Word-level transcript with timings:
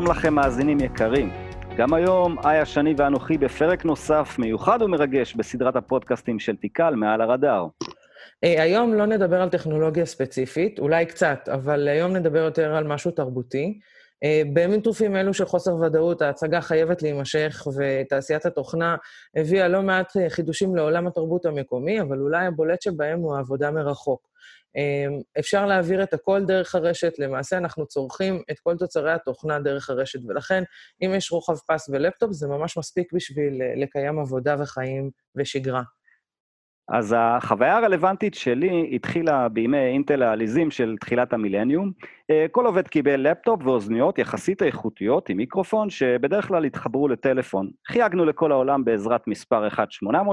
שלום 0.00 0.10
לכם, 0.10 0.34
מאזינים 0.34 0.80
יקרים. 0.80 1.30
גם 1.76 1.94
היום, 1.94 2.38
איה 2.44 2.66
שני 2.66 2.94
ואנוכי 2.96 3.38
בפרק 3.38 3.84
נוסף, 3.84 4.36
מיוחד 4.38 4.82
ומרגש, 4.82 5.34
בסדרת 5.34 5.76
הפודקאסטים 5.76 6.38
של 6.38 6.56
תיקל, 6.56 6.94
מעל 6.94 7.20
הרדאר. 7.20 7.66
אה, 8.44 8.62
היום 8.62 8.94
לא 8.94 9.06
נדבר 9.06 9.42
על 9.42 9.48
טכנולוגיה 9.48 10.06
ספציפית, 10.06 10.78
אולי 10.78 11.06
קצת, 11.06 11.48
אבל 11.52 11.88
היום 11.88 12.16
נדבר 12.16 12.38
יותר 12.38 12.74
על 12.74 12.86
משהו 12.86 13.10
תרבותי. 13.10 13.80
אה, 14.24 14.42
בימים 14.52 14.80
טרופים 14.80 15.16
אלו 15.16 15.34
של 15.34 15.44
חוסר 15.44 15.74
ודאות, 15.74 16.22
ההצגה 16.22 16.60
חייבת 16.60 17.02
להימשך, 17.02 17.66
ותעשיית 17.76 18.46
התוכנה 18.46 18.96
הביאה 19.36 19.68
לא 19.68 19.82
מעט 19.82 20.12
חידושים 20.28 20.76
לעולם 20.76 21.06
התרבות 21.06 21.46
המקומי, 21.46 22.00
אבל 22.00 22.18
אולי 22.18 22.46
הבולט 22.46 22.82
שבהם 22.82 23.18
הוא 23.18 23.36
העבודה 23.36 23.70
מרחוק. 23.70 24.29
אמ, 24.76 25.20
אפשר 25.38 25.66
להעביר 25.66 26.02
את 26.02 26.14
הכל 26.14 26.44
דרך 26.44 26.74
הרשת, 26.74 27.18
למעשה 27.18 27.58
אנחנו 27.58 27.86
צורכים 27.86 28.42
את 28.50 28.58
כל 28.58 28.76
תוצרי 28.76 29.12
התוכנה 29.12 29.60
דרך 29.60 29.90
הרשת, 29.90 30.20
ולכן 30.28 30.62
אם 31.02 31.12
יש 31.16 31.32
רוחב 31.32 31.56
פס 31.66 31.88
ולפטופ, 31.92 32.32
זה 32.32 32.48
ממש 32.48 32.76
מספיק 32.76 33.12
בשביל 33.12 33.62
אה, 33.62 33.74
לקיים 33.76 34.18
עבודה 34.18 34.56
וחיים 34.58 35.10
ושגרה. 35.36 35.82
אז 36.92 37.14
החוויה 37.18 37.76
הרלוונטית 37.76 38.34
שלי 38.34 38.90
התחילה 38.92 39.48
בימי 39.48 39.78
אינטל 39.78 40.22
העליזים 40.22 40.70
של 40.70 40.96
תחילת 41.00 41.32
המילניום. 41.32 41.92
אה, 42.30 42.46
כל 42.50 42.66
עובד 42.66 42.88
קיבל 42.88 43.30
לפטופ 43.30 43.66
ואוזניות 43.66 44.18
יחסית 44.18 44.62
איכותיות 44.62 45.28
עם 45.28 45.36
מיקרופון, 45.36 45.90
שבדרך 45.90 46.48
כלל 46.48 46.64
התחברו 46.64 47.08
לטלפון. 47.08 47.70
חייגנו 47.88 48.24
לכל 48.24 48.52
העולם 48.52 48.84
בעזרת 48.84 49.28
מספר 49.28 49.68
1-800 49.68 49.78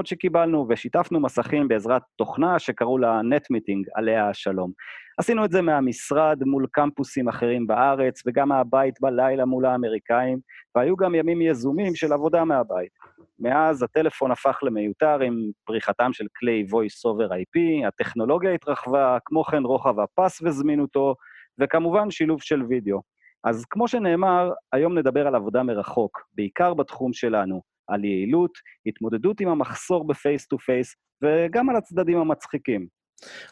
שקיבלנו, 0.04 0.66
ושיתפנו 0.68 1.20
מסכים 1.20 1.68
בעזרת 1.68 2.02
תוכנה 2.16 2.58
שקראו 2.58 2.98
לה 2.98 3.20
NetMeeting, 3.22 3.86
עליה 3.94 4.28
השלום. 4.28 4.72
עשינו 5.18 5.44
את 5.44 5.50
זה 5.50 5.62
מהמשרד 5.62 6.44
מול 6.44 6.66
קמפוסים 6.72 7.28
אחרים 7.28 7.66
בארץ, 7.66 8.22
וגם 8.26 8.48
מהבית 8.48 9.00
בלילה 9.00 9.44
מול 9.44 9.66
האמריקאים, 9.66 10.38
והיו 10.74 10.96
גם 10.96 11.14
ימים 11.14 11.42
יזומים 11.42 11.94
של 11.94 12.12
עבודה 12.12 12.44
מהבית. 12.44 12.92
מאז 13.38 13.82
הטלפון 13.82 14.30
הפך 14.30 14.58
למיותר 14.62 15.20
עם 15.20 15.34
פריחתם 15.64 16.12
של 16.12 16.26
כלי 16.38 16.66
voice 16.70 17.10
over 17.10 17.30
IP, 17.32 17.86
הטכנולוגיה 17.88 18.54
התרחבה, 18.54 19.18
כמו 19.24 19.44
כן 19.44 19.62
רוחב 19.62 20.00
הפס 20.00 20.42
וזמינותו, 20.42 21.14
וכמובן 21.60 22.10
שילוב 22.10 22.42
של 22.42 22.62
וידאו. 22.62 23.02
אז 23.44 23.64
כמו 23.70 23.88
שנאמר, 23.88 24.52
היום 24.72 24.98
נדבר 24.98 25.26
על 25.26 25.34
עבודה 25.34 25.62
מרחוק, 25.62 26.22
בעיקר 26.34 26.74
בתחום 26.74 27.12
שלנו, 27.12 27.62
על 27.88 28.04
יעילות, 28.04 28.52
התמודדות 28.86 29.40
עם 29.40 29.48
המחסור 29.48 30.06
ב 30.06 30.14
face 30.14 30.46
to 30.46 30.58
face, 30.58 30.96
וגם 31.22 31.70
על 31.70 31.76
הצדדים 31.76 32.18
המצחיקים. 32.18 32.97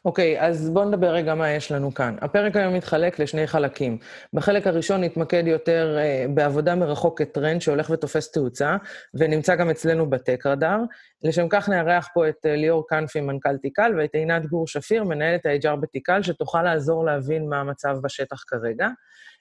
אוקיי, 0.05 0.41
okay, 0.41 0.43
אז 0.43 0.71
בואו 0.71 0.85
נדבר 0.85 1.09
רגע 1.09 1.35
מה 1.35 1.51
יש 1.51 1.73
לנו 1.73 1.95
כאן. 1.95 2.17
הפרק 2.21 2.57
היום 2.57 2.75
מתחלק 2.75 3.19
לשני 3.19 3.47
חלקים. 3.47 3.99
בחלק 4.33 4.67
הראשון 4.67 5.05
נתמקד 5.05 5.47
יותר 5.47 5.99
uh, 5.99 6.31
בעבודה 6.31 6.75
מרחוק 6.75 7.23
כטרנד 7.23 7.61
שהולך 7.61 7.91
ותופס 7.91 8.33
תאוצה, 8.33 8.77
ונמצא 9.15 9.55
גם 9.55 9.71
אצלנו 9.71 10.11
בטק 10.11 10.47
רדאר. 10.47 10.79
לשם 11.23 11.49
כך 11.49 11.69
נארח 11.69 12.09
פה 12.15 12.29
את 12.29 12.47
uh, 12.47 12.49
ליאור 12.49 12.87
קנפי, 12.89 13.21
מנכ"ל 13.21 13.57
תיקל, 13.57 13.95
ואת 13.99 14.15
עינת 14.15 14.47
גור 14.47 14.67
שפיר, 14.67 15.05
מנהלת 15.05 15.47
ה-HR 15.47 15.77
בתיקל, 15.77 16.23
שתוכל 16.23 16.63
לעזור 16.63 17.05
להבין 17.05 17.49
מה 17.49 17.61
המצב 17.61 17.97
בשטח 18.03 18.45
כרגע. 18.47 18.89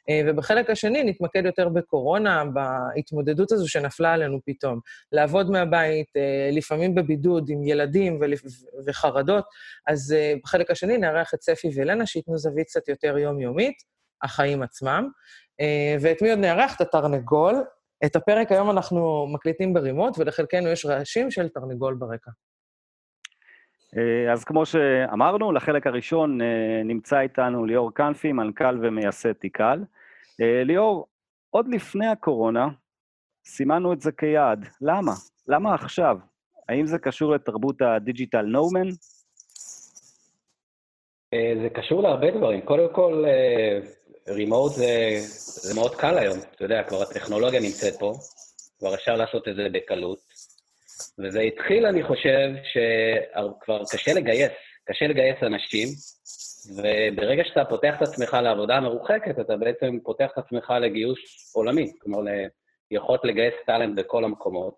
אה, 0.10 0.22
ובחלק 0.26 0.70
השני 0.70 1.04
נתמקד 1.04 1.46
יותר 1.46 1.70
בקורונה, 1.70 2.44
בהתמודדות 2.46 3.52
הזו 3.52 3.68
שנפלה 3.68 4.14
עלינו 4.14 4.40
פתאום. 4.46 4.80
לעבוד 5.12 5.52
מהבית, 5.52 6.08
אה, 6.18 6.50
לפעמים 6.52 6.96
בבידוד 6.96 7.50
עם 7.50 7.64
ילדים 7.64 8.20
וחרדות, 8.88 9.46
אז 9.88 10.14
אה, 10.18 10.34
בחלק 10.44 10.72
השני 10.72 10.98
נארח 10.98 11.34
את 11.34 11.42
ספי 11.42 11.70
ולנה, 11.76 12.06
שייתנו 12.06 12.38
זווית 12.38 12.68
קצת 12.68 12.90
יותר 12.90 13.18
יומיומית, 13.18 13.76
החיים 14.24 14.64
עצמם. 14.64 15.10
ואת 16.02 16.22
מי 16.22 16.30
עוד 16.30 16.40
נארח? 16.40 16.76
את 16.76 16.82
התרנגול. 16.82 17.64
את 18.06 18.16
הפרק 18.16 18.52
היום 18.52 18.70
אנחנו 18.70 19.28
מקליטים 19.34 19.74
ב 19.74 19.79
remote, 19.80 20.20
ולחלקנו 20.20 20.70
יש 20.70 20.86
רעשים 20.86 21.32
של 21.32 21.50
תרנגול 21.50 21.94
ברקע. 21.94 22.32
אז 24.32 24.44
כמו 24.44 24.66
שאמרנו, 24.66 25.52
לחלק 25.52 25.88
הראשון 25.88 26.40
נמצא 26.86 27.20
איתנו 27.20 27.66
ליאור 27.66 27.94
קנפי, 27.94 28.32
מנכ"ל 28.32 28.80
ומייסד 28.82 29.34
Tikal. 29.34 29.80
אה, 30.42 30.64
ליאור, 30.64 31.08
עוד 31.50 31.68
לפני 31.68 32.08
הקורונה 32.08 32.68
סימנו 33.46 33.94
את 33.94 34.02
זה 34.02 34.12
כיעד. 34.12 34.66
למה? 34.82 35.12
למה 35.48 35.74
עכשיו? 35.74 36.18
האם 36.70 36.86
זה 36.86 36.98
קשור 36.98 37.36
לתרבות 37.36 37.82
ה 37.82 37.89
digital 37.89 38.42
nomad? 38.42 38.88
אה, 41.34 41.54
זה 41.64 41.70
קשור 41.70 42.04
להרבה 42.04 42.32
דברים. 42.32 42.62
קודם 42.62 42.94
כל, 42.94 43.26
רימוט 44.28 44.72
אה, 44.72 44.78
זה, 44.78 45.20
זה 45.70 45.76
מאוד 45.76 45.96
קל 45.96 46.18
היום. 46.18 46.38
אתה 46.56 46.66
יודע, 46.66 46.84
כבר 46.84 47.02
הטכנולוגיה 47.02 47.60
נמצאת 47.60 47.94
פה, 48.00 48.14
כבר 48.80 48.94
אפשר 48.96 49.16
לעשות 49.16 49.48
את 49.48 49.56
זה 49.56 49.68
בקלות. 49.72 50.20
וזה 51.20 51.40
התחיל, 51.40 51.86
אני 51.86 52.04
חושב, 52.04 52.50
שכבר 52.64 53.84
קשה 53.92 54.14
לגייס, 54.14 54.52
קשה 54.86 55.08
לגייס 55.08 55.44
אנשים, 55.44 55.88
וברגע 56.72 57.44
שאתה 57.46 57.66
פותח 57.66 57.94
את 57.98 58.02
עצמך 58.02 58.34
לעבודה 58.34 58.80
מרוחקת, 58.80 59.40
אתה 59.40 59.58
בעצם 59.58 60.00
פותח 60.04 60.30
את 60.34 60.38
עצמך 60.38 60.74
לגיוס 60.82 61.20
עולמי, 61.56 61.92
כלומר, 62.02 62.32
יכולת 62.92 63.26
לגייס 63.26 63.54
טאלנט 63.66 64.00
בכל 64.00 64.24
המקומות. 64.24 64.76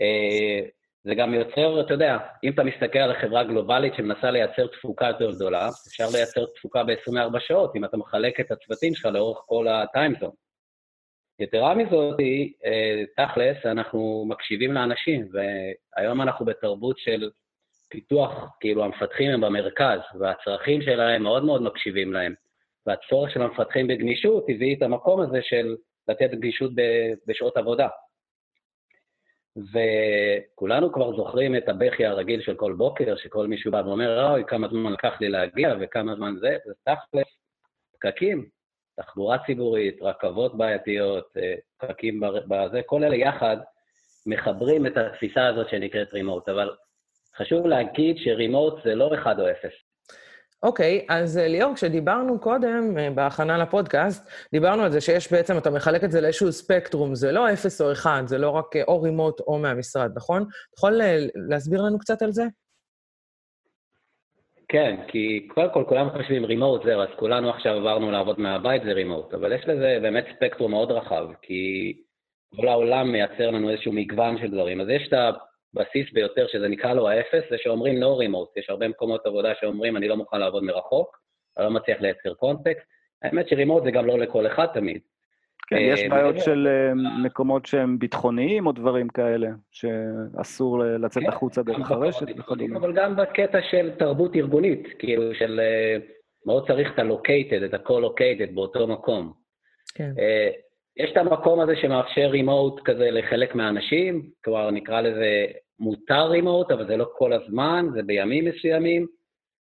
אה, 0.00 0.68
זה 1.04 1.14
גם 1.14 1.34
יוצר, 1.34 1.80
אתה 1.80 1.94
יודע, 1.94 2.18
אם 2.44 2.52
אתה 2.52 2.64
מסתכל 2.64 2.98
על 2.98 3.20
חברה 3.20 3.44
גלובלית 3.44 3.94
שמנסה 3.96 4.30
לייצר 4.30 4.66
תפוקה 4.66 5.06
יותר 5.06 5.30
גדולה, 5.30 5.68
אפשר 5.88 6.04
לייצר 6.12 6.44
תפוקה 6.56 6.84
ב-24 6.84 7.40
שעות, 7.40 7.76
אם 7.76 7.84
אתה 7.84 7.96
מחלק 7.96 8.40
את 8.40 8.50
הצוותים 8.50 8.94
שלך 8.94 9.06
לאורך 9.06 9.38
כל 9.46 9.68
הטיימזון. 9.68 10.30
יתרה 11.40 11.74
מזאת, 11.74 12.20
אה, 12.64 13.04
תכלס, 13.16 13.56
אנחנו 13.64 14.24
מקשיבים 14.28 14.72
לאנשים, 14.72 15.28
והיום 15.32 16.22
אנחנו 16.22 16.46
בתרבות 16.46 16.98
של 16.98 17.30
פיתוח, 17.88 18.56
כאילו 18.60 18.84
המפתחים 18.84 19.30
הם 19.30 19.40
במרכז, 19.40 20.00
והצרכים 20.20 20.82
שלהם 20.82 21.22
מאוד 21.22 21.44
מאוד 21.44 21.62
מקשיבים 21.62 22.12
להם. 22.12 22.34
והצורך 22.86 23.30
של 23.30 23.42
המפתחים 23.42 23.86
בגמישות 23.86 24.44
הביא 24.48 24.76
את 24.76 24.82
המקום 24.82 25.20
הזה 25.20 25.38
של 25.42 25.76
לתת 26.08 26.30
גמישות 26.30 26.72
בשעות 27.26 27.56
עבודה. 27.56 27.88
וכולנו 29.56 30.92
כבר 30.92 31.16
זוכרים 31.16 31.56
את 31.56 31.68
הבכי 31.68 32.06
הרגיל 32.06 32.42
של 32.42 32.54
כל 32.54 32.72
בוקר, 32.72 33.16
שכל 33.16 33.46
מישהו 33.46 33.72
בא 33.72 33.82
ואומר, 33.86 34.30
אוי, 34.30 34.44
כמה 34.46 34.68
זמן 34.68 34.92
לקח 34.92 35.20
לי 35.20 35.28
להגיע 35.28 35.74
וכמה 35.80 36.14
זמן 36.14 36.34
זה, 36.40 36.56
זה 36.66 36.72
תכלס, 36.84 37.28
פקקים, 37.92 38.48
תחבורה 38.96 39.38
ציבורית, 39.46 40.02
רכבות 40.02 40.56
בעייתיות, 40.56 41.36
אה, 41.36 41.54
פקקים 41.78 42.20
בזה, 42.48 42.80
כל 42.86 43.04
אלה 43.04 43.16
יחד 43.16 43.56
מחברים 44.26 44.86
את 44.86 44.96
התפיסה 44.96 45.46
הזאת 45.46 45.68
שנקראת 45.68 46.12
רימוט, 46.12 46.48
אבל 46.48 46.70
חשוב 47.38 47.66
להגיד 47.66 48.16
שרימוט 48.18 48.74
זה 48.84 48.94
לא 48.94 49.14
אחד 49.14 49.40
או 49.40 49.50
אפס. 49.50 49.88
אוקיי, 50.62 50.98
okay, 50.98 51.12
אז 51.12 51.38
אה, 51.38 51.48
ליאור, 51.48 51.74
כשדיברנו 51.74 52.40
קודם, 52.40 52.98
אה, 52.98 53.10
בהכנה 53.10 53.58
לפודקאסט, 53.58 54.30
דיברנו 54.52 54.82
על 54.82 54.90
זה 54.90 55.00
שיש 55.00 55.32
בעצם, 55.32 55.58
אתה 55.58 55.70
מחלק 55.70 56.04
את 56.04 56.10
זה 56.10 56.20
לאיזשהו 56.20 56.52
ספקטרום, 56.52 57.14
זה 57.14 57.32
לא 57.32 57.52
אפס 57.52 57.80
או 57.80 57.92
אחד, 57.92 58.22
זה 58.26 58.38
לא 58.38 58.50
רק 58.50 58.76
אה, 58.76 58.82
או 58.88 59.02
רימוט 59.02 59.40
או 59.40 59.58
מהמשרד, 59.58 60.10
נכון? 60.16 60.42
אתה 60.42 60.76
יכול 60.78 61.00
להסביר 61.48 61.82
לנו 61.82 61.98
קצת 61.98 62.22
על 62.22 62.32
זה? 62.32 62.44
כן, 64.68 64.96
כי 65.08 65.48
קודם 65.54 65.72
כל 65.72 65.84
כולם 65.88 66.10
חושבים 66.10 66.44
רימוט 66.44 66.82
זהו, 66.84 67.00
אז 67.00 67.08
כולנו 67.16 67.50
עכשיו 67.50 67.72
עברנו 67.72 68.10
לעבוד 68.10 68.40
מהבית 68.40 68.82
זה 68.84 68.92
רימוט, 68.92 69.34
אבל 69.34 69.52
יש 69.52 69.68
לזה 69.68 69.98
באמת 70.02 70.24
ספקטרום 70.36 70.70
מאוד 70.70 70.90
רחב, 70.90 71.26
כי 71.42 71.92
כל 72.56 72.68
העולם 72.68 73.12
מייצר 73.12 73.50
לנו 73.50 73.70
איזשהו 73.70 73.92
מגוון 73.92 74.38
של 74.38 74.50
דברים. 74.50 74.80
אז 74.80 74.88
יש 74.88 75.08
את 75.08 75.12
הבסיס 75.76 76.12
ביותר, 76.12 76.46
שזה 76.46 76.68
נקרא 76.68 76.94
לו 76.94 77.08
האפס, 77.08 77.50
זה 77.50 77.56
שאומרים 77.58 78.02
no 78.02 78.06
remote. 78.06 78.60
יש 78.60 78.70
הרבה 78.70 78.88
מקומות 78.88 79.26
עבודה 79.26 79.52
שאומרים, 79.60 79.96
אני 79.96 80.08
לא 80.08 80.16
מוכן 80.16 80.40
לעבוד 80.40 80.62
מרחוק, 80.62 81.18
אני 81.56 81.64
לא 81.64 81.70
מצליח 81.70 82.00
לייצר 82.00 82.34
קונטקסט. 82.34 82.86
האמת 83.22 83.48
שרימוט 83.48 83.84
זה 83.84 83.90
גם 83.90 84.06
לא 84.06 84.18
לכל 84.18 84.46
אחד 84.46 84.66
תמיד. 84.74 85.00
כן, 85.66 85.76
יש 85.80 86.02
אה, 86.02 86.08
בעיות 86.08 86.38
של 86.38 86.68
אה, 86.70 86.94
מקומות 87.22 87.66
שהם 87.66 87.98
ביטחוניים 87.98 88.66
או 88.66 88.72
דברים 88.72 89.08
כאלה, 89.08 89.48
שאסור 89.70 90.78
לצאת 90.78 91.22
כן, 91.22 91.28
החוצה 91.28 91.62
דרך 91.62 91.90
הרשת 91.90 92.26
וכדומה. 92.38 92.78
אבל 92.78 92.92
גם 92.92 93.16
בקטע 93.16 93.58
של 93.70 93.90
תרבות 93.98 94.36
ארגונית, 94.36 94.88
כאילו 94.98 95.34
של 95.34 95.60
אה, 95.60 95.96
מאוד 96.46 96.66
צריך 96.66 96.92
את 96.94 96.98
ה-located, 96.98 97.64
את 97.64 97.74
ה-co-located 97.74 98.54
באותו 98.54 98.86
מקום. 98.86 99.32
כן. 99.94 100.12
יש 100.98 101.10
את 101.12 101.16
המקום 101.16 101.60
הזה 101.60 101.76
שמאפשר 101.76 102.26
רימוט 102.26 102.80
כזה 102.84 103.10
לחלק 103.10 103.54
מהאנשים, 103.54 104.30
כלומר 104.44 104.70
נקרא 104.70 105.00
לזה 105.00 105.46
מותר 105.78 106.26
רימוט, 106.28 106.70
אבל 106.70 106.86
זה 106.86 106.96
לא 106.96 107.06
כל 107.16 107.32
הזמן, 107.32 107.86
זה 107.94 108.02
בימים 108.02 108.44
מסוימים. 108.44 109.06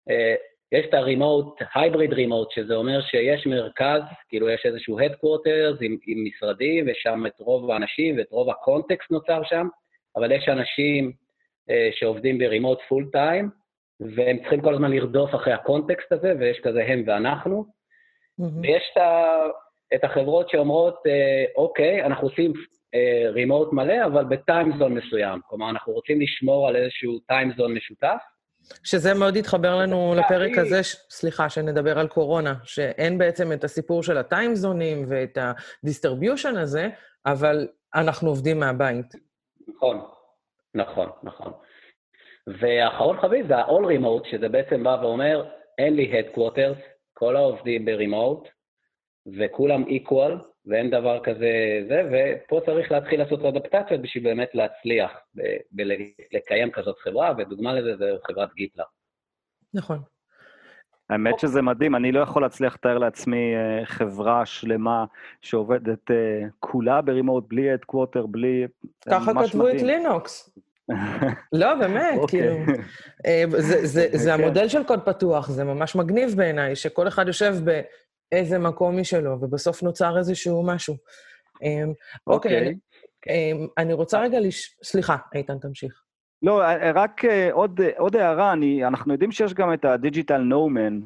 אה, 0.09 0.35
יש 0.71 0.85
את 0.85 0.93
הרימוט, 0.93 1.61
הייבריד 1.75 2.13
רימוט, 2.13 2.51
שזה 2.51 2.75
אומר 2.75 3.01
שיש 3.01 3.47
מרכז, 3.47 4.01
כאילו 4.29 4.49
יש 4.49 4.65
איזשהו 4.65 4.99
headquarters 4.99 5.77
עם, 5.81 5.97
עם 6.07 6.25
משרדים, 6.25 6.85
ושם 6.87 7.25
את 7.27 7.39
רוב 7.39 7.71
האנשים 7.71 8.17
ואת 8.17 8.31
רוב 8.31 8.49
ה 8.49 8.57
context 8.57 9.11
נוצר 9.11 9.43
שם, 9.43 9.67
אבל 10.15 10.31
יש 10.31 10.49
אנשים 10.49 11.11
אה, 11.69 11.89
שעובדים 11.91 12.37
ב 12.37 12.43
remote 12.43 12.79
full 12.87 13.09
time, 13.11 13.49
והם 13.99 14.37
צריכים 14.39 14.61
כל 14.61 14.73
הזמן 14.73 14.91
לרדוף 14.91 15.35
אחרי 15.35 15.53
ה 15.53 15.60
context 15.60 16.11
הזה, 16.11 16.33
ויש 16.39 16.59
כזה 16.59 16.83
הם 16.87 17.03
ואנחנו. 17.07 17.65
Mm-hmm. 18.41 18.61
ויש 18.61 18.83
את 18.93 18.97
ה... 18.97 19.35
את 19.95 20.03
החברות 20.03 20.49
שאומרות, 20.49 21.03
אוקיי, 21.55 22.05
אנחנו 22.05 22.27
עושים 22.27 22.53
remote 23.33 23.73
מלא, 23.73 24.05
אבל 24.05 24.23
ב 24.23 24.31
time 24.31 24.62
zone 24.62 24.93
מסוים. 24.93 25.39
כלומר, 25.47 25.69
אנחנו 25.69 25.93
רוצים 25.93 26.21
לשמור 26.21 26.67
על 26.67 26.75
איזשהו 26.75 27.19
time 27.19 27.46
zone 27.46 27.73
משותף, 27.73 28.17
שזה 28.83 29.13
מאוד 29.13 29.35
התחבר 29.35 29.75
לנו 29.75 30.15
לפרק 30.17 30.57
הזה, 30.57 30.83
ש... 30.83 30.95
סליחה, 31.09 31.49
שנדבר 31.49 31.99
על 31.99 32.07
קורונה, 32.07 32.53
שאין 32.63 33.17
בעצם 33.17 33.51
את 33.51 33.63
הסיפור 33.63 34.03
של 34.03 34.17
הטיימזונים 34.17 35.05
ואת 35.07 35.37
ה 35.83 35.89
distribution 35.89 36.57
הזה, 36.57 36.89
אבל 37.25 37.67
אנחנו 37.95 38.29
עובדים 38.29 38.59
מהבית. 38.59 39.05
נכון, 39.67 40.01
נכון, 40.75 41.09
נכון. 41.23 41.51
והאחרון 42.59 43.21
חביב 43.21 43.47
זה 43.47 43.57
ה-all 43.57 43.85
remote, 43.99 44.31
שזה 44.31 44.49
בעצם 44.49 44.83
בא 44.83 44.97
ואומר, 45.01 45.45
אין 45.77 45.95
לי 45.95 46.13
headquarters, 46.13 46.81
כל 47.13 47.35
העובדים 47.35 47.85
ב-remote, 47.85 48.49
וכולם 49.27 49.83
equal, 49.83 50.43
ואין 50.65 50.89
דבר 50.89 51.19
כזה 51.23 51.83
זה, 51.87 52.09
ופה 52.11 52.61
צריך 52.65 52.91
להתחיל 52.91 53.19
לעשות 53.19 53.45
אדפטציות 53.45 54.01
בשביל 54.01 54.23
באמת 54.23 54.55
להצליח 54.55 55.11
ולקיים 55.73 56.71
כזאת 56.71 56.99
חברה, 56.99 57.33
ודוגמה 57.37 57.73
לזה 57.73 57.97
זה 57.97 58.11
חברת 58.27 58.53
GitLab. 58.53 58.85
נכון. 59.73 59.99
האמת 61.09 61.39
שזה 61.39 61.61
מדהים, 61.61 61.95
אני 61.95 62.11
לא 62.11 62.19
יכול 62.19 62.41
להצליח 62.41 62.73
לתאר 62.73 62.97
לעצמי 62.97 63.53
uh, 63.55 63.85
חברה 63.85 64.45
שלמה 64.45 65.05
שעובדת 65.41 66.11
uh, 66.11 66.13
כולה 66.59 67.01
ברימוט, 67.01 67.45
בלי 67.47 67.71
הדקווטר, 67.71 68.25
בלי... 68.25 68.67
ככה 69.09 69.31
כתבו 69.43 69.69
את 69.69 69.81
לינוקס. 69.81 70.49
לא, 71.53 71.75
באמת, 71.75 72.19
okay. 72.21 72.27
כאילו... 72.27 72.55
זה, 73.49 73.85
זה, 73.85 74.07
זה 74.11 74.31
כן. 74.31 74.43
המודל 74.43 74.67
של 74.67 74.83
קוד 74.83 74.99
פתוח, 75.05 75.49
זה 75.49 75.63
ממש 75.63 75.95
מגניב 75.95 76.33
בעיניי, 76.37 76.75
שכל 76.75 77.07
אחד 77.07 77.27
יושב 77.27 77.55
ב... 77.63 77.81
איזה 78.31 78.59
מקום 78.59 78.99
משלו, 78.99 79.41
ובסוף 79.41 79.83
נוצר 79.83 80.17
איזשהו 80.17 80.63
משהו. 80.65 80.95
אמ, 81.63 81.93
אוקיי, 82.27 82.51
okay. 82.51 82.71
okay. 82.71 83.29
אמ, 83.29 83.67
אני 83.77 83.93
רוצה 83.93 84.21
רגע 84.21 84.39
לש... 84.39 84.77
סליחה, 84.83 85.17
איתן, 85.35 85.57
תמשיך. 85.57 86.01
לא, 86.41 86.63
אה, 86.63 86.91
רק 86.95 87.25
אה, 87.25 87.49
עוד, 87.51 87.79
עוד 87.97 88.15
הערה, 88.15 88.53
אני, 88.53 88.85
אנחנו 88.85 89.13
יודעים 89.13 89.31
שיש 89.31 89.53
גם 89.53 89.73
את 89.73 89.85
ה 89.85 89.92
digital 89.92 90.37
nomad, 90.37 90.99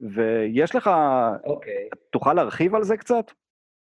ויש 0.00 0.74
לך... 0.74 0.90
אוקיי. 1.44 1.72
Okay. 1.72 1.96
תוכל 2.12 2.34
להרחיב 2.34 2.74
על 2.74 2.82
זה 2.82 2.96
קצת? 2.96 3.30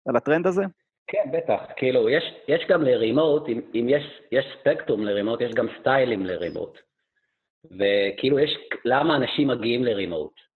על 0.08 0.16
הטרנד 0.16 0.48
הזה? 0.48 0.64
כן, 1.08 1.32
בטח. 1.34 1.62
כאילו, 1.76 2.10
יש, 2.10 2.24
יש 2.48 2.66
גם 2.70 2.82
ל 2.82 2.90
remote, 2.90 3.50
אם, 3.50 3.62
אם 3.76 3.90
יש, 3.90 4.22
יש 4.32 4.46
ספקטרום 4.60 5.06
ל 5.06 5.10
remote, 5.10 5.42
יש 5.42 5.54
גם 5.54 5.68
סטיילים 5.80 6.26
ל 6.26 6.32
remote. 6.32 6.78
וכאילו, 7.66 8.40
יש... 8.40 8.58
למה 8.86 9.16
אנשים 9.16 9.48
מגיעים 9.48 9.84
ל 9.84 9.92
remote? 9.92 10.49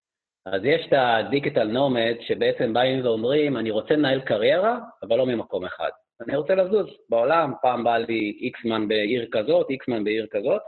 אז 0.45 0.61
יש 0.65 0.87
את 0.87 0.93
ה 0.97 1.06
digital 1.06 1.67
nomad, 1.67 2.15
שבעצם 2.19 2.73
באים 2.73 3.05
ואומרים, 3.05 3.57
אני 3.57 3.71
רוצה 3.71 3.93
לנהל 3.93 4.21
קריירה, 4.21 4.79
אבל 5.03 5.17
לא 5.17 5.25
ממקום 5.25 5.65
אחד. 5.65 5.89
אני 6.21 6.37
רוצה 6.37 6.55
לזוז 6.55 6.87
בעולם, 7.09 7.53
פעם 7.61 7.83
בא 7.83 7.97
לי 7.97 8.37
איקסמן 8.41 8.87
בעיר 8.87 9.27
כזאת, 9.31 9.69
איקסמן 9.69 10.03
בעיר 10.03 10.27
כזאת, 10.31 10.61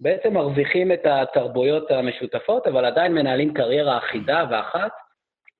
ובעצם 0.00 0.34
מרוויחים 0.34 0.92
את 0.92 1.06
התרבויות 1.06 1.90
המשותפות, 1.90 2.66
אבל 2.66 2.84
עדיין 2.84 3.14
מנהלים 3.14 3.54
קריירה 3.54 3.98
אחידה 3.98 4.44
ואחת 4.50 4.92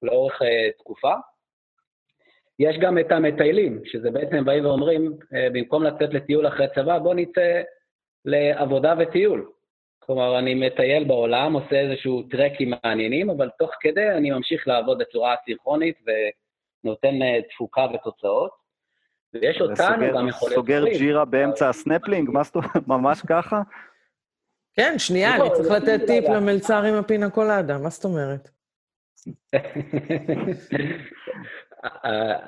לאורך 0.02 0.42
uh, 0.42 0.46
תקופה. 0.78 1.14
יש 2.58 2.76
גם 2.78 2.98
את 2.98 3.12
המטיילים, 3.12 3.80
שזה 3.84 4.10
בעצם 4.10 4.44
באים 4.44 4.66
ואומרים, 4.66 5.12
uh, 5.22 5.36
במקום 5.52 5.82
לצאת 5.82 6.14
לטיול 6.14 6.48
אחרי 6.48 6.66
צבא, 6.74 6.98
בוא 6.98 7.14
נצא 7.14 7.62
לעבודה 8.24 8.94
וטיול. 8.98 9.50
כלומר, 10.08 10.38
אני 10.38 10.54
מטייל 10.54 11.04
בעולם, 11.04 11.52
עושה 11.52 11.80
איזשהו 11.80 12.22
טרקים 12.22 12.72
מעניינים, 12.84 13.30
אבל 13.30 13.50
תוך 13.58 13.70
כדי 13.80 14.10
אני 14.10 14.30
ממשיך 14.30 14.68
לעבוד 14.68 14.98
בצורה 14.98 15.34
אסינכרונית 15.34 15.96
ונותן 16.84 17.22
אה, 17.22 17.38
תפוקה 17.50 17.86
ותוצאות. 17.94 18.50
ויש 19.34 19.60
אותנו 19.60 20.14
גם 20.14 20.28
יכולת... 20.28 20.54
סוגר 20.54 20.84
Jira 20.98 21.24
באמצע 21.24 21.68
הסנפלינג? 21.68 22.30
מה 22.30 22.42
זאת 22.42 22.56
אומרת? 22.56 22.88
ממש 22.88 23.22
ככה? 23.28 23.62
כן, 24.74 24.94
שנייה, 24.98 25.36
אני 25.36 25.50
צריך 25.54 25.70
לתת 25.70 26.06
טיפ 26.06 26.24
למלצר 26.24 26.82
עם 26.82 26.94
הפינה 26.94 27.30
קולדה, 27.30 27.78
מה 27.78 27.88
זאת 27.88 28.04
אומרת? 28.04 28.48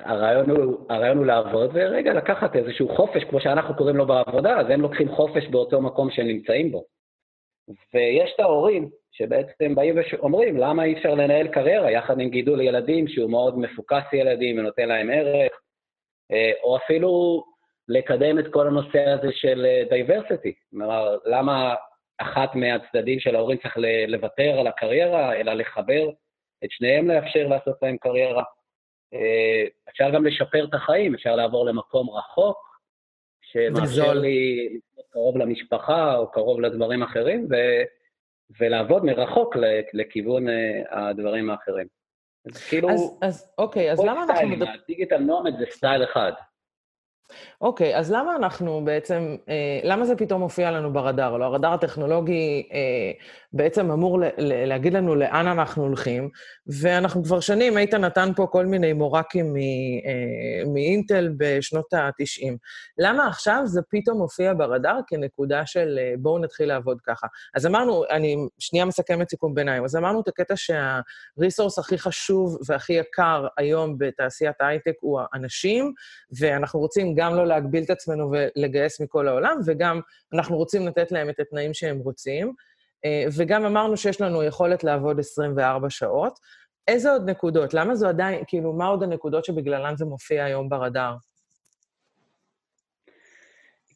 הרעיון 0.05 0.49
הוא, 0.49 0.85
הרעיון 0.89 1.17
הוא 1.17 1.25
לעבוד, 1.25 1.69
ורגע, 1.73 2.13
לקחת 2.13 2.55
איזשהו 2.55 2.95
חופש, 2.95 3.23
כמו 3.23 3.41
שאנחנו 3.41 3.75
קוראים 3.75 3.95
לו 3.95 4.07
בעבודה, 4.07 4.59
אז 4.59 4.65
הם 4.69 4.81
לוקחים 4.81 5.09
חופש 5.09 5.47
באותו 5.47 5.81
מקום 5.81 6.11
שהם 6.11 6.27
נמצאים 6.27 6.71
בו. 6.71 6.85
ויש 7.93 8.31
את 8.35 8.39
ההורים 8.39 8.89
שבעצם 9.11 9.75
באים 9.75 9.95
ואומרים, 10.13 10.57
למה 10.57 10.83
אי 10.83 10.93
אפשר 10.93 11.13
לנהל 11.13 11.47
קריירה 11.47 11.91
יחד 11.91 12.19
עם 12.19 12.29
גידול 12.29 12.61
ילדים 12.61 13.07
שהוא 13.07 13.31
מאוד 13.31 13.57
מפוקס 13.57 14.13
ילדים 14.13 14.59
ונותן 14.59 14.87
להם 14.87 15.09
ערך, 15.09 15.51
אה, 16.31 16.51
או 16.63 16.77
אפילו 16.77 17.43
לקדם 17.87 18.39
את 18.39 18.45
כל 18.51 18.67
הנושא 18.67 19.09
הזה 19.09 19.27
של 19.31 19.65
diversity. 19.89 20.53
כלומר, 20.71 21.17
למה 21.25 21.75
אחת 22.17 22.55
מהצדדים 22.55 23.19
של 23.19 23.35
ההורים 23.35 23.57
צריך 23.57 23.77
לוותר 24.07 24.59
על 24.59 24.67
הקריירה, 24.67 25.35
אלא 25.35 25.53
לחבר 25.53 26.09
את 26.63 26.71
שניהם 26.71 27.07
לאפשר 27.07 27.47
לעשות 27.47 27.75
להם 27.81 27.97
קריירה. 27.97 28.43
אה, 29.13 29.65
אפשר 29.89 30.09
גם 30.09 30.25
לשפר 30.25 30.65
את 30.65 30.73
החיים, 30.73 31.15
אפשר 31.15 31.35
לעבור 31.35 31.65
למקום 31.65 32.09
רחוק, 32.09 32.70
שמאפשר 33.51 34.13
לי 34.13 34.69
קרוב 35.11 35.37
למשפחה 35.37 36.15
או 36.15 36.31
קרוב 36.31 36.61
לדברים 36.61 37.03
אחרים, 37.03 37.47
ו, 37.51 37.55
ולעבוד 38.59 39.05
מרחוק 39.05 39.55
לכיוון 39.93 40.49
אה, 40.49 41.09
הדברים 41.09 41.49
האחרים. 41.49 41.87
אז 42.45 42.69
כאילו... 42.69 42.89
אז, 42.89 43.17
אז 43.21 43.53
אוקיי, 43.57 43.91
אז 43.91 43.99
למה 43.99 44.23
אנחנו... 44.23 44.65
הדיגיטל 44.83 45.17
נומד 45.17 45.57
זה 45.59 45.65
סטייל 45.69 46.03
אחד. 46.03 46.31
אוקיי, 47.61 47.97
אז 47.97 48.11
למה 48.11 48.35
אנחנו 48.35 48.81
בעצם, 48.85 49.35
אה, 49.49 49.79
למה 49.83 50.05
זה 50.05 50.15
פתאום 50.15 50.41
מופיע 50.41 50.71
לנו 50.71 50.93
ברדאר? 50.93 51.37
לא, 51.37 51.45
הרדאר 51.45 51.73
הטכנולוגי 51.73 52.69
אה, 52.73 53.11
בעצם 53.53 53.91
אמור 53.91 54.19
ל- 54.19 54.25
ל- 54.37 54.65
להגיד 54.65 54.93
לנו 54.93 55.15
לאן 55.15 55.47
אנחנו 55.47 55.83
הולכים, 55.83 56.29
ואנחנו 56.67 57.23
כבר 57.23 57.39
שנים, 57.39 57.77
איתן 57.77 58.01
נתן 58.01 58.31
פה 58.35 58.47
כל 58.51 58.65
מיני 58.65 58.93
מורקים 58.93 59.55
אה, 59.55 60.69
מאינטל 60.73 61.33
בשנות 61.37 61.93
ה-90. 61.93 62.53
למה 62.97 63.27
עכשיו 63.27 63.61
זה 63.65 63.81
פתאום 63.89 64.17
מופיע 64.17 64.53
ברדאר 64.53 64.99
כנקודה 65.07 65.65
של 65.65 65.99
אה, 66.01 66.13
בואו 66.19 66.39
נתחיל 66.39 66.67
לעבוד 66.67 66.97
ככה? 67.01 67.27
אז 67.55 67.65
אמרנו, 67.65 68.03
אני 68.09 68.35
שנייה 68.59 68.85
מסכמת 68.85 69.29
סיכום 69.29 69.53
ביניים, 69.55 69.83
אז 69.83 69.95
אמרנו 69.95 70.21
את 70.21 70.27
הקטע 70.27 70.53
שהריסורס 70.55 71.79
הכי 71.79 71.97
חשוב 71.97 72.57
והכי 72.67 72.93
יקר 72.93 73.47
היום 73.57 73.97
בתעשיית 73.97 74.61
ההייטק 74.61 74.93
הוא 74.99 75.19
האנשים, 75.33 75.93
ואנחנו 76.39 76.79
רוצים 76.79 77.15
גם 77.21 77.35
לא 77.35 77.47
להגביל 77.47 77.83
את 77.83 77.89
עצמנו 77.89 78.31
ולגייס 78.31 79.01
מכל 79.01 79.27
העולם, 79.27 79.59
וגם 79.65 79.99
אנחנו 80.33 80.57
רוצים 80.57 80.87
לתת 80.87 81.11
להם 81.11 81.29
את 81.29 81.39
התנאים 81.39 81.73
שהם 81.73 81.99
רוצים. 81.99 82.53
אה, 83.05 83.25
וגם 83.37 83.65
אמרנו 83.65 83.97
שיש 83.97 84.21
לנו 84.21 84.43
יכולת 84.43 84.83
לעבוד 84.83 85.19
24 85.19 85.89
שעות. 85.89 86.39
איזה 86.87 87.11
עוד 87.11 87.29
נקודות? 87.29 87.73
למה 87.73 87.95
זו 87.95 88.07
עדיין, 88.07 88.43
כאילו, 88.47 88.73
מה 88.73 88.87
עוד 88.87 89.03
הנקודות 89.03 89.45
שבגללן 89.45 89.95
זה 89.95 90.05
מופיע 90.05 90.43
היום 90.43 90.69
ברדאר? 90.69 91.15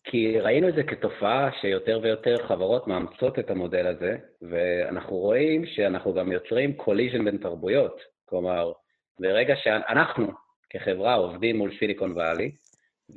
כי 0.03 0.39
ראינו 0.39 0.70
את 0.70 0.75
זה 0.75 0.84
כתופעה 0.84 1.50
שיותר 1.62 2.00
ויותר 2.03 2.48
חברות 2.48 2.88
מאמצות 2.88 3.39
את 3.39 3.50
המודל 3.50 3.88
הזה, 3.88 4.17
ואנחנו 4.41 5.15
רואים 5.15 5.65
שאנחנו 5.65 6.13
גם 6.13 6.32
יוצרים 6.32 6.74
collision 6.74 7.25
בין 7.25 7.38
תרבויות. 7.38 8.01
כלומר, 8.25 8.72
ברגע 9.20 9.53
שאנחנו 9.63 10.27
כחברה 10.70 11.13
עובדים 11.13 11.58
מול 11.58 11.72
Silicon 11.79 12.12
Valley, 12.12 12.51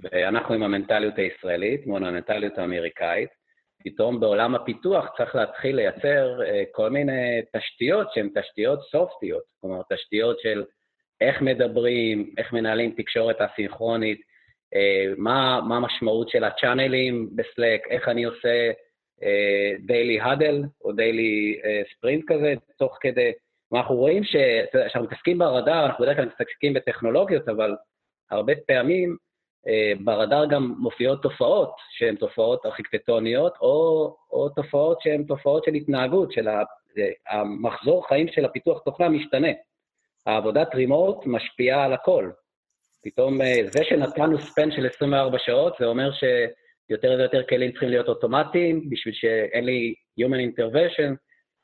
ואנחנו 0.02 0.54
עם 0.54 0.62
המנטליות 0.62 1.18
הישראלית 1.18 1.86
מול 1.86 2.04
המנטליות 2.04 2.58
האמריקאית, 2.58 3.28
פתאום 3.84 4.20
בעולם 4.20 4.54
הפיתוח 4.54 5.06
צריך 5.16 5.34
להתחיל 5.34 5.76
לייצר 5.76 6.42
אה, 6.42 6.62
כל 6.72 6.90
מיני 6.90 7.40
תשתיות 7.56 8.12
שהן 8.14 8.28
תשתיות 8.34 8.80
סופטיות, 8.90 9.42
כלומר, 9.60 9.82
תשתיות 9.92 10.40
של 10.40 10.64
איך 11.20 11.42
מדברים, 11.42 12.34
איך 12.38 12.52
מנהלים 12.52 12.94
תקשורת 12.96 13.40
אסינכרונית, 13.40 14.20
אה, 14.74 15.06
מה, 15.16 15.56
המשמעות 15.56 16.28
של 16.28 16.44
הצ'אנלים 16.44 17.28
בסלק, 17.36 17.80
איך 17.90 18.08
אני 18.08 18.24
עושה 18.24 18.70
דיילי 19.86 20.20
uh, 20.20 20.24
הדל 20.24 20.62
או 20.84 20.92
דיילי 20.92 21.60
ספרינט 21.92 22.24
כזה, 22.28 22.54
תוך 22.78 22.98
כדי... 23.00 23.32
אנחנו 23.74 23.94
רואים 23.94 24.24
שכשאנחנו 24.24 25.04
מתעסקים 25.04 25.38
ברדאר, 25.38 25.86
אנחנו 25.86 26.04
בדרך 26.04 26.16
כלל 26.16 26.26
מתעסקים 26.26 26.74
בטכנולוגיות, 26.74 27.48
אבל 27.48 27.76
הרבה 28.30 28.52
פעמים 28.66 29.10
אה, 29.10 29.27
ברדאר 30.04 30.46
גם 30.46 30.74
מופיעות 30.78 31.22
תופעות 31.22 31.76
שהן 31.90 32.16
תופעות 32.16 32.66
ארכיטקטוניות, 32.66 33.54
או, 33.60 34.16
או 34.30 34.48
תופעות 34.48 35.00
שהן 35.00 35.22
תופעות 35.22 35.64
של 35.64 35.74
התנהגות, 35.74 36.32
של 36.32 36.48
המחזור 37.28 38.08
חיים 38.08 38.28
של 38.28 38.44
הפיתוח 38.44 38.82
תוכנה 38.84 39.08
משתנה. 39.08 39.48
העבודת 40.26 40.74
רימוט 40.74 41.26
משפיעה 41.26 41.84
על 41.84 41.92
הכל. 41.92 42.30
פתאום 43.02 43.42
אה, 43.42 43.60
זה 43.72 43.84
שנתנו 43.84 44.38
ספן 44.38 44.70
של 44.70 44.86
24 44.86 45.38
שעות, 45.38 45.76
זה 45.80 45.86
אומר 45.86 46.10
שיותר 46.12 47.16
ויותר 47.18 47.42
כלים 47.48 47.70
צריכים 47.70 47.88
להיות 47.88 48.08
אוטומטיים, 48.08 48.90
בשביל 48.90 49.14
שאין 49.14 49.64
לי 49.64 49.94
Human 50.20 50.52
Intervention, 50.52 51.14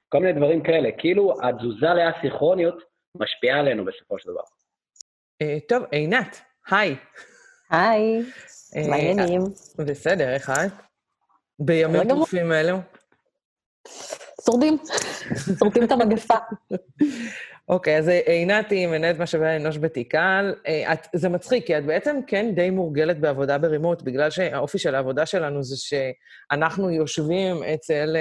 כל 0.08 0.18
מיני 0.18 0.32
דברים 0.32 0.62
כאלה. 0.62 0.88
כאילו 0.98 1.34
התזוזה 1.42 1.86
לאסיכרוניות 1.86 2.82
משפיעה 3.14 3.60
עלינו 3.60 3.84
בסופו 3.84 4.18
של 4.18 4.30
דבר. 4.30 4.42
אה, 5.42 5.58
טוב, 5.68 5.84
עינת, 5.92 6.40
היי. 6.70 6.96
היי, 7.74 8.22
מה 8.88 8.96
העניינים? 8.96 9.42
בסדר, 9.78 10.34
איך 10.34 10.50
את? 10.50 10.72
בימים 11.58 12.08
טרופים 12.08 12.52
אלו? 12.52 12.76
שורדים, 14.46 14.78
שורדים 15.58 15.84
את 15.84 15.92
המגפה. 15.92 16.34
אוקיי, 17.68 17.98
אז 17.98 18.08
עינת 18.08 18.70
היא 18.70 18.86
מנהלת 18.86 19.18
משאבי 19.18 19.46
האנוש 19.46 19.78
בתיקל. 19.78 20.54
זה 21.14 21.28
מצחיק, 21.28 21.66
כי 21.66 21.78
את 21.78 21.86
בעצם 21.86 22.20
כן 22.26 22.52
די 22.54 22.70
מורגלת 22.70 23.20
בעבודה 23.20 23.58
ברימוט, 23.58 24.02
בגלל 24.02 24.30
שהאופי 24.30 24.78
של 24.78 24.94
העבודה 24.94 25.26
שלנו 25.26 25.62
זה 25.62 25.76
שאנחנו 25.76 26.90
יושבים 26.90 27.62
אצל, 27.62 28.16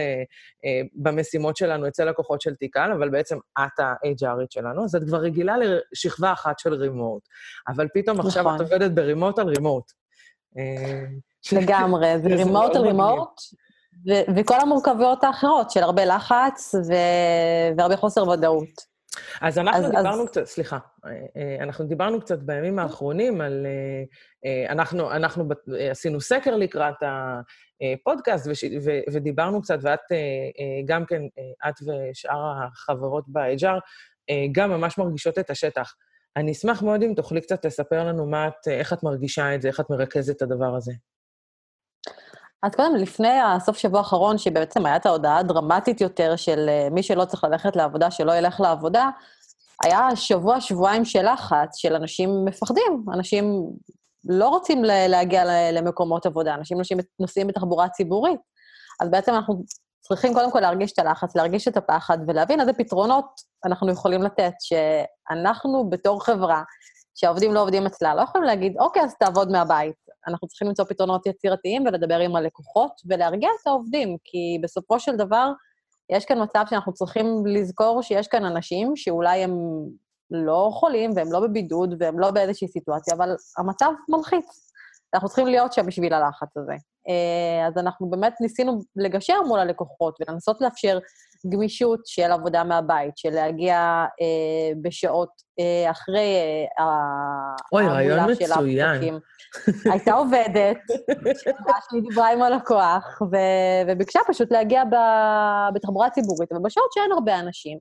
במשימות 0.95 1.57
שלנו, 1.57 1.87
אצל 1.87 2.09
לקוחות 2.09 2.41
של 2.41 2.55
תיקל, 2.55 2.91
אבל 2.97 3.09
בעצם 3.09 3.37
את 3.59 3.79
ה-HRית 3.79 4.49
שלנו, 4.49 4.83
אז 4.83 4.95
את 4.95 5.03
כבר 5.03 5.17
רגילה 5.17 5.55
לשכבה 5.57 6.33
אחת 6.33 6.59
של 6.59 6.73
רימוט. 6.73 7.21
אבל 7.67 7.87
פתאום 7.93 8.19
עכשיו 8.19 8.43
את 8.43 8.47
נכון. 8.53 8.65
עובדת 8.65 8.91
ברימוט 8.91 9.39
על 9.39 9.47
רימוט. 9.47 9.91
לגמרי, 11.51 12.07
זה 12.23 12.27
רימוט 12.27 12.75
על 12.75 12.81
רימוט. 12.81 13.41
וכל 14.35 14.59
המורכבויות 14.61 15.23
האחרות 15.23 15.71
של 15.71 15.83
הרבה 15.83 16.05
לחץ 16.05 16.75
והרבה 17.77 17.97
חוסר 17.97 18.29
ודאות. 18.29 18.93
אז 19.41 19.59
אנחנו 19.59 19.85
אז, 19.85 19.91
דיברנו 19.91 20.23
אז... 20.23 20.29
קצת, 20.29 20.45
סליחה, 20.45 20.77
אה, 21.05 21.11
אה, 21.11 21.63
אנחנו 21.63 21.85
דיברנו 21.85 22.21
קצת 22.21 22.39
בימים 22.39 22.79
האחרונים 22.79 23.41
על... 23.41 23.67
אה, 24.45 24.71
אנחנו, 24.71 25.11
אנחנו 25.11 25.43
עשינו 25.89 26.21
סקר 26.21 26.55
לקראת 26.55 26.95
הפודקאסט 27.01 28.47
וש, 28.49 28.63
ו, 28.63 28.91
ודיברנו 29.13 29.61
קצת, 29.61 29.79
ואת 29.81 29.99
גם 30.85 31.05
כן, 31.05 31.21
את 31.69 31.73
ושאר 31.81 32.53
החברות 32.63 33.23
ב-HR, 33.27 33.79
גם 34.51 34.69
ממש 34.69 34.97
מרגישות 34.97 35.39
את 35.39 35.49
השטח. 35.49 35.93
אני 36.35 36.51
אשמח 36.51 36.81
מאוד 36.81 37.03
אם 37.03 37.13
תוכלי 37.15 37.41
קצת 37.41 37.65
לספר 37.65 38.03
לנו 38.03 38.25
מה 38.25 38.47
את, 38.47 38.67
איך 38.67 38.93
את 38.93 39.03
מרגישה 39.03 39.55
את 39.55 39.61
זה, 39.61 39.67
איך 39.67 39.79
את 39.79 39.89
מרכזת 39.89 40.35
את 40.37 40.41
הדבר 40.41 40.75
הזה. 40.75 40.93
אז 42.63 42.75
קודם, 42.75 42.95
לפני 42.95 43.39
הסוף 43.39 43.77
שבוע 43.77 43.99
האחרון, 43.99 44.37
שבעצם 44.37 44.85
הייתה 44.85 45.09
ההודעה 45.09 45.37
הדרמטית 45.37 46.01
יותר 46.01 46.35
של 46.35 46.69
אה, 46.69 46.87
מי 46.91 47.03
שלא 47.03 47.25
צריך 47.25 47.43
ללכת 47.43 47.75
לעבודה, 47.75 48.11
שלא 48.11 48.31
ילך 48.31 48.59
לעבודה, 48.59 49.09
היה 49.83 50.07
שבוע, 50.15 50.61
שבועיים 50.61 51.05
של 51.05 51.33
לחץ, 51.33 51.77
של 51.77 51.95
אנשים 51.95 52.45
מפחדים. 52.45 53.05
אנשים 53.13 53.69
לא 54.29 54.49
רוצים 54.49 54.83
להגיע 54.83 55.71
למקומות 55.71 56.25
עבודה, 56.25 56.53
אנשים 56.53 56.77
נוסעים 57.19 57.47
בתחבורה 57.47 57.89
ציבורית. 57.89 58.39
אז 59.01 59.09
בעצם 59.09 59.33
אנחנו 59.33 59.63
צריכים 60.01 60.33
קודם 60.33 60.51
כל 60.51 60.59
להרגיש 60.59 60.91
את 60.93 60.99
הלחץ, 60.99 61.35
להרגיש 61.35 61.67
את 61.67 61.77
הפחד 61.77 62.17
ולהבין 62.27 62.59
איזה 62.59 62.73
פתרונות 62.73 63.25
אנחנו 63.65 63.91
יכולים 63.91 64.23
לתת, 64.23 64.53
שאנחנו 64.59 65.89
בתור 65.89 66.25
חברה, 66.25 66.63
שהעובדים 67.15 67.53
לא 67.53 67.61
עובדים 67.61 67.85
אצלה, 67.85 68.15
לא 68.15 68.21
יכולים 68.21 68.47
להגיד, 68.47 68.73
אוקיי, 68.79 69.03
אז 69.03 69.15
תעבוד 69.19 69.51
מהבית. 69.51 70.02
אנחנו 70.27 70.47
צריכים 70.47 70.67
למצוא 70.67 70.85
פתרונות 70.85 71.25
יצירתיים 71.25 71.85
ולדבר 71.85 72.19
עם 72.19 72.35
הלקוחות 72.35 72.91
ולהרגיע 73.05 73.49
את 73.61 73.67
העובדים, 73.67 74.17
כי 74.23 74.59
בסופו 74.63 74.99
של 74.99 75.15
דבר, 75.15 75.51
יש 76.09 76.25
כאן 76.25 76.43
מצב 76.43 76.63
שאנחנו 76.69 76.93
צריכים 76.93 77.45
לזכור 77.45 78.01
שיש 78.01 78.27
כאן 78.27 78.45
אנשים 78.45 78.95
שאולי 78.95 79.43
הם 79.43 79.51
לא 80.31 80.69
חולים 80.73 81.11
והם 81.15 81.31
לא 81.31 81.39
בבידוד 81.39 81.95
והם 81.99 82.19
לא 82.19 82.31
באיזושהי 82.31 82.67
סיטואציה, 82.67 83.15
אבל 83.15 83.35
המצב 83.57 83.91
מלחיץ. 84.09 84.69
אנחנו 85.13 85.27
צריכים 85.27 85.47
להיות 85.47 85.73
שם 85.73 85.85
בשביל 85.85 86.13
הלחץ 86.13 86.57
הזה. 86.57 86.73
אה, 87.09 87.67
אז 87.67 87.77
אנחנו 87.77 88.09
באמת 88.09 88.33
ניסינו 88.41 88.79
לגשר 88.95 89.41
מול 89.47 89.59
הלקוחות 89.59 90.17
ולנסות 90.21 90.61
לאפשר 90.61 90.99
גמישות 91.49 91.99
של 92.05 92.31
עבודה 92.31 92.63
מהבית, 92.63 93.17
של 93.17 93.29
להגיע 93.29 93.75
אה, 94.21 94.71
בשעות 94.81 95.29
אה, 95.59 95.91
אחרי 95.91 96.35
אה, 96.79 96.85
אוי, 97.73 97.87
רעיון 97.87 98.31
מצוין. 98.31 99.19
הייתה 99.91 100.13
עובדת, 100.13 100.77
שהיא 101.89 102.01
דיברה 102.09 102.31
עם 102.31 102.41
הלקוח, 102.41 103.21
ו- 103.31 103.91
וביקשה 103.91 104.19
פשוט 104.27 104.51
להגיע 104.51 104.83
ב- 104.85 105.75
בתחבורה 105.75 106.09
ציבורית, 106.09 106.51
אבל 106.51 106.61
בשעות 106.63 106.93
שאין 106.93 107.11
הרבה 107.11 107.39
אנשים. 107.39 107.77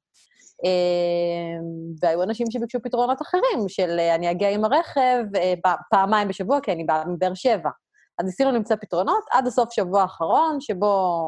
אה, 0.64 1.60
והיו 2.00 2.22
אנשים 2.22 2.46
שביקשו 2.50 2.78
פתרונות 2.82 3.22
אחרים, 3.22 3.68
של 3.68 4.00
אני 4.14 4.30
אגיע 4.30 4.50
עם 4.50 4.64
הרכב 4.64 5.24
אה, 5.36 5.72
פעמיים 5.90 6.28
בשבוע, 6.28 6.60
כי 6.60 6.72
אני 6.72 6.84
באה 6.84 7.04
מבאר 7.06 7.34
שבע. 7.34 7.70
אז 8.18 8.26
ניסינו 8.26 8.50
למצוא 8.52 8.76
פתרונות 8.76 9.24
עד 9.30 9.46
הסוף 9.46 9.72
שבוע 9.72 10.02
האחרון, 10.02 10.60
שבו 10.60 11.18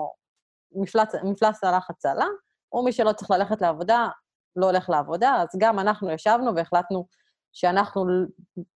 מפלס, 0.72 1.08
מפלס 1.24 1.64
הלחץ 1.64 2.06
עלה, 2.06 2.26
ומי 2.72 2.92
שלא 2.92 3.12
צריך 3.12 3.30
ללכת 3.30 3.60
לעבודה, 3.62 4.08
לא 4.56 4.66
הולך 4.66 4.90
לעבודה, 4.90 5.36
אז 5.42 5.48
גם 5.58 5.78
אנחנו 5.78 6.10
ישבנו 6.10 6.54
והחלטנו 6.56 7.06
שאנחנו 7.54 8.04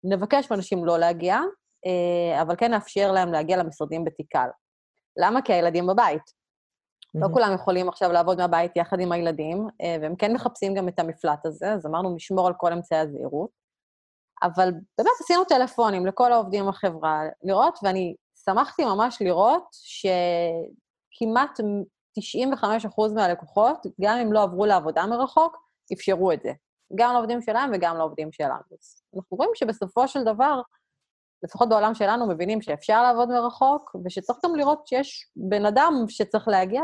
נבקש 0.03 0.51
מאנשים 0.51 0.85
לא 0.85 0.99
להגיע, 0.99 1.39
אה, 1.85 2.41
אבל 2.41 2.55
כן 2.55 2.71
נאפשר 2.71 3.11
להם 3.11 3.31
להגיע 3.31 3.57
למשרדים 3.57 4.05
בתיקל. 4.05 4.47
למה? 5.17 5.41
כי 5.41 5.53
הילדים 5.53 5.87
בבית. 5.87 6.37
לא 7.15 7.27
כולם 7.33 7.53
יכולים 7.53 7.89
עכשיו 7.89 8.11
לעבוד 8.11 8.37
מהבית 8.37 8.75
יחד 8.75 8.99
עם 8.99 9.11
הילדים, 9.11 9.67
אה, 9.81 9.97
והם 10.01 10.15
כן 10.15 10.33
מחפשים 10.33 10.73
גם 10.73 10.87
את 10.87 10.99
המפלט 10.99 11.45
הזה, 11.45 11.73
אז 11.73 11.85
אמרנו, 11.85 12.15
נשמור 12.15 12.47
על 12.47 12.53
כל 12.57 12.73
אמצעי 12.73 12.99
הזהירות. 12.99 13.49
אבל 14.43 14.71
באמת 14.97 15.11
עשינו 15.19 15.43
טלפונים 15.45 16.05
לכל 16.05 16.33
העובדים 16.33 16.67
בחברה, 16.67 17.21
לראות, 17.43 17.79
ואני 17.83 18.15
שמחתי 18.45 18.85
ממש 18.85 19.21
לראות 19.21 19.63
שכמעט 19.71 21.59
95% 22.19 23.13
מהלקוחות, 23.15 23.85
גם 24.01 24.17
אם 24.17 24.33
לא 24.33 24.43
עברו 24.43 24.65
לעבודה 24.65 25.05
מרחוק, 25.05 25.57
אפשרו 25.93 26.31
את 26.31 26.41
זה. 26.43 26.51
גם 26.95 27.13
לעובדים 27.13 27.41
שלהם 27.41 27.71
וגם 27.73 27.97
לעובדים 27.97 28.31
שלנו. 28.31 28.61
אנחנו 29.15 29.37
רואים 29.37 29.51
שבסופו 29.55 30.07
של 30.07 30.23
דבר, 30.23 30.61
לפחות 31.43 31.69
בעולם 31.69 31.95
שלנו, 31.95 32.27
מבינים 32.27 32.61
שאפשר 32.61 33.03
לעבוד 33.03 33.29
מרחוק, 33.29 33.95
ושצריך 34.05 34.39
גם 34.45 34.55
לראות 34.55 34.87
שיש 34.87 35.31
בן 35.35 35.65
אדם 35.65 35.93
שצריך 36.07 36.47
להגיע, 36.47 36.81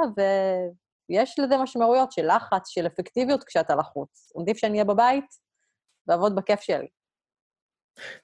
ויש 1.09 1.39
לזה 1.39 1.57
משמעויות 1.57 2.11
של 2.11 2.27
לחץ, 2.35 2.67
של 2.67 2.87
אפקטיביות 2.87 3.43
כשאתה 3.43 3.75
לחוץ. 3.75 4.31
עדיף 4.41 4.57
שאני 4.57 4.73
אהיה 4.73 4.85
בבית 4.85 5.25
ואעבוד 6.07 6.35
בכיף 6.35 6.61
שלי. 6.61 6.87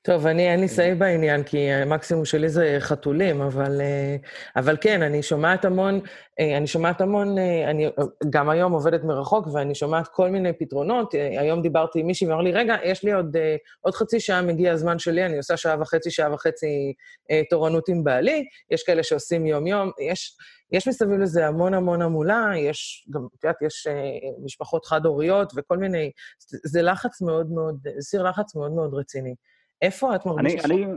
טוב, 0.02 0.28
אני, 0.28 0.52
אין 0.52 0.60
לי 0.60 0.68
כן. 0.68 1.00
בעניין, 1.00 1.44
כי 1.44 1.72
המקסימום 1.72 2.26
שלי 2.26 2.50
זה 2.50 2.78
חתולים, 2.80 3.42
אבל, 3.42 3.82
אה, 3.82 4.16
אבל 4.56 4.78
כן, 4.82 5.02
אני 5.02 5.24
שומעת 5.24 5.66
המון, 5.66 6.00
אה, 6.40 6.58
אני 6.58 6.68
שומעת 6.68 7.02
המון, 7.02 7.38
אה, 7.38 7.70
אני 7.70 7.90
גם 8.30 8.50
היום 8.50 8.72
עובדת 8.72 9.04
מרחוק, 9.04 9.48
ואני 9.54 9.76
שומעת 9.76 10.08
כל 10.08 10.30
מיני 10.30 10.54
פתרונות. 10.54 11.14
היום 11.14 11.62
דיברתי 11.62 12.00
עם 12.00 12.08
מישהי 12.08 12.28
ואמר 12.28 12.42
לי, 12.42 12.52
רגע, 12.52 12.76
יש 12.84 13.04
לי 13.04 13.14
עוד, 13.14 13.38
עוד 13.82 13.96
חצי 13.96 14.20
שעה, 14.20 14.42
מגיע 14.42 14.72
הזמן 14.72 15.00
שלי, 15.00 15.26
אני 15.26 15.38
עושה 15.38 15.58
שעה 15.58 15.82
וחצי, 15.82 16.12
שעה 16.12 16.34
וחצי 16.34 16.94
תורנות 17.50 17.90
עם 17.90 18.04
בעלי, 18.04 18.46
יש 18.72 18.84
כאלה 18.84 19.04
שעושים 19.04 19.46
יום-יום, 19.46 19.92
יש... 20.00 20.38
יש 20.72 20.88
מסביב 20.88 21.20
לזה 21.20 21.48
המון 21.48 21.74
המון 21.74 22.02
המולה, 22.02 22.52
יש 22.58 23.08
גם, 23.12 23.28
את 23.38 23.44
יודעת, 23.44 23.62
יש 23.62 23.88
משפחות 24.44 24.86
חד-הוריות 24.86 25.54
וכל 25.56 25.78
מיני, 25.78 26.12
זה 26.66 26.82
לחץ 26.82 27.22
מאוד 27.22 27.52
מאוד, 27.52 27.88
סיר 28.00 28.24
לחץ 28.24 28.56
מאוד 28.56 28.72
מאוד 28.72 28.94
רציני. 28.94 29.36
איפה 29.82 30.16
את 30.16 30.26
מרגישה? 30.26 30.66
אני... 30.66 30.86
אני... 30.86 30.94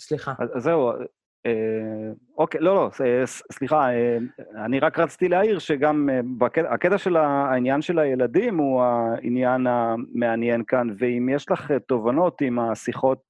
סליחה. 0.00 0.32
אז 0.38 0.62
זהו, 0.62 0.92
אה, 1.46 2.12
אוקיי, 2.38 2.60
לא, 2.60 2.74
לא, 2.74 2.90
סליחה, 3.52 3.92
אה, 3.92 4.18
אני 4.64 4.80
רק 4.80 4.98
רציתי 4.98 5.28
להעיר 5.28 5.58
שגם 5.58 6.08
אה, 6.12 6.20
בקטע, 6.38 6.72
הקטע 6.74 6.98
של 6.98 7.16
העניין 7.16 7.82
של 7.82 7.98
הילדים 7.98 8.58
הוא 8.58 8.82
העניין 8.82 9.66
המעניין 9.66 10.64
כאן, 10.66 10.88
ואם 10.98 11.28
יש 11.28 11.50
לך 11.50 11.72
תובנות 11.88 12.40
עם 12.40 12.58
השיחות 12.58 13.22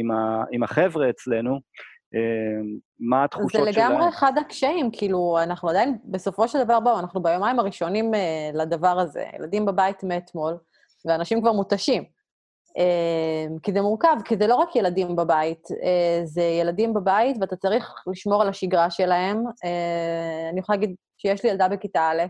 עם, 0.00 0.10
ה, 0.10 0.44
עם 0.50 0.62
החבר'ה 0.62 1.10
אצלנו, 1.10 1.60
מה 3.00 3.24
התחושות 3.24 3.50
שלהם? 3.50 3.64
זה 3.64 3.80
לגמרי 3.80 3.96
שלהם? 3.96 4.08
אחד 4.08 4.32
הקשיים, 4.40 4.90
כאילו, 4.92 5.38
אנחנו 5.42 5.68
עדיין, 5.68 5.98
בסופו 6.04 6.48
של 6.48 6.64
דבר, 6.64 6.80
בואו, 6.80 6.98
אנחנו 6.98 7.22
ביומיים 7.22 7.58
הראשונים 7.58 8.12
לדבר 8.54 9.00
הזה, 9.00 9.24
ילדים 9.38 9.66
בבית 9.66 10.04
מאתמול, 10.04 10.54
ואנשים 11.04 11.40
כבר 11.40 11.52
מותשים. 11.52 12.04
אמ, 12.76 13.58
כי 13.62 13.72
זה 13.72 13.82
מורכב, 13.82 14.16
כי 14.24 14.36
זה 14.36 14.46
לא 14.46 14.54
רק 14.54 14.76
ילדים 14.76 15.16
בבית, 15.16 15.68
אה, 15.82 16.20
זה 16.24 16.42
ילדים 16.42 16.94
בבית 16.94 17.36
ואתה 17.40 17.56
צריך 17.56 17.94
לשמור 18.06 18.42
על 18.42 18.48
השגרה 18.48 18.90
שלהם. 18.90 19.44
אה, 19.64 20.48
אני 20.52 20.60
יכולה 20.60 20.78
להגיד 20.78 20.96
שיש 21.18 21.44
לי 21.44 21.50
ילדה 21.50 21.68
בכיתה 21.68 22.00
א', 22.00 22.22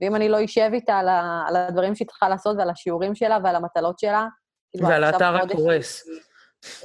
ואם 0.00 0.16
אני 0.16 0.28
לא 0.28 0.44
אשב 0.44 0.70
איתה 0.72 0.98
על, 0.98 1.08
ה, 1.08 1.44
על 1.48 1.56
הדברים 1.56 1.94
שהיא 1.94 2.08
צריכה 2.08 2.28
לעשות 2.28 2.56
ועל 2.58 2.70
השיעורים 2.70 3.14
שלה 3.14 3.38
ועל 3.44 3.56
המטלות 3.56 3.98
שלה, 3.98 4.26
כאילו, 4.72 4.88
ועל 4.88 5.04
האתר 5.04 5.36
הקורס. 5.36 6.04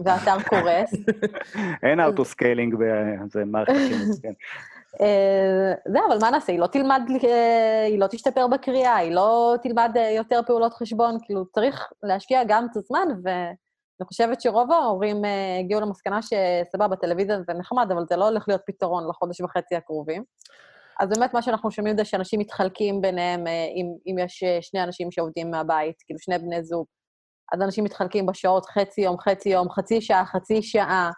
והאתר 0.03 0.43
קורס. 0.49 0.93
אין 1.83 1.99
auto-scaling 1.99 2.75
זה 3.31 3.45
מערכת 3.45 3.73
חינוך, 3.73 4.17
כן. 4.21 4.33
אה, 5.01 5.73
זהו, 5.93 6.03
אבל 6.07 6.17
מה 6.21 6.31
נעשה? 6.31 6.51
היא 6.51 6.59
לא 6.59 6.67
תלמד, 6.67 7.01
אה, 7.23 7.85
היא 7.85 7.99
לא 7.99 8.07
תשתפר 8.07 8.47
בקריאה, 8.47 8.95
היא 8.95 9.11
לא 9.11 9.55
תלמד 9.63 9.91
אה, 9.95 10.11
יותר 10.11 10.41
פעולות 10.47 10.73
חשבון, 10.73 11.17
כאילו, 11.23 11.45
צריך 11.45 11.91
להשקיע 12.03 12.43
גם 12.47 12.67
את 12.71 12.77
הזמן, 12.77 13.07
ואני 13.23 14.05
חושבת 14.07 14.41
שרוב 14.41 14.71
ההורים 14.71 15.21
הגיעו 15.59 15.81
למסקנה 15.81 16.19
שסבבה, 16.21 16.95
טלוויזיה 16.95 17.37
זה 17.47 17.53
נחמד, 17.53 17.91
אבל 17.91 18.03
זה 18.09 18.15
לא 18.15 18.27
הולך 18.27 18.45
להיות 18.47 18.61
פתרון 18.65 19.09
לחודש 19.09 19.41
וחצי 19.41 19.75
הקרובים. 19.75 20.23
אז 20.99 21.09
באמת 21.09 21.33
מה 21.33 21.41
שאנחנו 21.41 21.71
שומעים 21.71 21.97
זה 21.97 22.05
שאנשים 22.05 22.39
מתחלקים 22.39 23.01
ביניהם, 23.01 23.47
אם, 23.47 23.85
אם 24.07 24.15
יש 24.19 24.43
שני 24.61 24.83
אנשים 24.83 25.11
שעובדים 25.11 25.51
מהבית, 25.51 25.95
כאילו 26.05 26.19
שני 26.19 26.37
בני 26.37 26.63
זוג, 26.63 26.85
אז 27.53 27.61
אנשים 27.61 27.83
מתחלקים 27.83 28.25
בשעות 28.25 28.65
חצי 28.65 29.01
יום, 29.01 29.19
חצי 29.19 29.49
יום, 29.49 29.69
חצי 29.69 30.01
שעה, 30.01 30.25
חצי 30.25 30.61
שעה. 30.61 31.11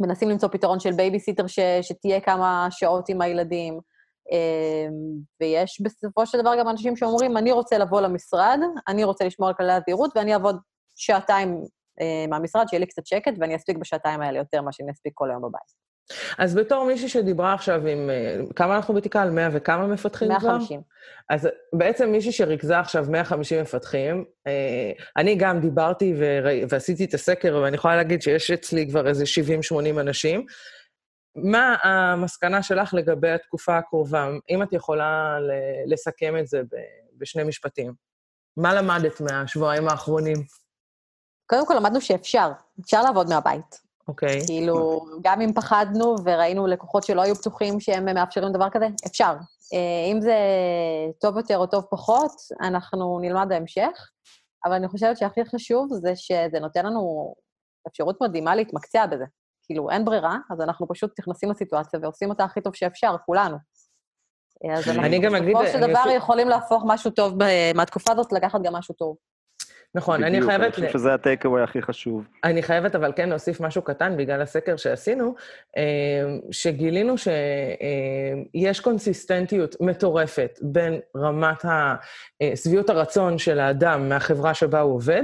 אה, 0.00 0.06
מנסים 0.06 0.28
למצוא 0.28 0.48
פתרון 0.48 0.80
של 0.80 0.92
בייביסיטר 0.92 1.46
ש, 1.46 1.58
שתהיה 1.82 2.20
כמה 2.20 2.68
שעות 2.70 3.08
עם 3.08 3.20
הילדים. 3.20 3.80
ויש 5.40 5.80
בסופו 5.80 6.26
של 6.26 6.40
דבר 6.40 6.52
גם 6.58 6.68
אנשים 6.68 6.96
שאומרים, 6.96 7.36
אני 7.36 7.52
רוצה 7.52 7.78
לבוא 7.78 8.00
למשרד, 8.00 8.58
אני 8.88 9.04
רוצה 9.04 9.24
לשמור 9.24 9.48
על 9.48 9.54
כללי 9.54 9.72
הזהירות, 9.72 10.10
ואני 10.16 10.34
אעבוד 10.34 10.56
שעתיים 10.96 11.64
מהמשרד, 12.28 12.68
שיהיה 12.68 12.80
לי 12.80 12.86
קצת 12.86 13.06
שקט, 13.06 13.32
ואני 13.40 13.56
אספיק 13.56 13.76
בשעתיים 13.76 14.20
האלה 14.20 14.38
יותר 14.38 14.62
ממה 14.62 14.72
שאני 14.72 14.92
אספיק 14.92 15.12
כל 15.16 15.30
היום 15.30 15.42
בבית. 15.42 15.89
אז 16.38 16.54
בתור 16.54 16.84
מישהי 16.84 17.08
שדיברה 17.08 17.54
עכשיו 17.54 17.86
עם... 17.86 18.10
אה, 18.10 18.40
כמה 18.56 18.76
אנחנו 18.76 18.94
בתיקה? 18.94 19.22
על 19.22 19.30
100 19.30 19.48
וכמה 19.52 19.86
מפתחים 19.86 20.28
150. 20.28 20.48
כבר? 20.48 20.58
150. 20.58 20.80
אז 21.30 21.48
בעצם 21.72 22.10
מישהי 22.10 22.32
שריכזה 22.32 22.78
עכשיו 22.78 23.06
150 23.08 23.62
מפתחים, 23.62 24.24
אה, 24.46 24.92
אני 25.16 25.34
גם 25.34 25.60
דיברתי 25.60 26.14
ועשיתי 26.68 27.04
את 27.04 27.14
הסקר, 27.14 27.60
ואני 27.62 27.76
יכולה 27.76 27.96
להגיד 27.96 28.22
שיש 28.22 28.50
אצלי 28.50 28.88
כבר 28.88 29.08
איזה 29.08 29.24
70-80 29.96 30.00
אנשים. 30.00 30.46
מה 31.36 31.76
המסקנה 31.82 32.62
שלך 32.62 32.94
לגבי 32.94 33.30
התקופה 33.30 33.78
הקרובה? 33.78 34.28
אם 34.50 34.62
את 34.62 34.72
יכולה 34.72 35.38
לסכם 35.86 36.34
את 36.38 36.46
זה 36.46 36.62
בשני 37.18 37.44
משפטים. 37.44 37.92
מה 38.56 38.74
למדת 38.74 39.20
מהשבועיים 39.20 39.88
האחרונים? 39.88 40.36
קודם 41.46 41.66
כל 41.66 41.74
למדנו 41.74 42.00
שאפשר, 42.00 42.50
אפשר 42.80 43.02
לעבוד 43.02 43.28
מהבית. 43.28 43.89
אוקיי. 44.10 44.38
Okay. 44.38 44.46
כאילו, 44.46 45.06
גם 45.22 45.40
אם 45.40 45.52
פחדנו 45.52 46.14
וראינו 46.24 46.66
לקוחות 46.66 47.02
שלא 47.02 47.22
היו 47.22 47.34
פתוחים 47.34 47.80
שהם 47.80 48.14
מאפשרים 48.14 48.52
דבר 48.52 48.70
כזה, 48.70 48.86
אפשר. 49.06 49.34
אה, 49.74 50.12
אם 50.12 50.20
זה 50.20 50.36
טוב 51.20 51.36
יותר 51.36 51.58
או 51.58 51.66
טוב 51.66 51.84
פחות, 51.90 52.32
אנחנו 52.60 53.18
נלמד 53.22 53.46
בהמשך, 53.48 54.10
אבל 54.66 54.74
אני 54.74 54.88
חושבת 54.88 55.16
שהכי 55.16 55.44
חשוב 55.44 55.88
זה 55.92 56.12
שזה 56.16 56.60
נותן 56.60 56.86
לנו 56.86 57.34
אפשרות 57.88 58.18
מדהימה 58.22 58.54
להתמקצע 58.54 59.06
בזה. 59.06 59.24
כאילו, 59.66 59.90
אין 59.90 60.04
ברירה, 60.04 60.36
אז 60.50 60.60
אנחנו 60.60 60.88
פשוט 60.88 61.20
נכנסים 61.20 61.50
לסיטואציה 61.50 62.00
ועושים 62.02 62.30
אותה 62.30 62.44
הכי 62.44 62.60
טוב 62.60 62.74
שאפשר, 62.74 63.16
כולנו. 63.26 63.56
אז 64.74 64.88
אנחנו 64.88 65.02
בסופו 65.12 65.66
של 65.72 65.90
דבר 65.90 66.10
יכולים 66.16 66.48
להפוך 66.48 66.82
משהו 66.86 67.10
טוב 67.10 67.34
מהתקופה 67.74 68.12
הזאת, 68.12 68.32
לקחת 68.32 68.60
גם 68.62 68.72
משהו 68.72 68.94
טוב. 68.94 69.16
נכון, 69.94 70.24
אני 70.24 70.42
חייבת... 70.42 70.60
בדיוק, 70.60 70.78
אני 70.78 70.86
חושב 70.86 70.98
שזה 70.98 71.14
הטייקווי 71.14 71.62
הכי 71.62 71.82
חשוב. 71.82 72.24
אני 72.44 72.62
חייבת 72.62 72.94
אבל 72.94 73.12
כן 73.16 73.28
להוסיף 73.28 73.60
משהו 73.60 73.82
קטן 73.82 74.16
בגלל 74.16 74.42
הסקר 74.42 74.76
שעשינו, 74.76 75.34
אה, 75.76 75.82
שגילינו 76.50 77.18
שיש 77.18 78.78
אה, 78.78 78.84
קונסיסטנטיות 78.84 79.76
מטורפת 79.80 80.58
בין 80.62 81.00
רמת 81.16 81.64
שביעות 82.54 82.90
הרצון 82.90 83.38
של 83.38 83.60
האדם 83.60 84.08
מהחברה 84.08 84.54
שבה 84.54 84.80
הוא 84.80 84.94
עובד, 84.94 85.22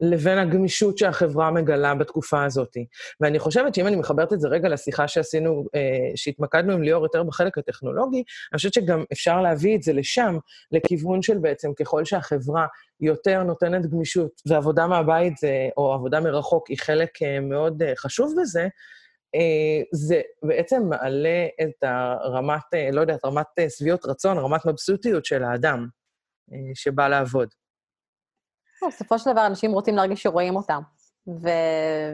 לבין 0.00 0.38
הגמישות 0.38 0.98
שהחברה 0.98 1.50
מגלה 1.50 1.94
בתקופה 1.94 2.44
הזאת. 2.44 2.76
ואני 3.20 3.38
חושבת 3.38 3.74
שאם 3.74 3.86
אני 3.86 3.96
מחברת 3.96 4.32
את 4.32 4.40
זה 4.40 4.48
רגע 4.48 4.68
לשיחה 4.68 5.08
שעשינו, 5.08 5.64
אה, 5.74 6.10
שהתמקדנו 6.16 6.72
עם 6.72 6.82
ליאור 6.82 7.02
יותר 7.02 7.22
בחלק 7.22 7.58
הטכנולוגי, 7.58 8.16
אני 8.52 8.56
חושבת 8.56 8.74
שגם 8.74 9.04
אפשר 9.12 9.40
להביא 9.40 9.76
את 9.76 9.82
זה 9.82 9.92
לשם, 9.92 10.38
לכיוון 10.72 11.22
של 11.22 11.38
בעצם 11.38 11.74
ככל 11.74 12.04
שהחברה 12.04 12.66
יותר 13.00 13.42
נותנת 13.42 13.86
גמישות, 13.86 14.42
ועבודה 14.46 14.86
מהבית 14.86 15.36
זה, 15.36 15.68
או 15.76 15.92
עבודה 15.92 16.20
מרחוק 16.20 16.68
היא 16.68 16.78
חלק 16.78 17.22
אה, 17.22 17.40
מאוד 17.40 17.82
אה, 17.82 17.92
חשוב 17.96 18.34
בזה, 18.40 18.68
זה 19.92 20.20
בעצם 20.42 20.82
מעלה 20.88 21.46
את 21.62 21.82
הרמת, 21.82 22.62
לא 22.92 23.00
יודעת, 23.00 23.24
רמת 23.24 23.46
שביעות 23.78 24.06
רצון, 24.06 24.38
רמת 24.38 24.66
מבסוטיות 24.66 25.24
של 25.24 25.44
האדם 25.44 25.86
שבא 26.74 27.08
לעבוד. 27.08 27.48
בסופו 28.88 29.18
של 29.18 29.32
דבר 29.32 29.46
אנשים 29.46 29.72
רוצים 29.72 29.96
להרגיש 29.96 30.22
שרואים 30.22 30.56
אותם. 30.56 30.80
ו... 31.28 31.48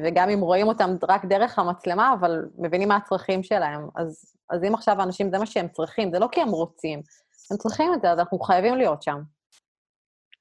וגם 0.05 0.29
אם 0.29 0.41
רואים 0.41 0.69
אותם 0.69 0.91
רק 1.09 1.25
דרך 1.25 1.59
המצלמה, 1.59 2.15
אבל 2.21 2.45
מבינים 2.59 2.89
מה 2.89 2.97
הצרכים 2.97 3.43
שלהם. 3.43 3.89
אז, 3.97 4.37
אז 4.51 4.65
אם 4.65 4.75
עכשיו 4.75 5.01
האנשים, 5.01 5.31
זה 5.31 5.39
מה 5.39 5.47
שהם 5.47 5.69
צריכים, 5.69 6.11
זה 6.11 6.19
לא 6.19 6.29
כי 6.33 6.41
הם 6.41 6.49
רוצים, 6.49 7.03
הם 7.51 7.57
צריכים 7.57 7.95
את 7.95 8.01
זה, 8.03 8.11
אז 8.11 8.19
אנחנו 8.19 8.39
חייבים 8.39 8.77
להיות 8.77 9.03
שם. 9.03 9.19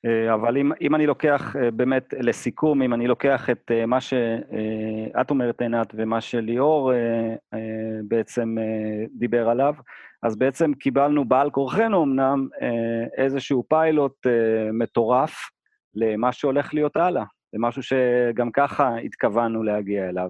אה, 0.05 0.33
אבל 0.33 0.57
אם, 0.57 0.71
אם 0.81 0.95
אני 0.95 1.05
לוקח 1.05 1.55
אה, 1.55 1.71
באמת 1.71 2.13
לסיכום, 2.19 2.81
אם 2.81 2.93
אני 2.93 3.07
לוקח 3.07 3.49
את 3.49 3.71
אה, 3.71 3.85
מה 3.85 4.01
שאת 4.01 5.29
אומרת, 5.29 5.61
עינת, 5.61 5.87
ומה 5.93 6.21
שליאור 6.21 6.91
בעצם 8.03 8.55
דיבר 9.13 9.49
עליו, 9.49 9.75
אז 10.23 10.35
בעצם 10.35 10.73
קיבלנו 10.73 11.25
בעל 11.25 11.49
כורחנו 11.49 12.03
אמנם 12.03 12.47
איזשהו 13.17 13.63
פיילוט 13.69 14.27
מטורף, 14.73 15.49
למה 15.95 16.31
שהולך 16.31 16.73
להיות 16.73 16.95
הלאה, 16.95 17.23
למשהו 17.53 17.83
שגם 17.83 18.51
ככה 18.51 18.95
התכוונו 18.97 19.63
להגיע 19.63 20.09
אליו. 20.09 20.29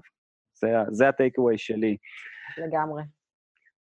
זה, 0.54 0.68
זה 0.92 1.10
הטייקווי 1.10 1.58
שלי. 1.58 1.98
לגמרי. 2.58 3.04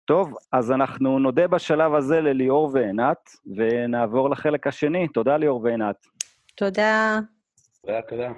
טוב, 0.05 0.33
אז 0.51 0.71
אנחנו 0.71 1.19
נודה 1.19 1.47
בשלב 1.47 1.93
הזה 1.93 2.21
לליאור 2.21 2.69
ועינת, 2.73 3.29
ונעבור 3.55 4.29
לחלק 4.29 4.67
השני. 4.67 5.07
תודה, 5.07 5.37
ליאור 5.37 5.63
ועינת. 5.63 6.05
תודה. 6.55 7.19
תודה, 7.81 8.01
תודה. 8.01 8.29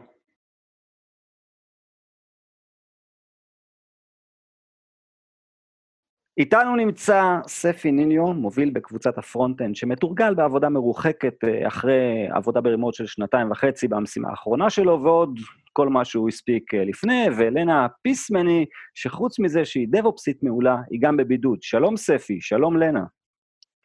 איתנו 6.41 6.75
נמצא 6.75 7.38
ספי 7.47 7.91
ניניו, 7.91 8.34
מוביל 8.34 8.69
בקבוצת 8.69 9.17
ה 9.17 9.23
front-end, 9.23 9.76
שמתורגל 9.75 10.34
בעבודה 10.34 10.69
מרוחקת 10.69 11.43
אה, 11.43 11.67
אחרי 11.67 12.27
עבודה 12.32 12.62
ב 12.62 12.66
remote 12.66 12.94
של 12.93 13.06
שנתיים 13.06 13.51
וחצי 13.51 13.88
במשימה 13.88 14.30
האחרונה 14.30 14.69
שלו, 14.69 15.04
ועוד 15.04 15.39
כל 15.73 15.89
מה 15.89 16.06
שהוא 16.06 16.30
הספיק 16.30 16.73
אה, 16.73 16.86
לפני, 16.86 17.25
ולנה 17.38 17.88
פיסמני, 18.01 18.65
שחוץ 18.95 19.39
מזה 19.39 19.65
שהיא 19.65 19.88
דב-אופסית 19.89 20.43
מעולה, 20.43 20.77
היא 20.89 20.99
גם 21.01 21.17
בבידוד. 21.17 21.62
שלום 21.62 21.97
ספי, 21.97 22.38
שלום 22.41 22.77
לנה. 22.77 23.04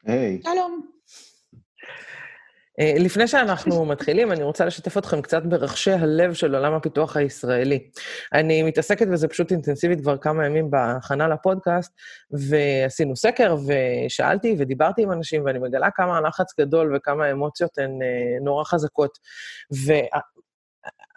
היי. 0.07 0.41
Hey. 0.43 0.51
שלום. 0.53 0.81
אה, 2.81 2.93
לפני 2.97 3.27
שאנחנו 3.29 3.85
מתחילים, 3.85 4.33
אני 4.33 4.43
רוצה 4.43 4.65
לשתף 4.65 4.99
אתכם 4.99 5.23
קצת 5.23 5.43
ברכשי 5.43 5.93
הלב 5.93 6.35
של 6.35 6.55
עולם 6.55 6.73
הפיתוח 6.75 7.17
הישראלי. 7.17 7.91
אני 8.33 8.63
מתעסקת 8.63 9.09
בזה 9.09 9.29
פשוט 9.29 9.51
אינטנסיבית 9.51 10.01
כבר 10.01 10.17
כמה 10.17 10.47
ימים 10.47 10.71
בהכנה 10.71 11.29
לפודקאסט, 11.29 11.93
ועשינו 12.31 13.17
סקר, 13.17 13.57
ושאלתי 13.67 14.57
ודיברתי 14.59 15.03
עם 15.03 15.13
אנשים, 15.13 15.45
ואני 15.45 15.59
מגלה 15.59 15.91
כמה 15.91 16.21
לחץ 16.21 16.61
גדול 16.61 16.97
וכמה 16.97 17.25
האמוציות 17.25 17.79
הן 17.79 18.03
אה, 18.03 18.45
נורא 18.45 18.65
חזקות. 18.65 19.19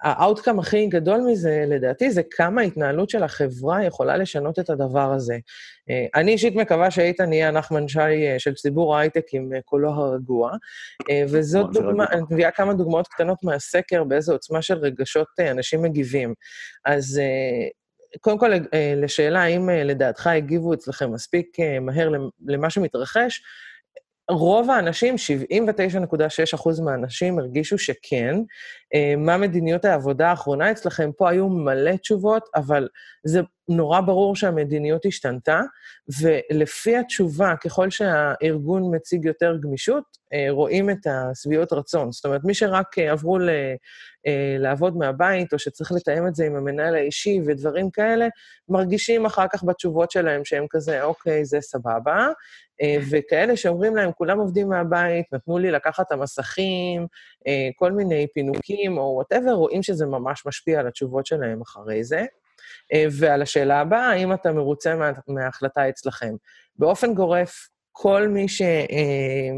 ה 0.01 0.09
outcome 0.09 0.59
הכי 0.59 0.87
גדול 0.87 1.21
מזה, 1.21 1.63
לדעתי, 1.67 2.11
זה 2.11 2.21
כמה 2.31 2.61
ההתנהלות 2.61 3.09
של 3.09 3.23
החברה 3.23 3.85
יכולה 3.85 4.17
לשנות 4.17 4.59
את 4.59 4.69
הדבר 4.69 5.13
הזה. 5.13 5.37
אה, 5.89 6.05
אני 6.15 6.31
אישית 6.31 6.55
מקווה 6.55 6.91
שאיתן 6.91 7.33
יהיה 7.33 7.47
הנחמן 7.47 7.87
שי 7.87 7.99
אה, 7.99 8.35
של 8.37 8.53
ציבור 8.53 8.95
ההייטק 8.95 9.25
עם 9.33 9.53
אה, 9.53 9.61
קולו 9.61 9.89
הרגוע, 9.89 10.51
וזאת 11.29 11.71
דוגמה, 11.71 12.05
אני 12.11 12.21
מביאה 12.31 12.51
כמה 12.51 12.73
דוגמאות 12.73 13.07
קטנות 13.07 13.43
מהסקר, 13.43 14.03
באיזו 14.03 14.33
עוצמה 14.33 14.61
של 14.61 14.77
רגשות 14.77 15.27
אנשים 15.51 15.81
מגיבים. 15.81 16.33
אז 16.85 17.21
קודם 18.21 18.37
כל, 18.37 18.51
לשאלה 18.95 19.41
האם 19.41 19.69
לדעתך 19.69 20.27
הגיבו 20.27 20.73
אצלכם 20.73 21.13
מספיק 21.13 21.57
מהר 21.81 22.09
למה 22.47 22.69
שמתרחש, 22.69 23.41
רוב 24.29 24.69
האנשים, 24.69 25.15
79.6 25.15 26.81
מהאנשים 26.83 27.39
הרגישו 27.39 27.77
שכן. 27.77 28.35
אה, 28.95 29.13
מה 29.17 29.37
מדיניות 29.37 29.85
העבודה 29.85 30.29
האחרונה 30.29 30.71
אצלכם? 30.71 31.09
פה 31.17 31.29
היו 31.29 31.49
מלא 31.49 31.95
תשובות, 31.95 32.49
אבל 32.55 32.87
זה 33.25 33.41
נורא 33.69 34.01
ברור 34.01 34.35
שהמדיניות 34.35 35.05
השתנתה, 35.05 35.61
ולפי 36.21 36.97
התשובה, 36.97 37.53
ככל 37.63 37.89
שהארגון 37.89 38.95
מציג 38.95 39.25
יותר 39.25 39.57
גמישות, 39.61 40.03
אה, 40.33 40.45
רואים 40.49 40.89
את 40.89 41.07
השביעות 41.07 41.73
רצון. 41.73 42.11
זאת 42.11 42.25
אומרת, 42.25 42.43
מי 42.43 42.53
שרק 42.53 42.99
אה, 42.99 43.11
עברו 43.11 43.39
ל, 43.39 43.49
לעבוד 44.59 44.97
מהבית, 44.97 45.53
או 45.53 45.59
שצריך 45.59 45.91
לתאם 45.91 46.27
את 46.27 46.35
זה 46.35 46.45
עם 46.45 46.55
המנהל 46.55 46.95
האישי 46.95 47.41
ודברים 47.45 47.89
כאלה, 47.89 48.27
מרגישים 48.69 49.25
אחר 49.25 49.45
כך 49.53 49.63
בתשובות 49.63 50.11
שלהם 50.11 50.45
שהם 50.45 50.65
כזה, 50.69 51.03
אוקיי, 51.03 51.45
זה 51.45 51.61
סבבה. 51.61 52.27
וכאלה 53.11 53.57
שאומרים 53.57 53.95
להם, 53.95 54.11
כולם 54.11 54.39
עובדים 54.39 54.69
מהבית, 54.69 55.25
נתנו 55.33 55.57
לי 55.57 55.71
לקחת 55.71 56.07
את 56.07 56.11
המסכים, 56.11 57.07
כל 57.75 57.91
מיני 57.91 58.27
פינוקים. 58.33 58.97
או 58.97 59.13
whatever, 59.15 59.51
רואים 59.51 59.83
שזה 59.83 60.05
ממש 60.05 60.45
משפיע 60.45 60.79
על 60.79 60.87
התשובות 60.87 61.25
שלהם 61.25 61.61
אחרי 61.61 62.03
זה. 62.03 62.25
אה, 62.93 63.05
ועל 63.11 63.41
השאלה 63.41 63.79
הבאה, 63.79 64.11
האם 64.11 64.33
אתה 64.33 64.51
מרוצה 64.51 64.95
מה, 64.95 65.11
מההחלטה 65.27 65.89
אצלכם? 65.89 66.33
באופן 66.75 67.13
גורף, 67.13 67.67
כל 67.91 68.27
מי 68.27 68.47
ש, 68.47 68.61
אה, 68.61 69.57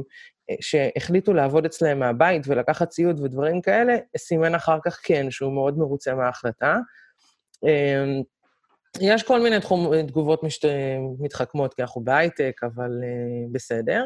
שהחליטו 0.61 1.33
לעבוד 1.33 1.65
אצלם 1.65 1.99
מהבית 1.99 2.43
ולקחת 2.47 2.89
ציוד 2.89 3.19
ודברים 3.19 3.61
כאלה, 3.61 3.97
סימן 4.17 4.55
אחר 4.55 4.77
כך 4.85 4.99
כן, 5.03 5.31
שהוא 5.31 5.53
מאוד 5.53 5.77
מרוצה 5.77 6.15
מההחלטה. 6.15 6.77
אה, 7.65 8.05
יש 8.99 9.23
כל 9.23 9.41
מיני 9.41 9.59
תחום, 9.59 10.01
תגובות 10.07 10.43
משת, 10.43 10.65
מתחכמות, 11.19 11.73
כי 11.73 11.81
אנחנו 11.81 12.03
בהייטק, 12.03 12.61
אבל 12.63 12.91
בסדר. 13.51 14.03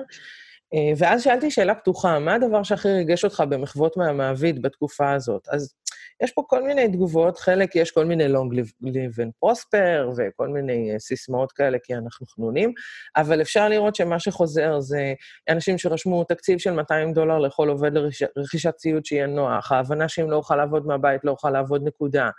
אה, 0.76 0.94
ואז 0.98 1.24
שאלתי 1.24 1.52
שאלה 1.52 1.76
פתוחה, 1.76 2.20
מה 2.20 2.34
הדבר 2.34 2.64
שהכי 2.64 2.88
ריגש 2.88 3.24
אותך 3.24 3.44
במחוות 3.50 3.98
מהמעביד 3.98 4.62
בתקופה 4.62 5.12
הזאת? 5.12 5.48
אז 5.50 5.74
יש 6.24 6.32
פה 6.32 6.44
כל 6.48 6.64
מיני 6.64 6.88
תגובות, 6.88 7.38
חלק 7.38 7.76
יש 7.76 7.92
כל 7.92 8.06
מיני 8.06 8.26
long 8.34 8.54
live 8.84 9.18
and 9.18 9.46
prosper 9.46 10.08
וכל 10.18 10.48
מיני 10.48 10.92
אה, 10.94 11.00
סיסמאות 11.00 11.52
כאלה, 11.52 11.78
כי 11.84 11.96
אנחנו 11.96 12.26
חנונים, 12.26 12.74
אבל 13.16 13.42
אפשר 13.42 13.70
לראות 13.70 13.96
שמה 13.96 14.20
שחוזר 14.20 14.80
זה 14.80 15.14
אנשים 15.50 15.78
שרשמו 15.78 16.24
תקציב 16.24 16.60
של 16.60 16.72
200 16.72 17.14
דולר 17.14 17.40
לכל 17.40 17.70
עובד 17.70 17.92
לרכישת 18.36 18.76
ציוד 18.76 19.06
שיהיה 19.06 19.28
נוח, 19.28 19.72
ההבנה 19.72 20.10
שאם 20.10 20.32
לא 20.32 20.36
אוכל 20.36 20.56
לעבוד 20.56 20.88
מהבית, 20.88 21.22
לא 21.24 21.32
אוכל 21.32 21.50
לעבוד 21.50 21.82
נקודה. 21.84 22.30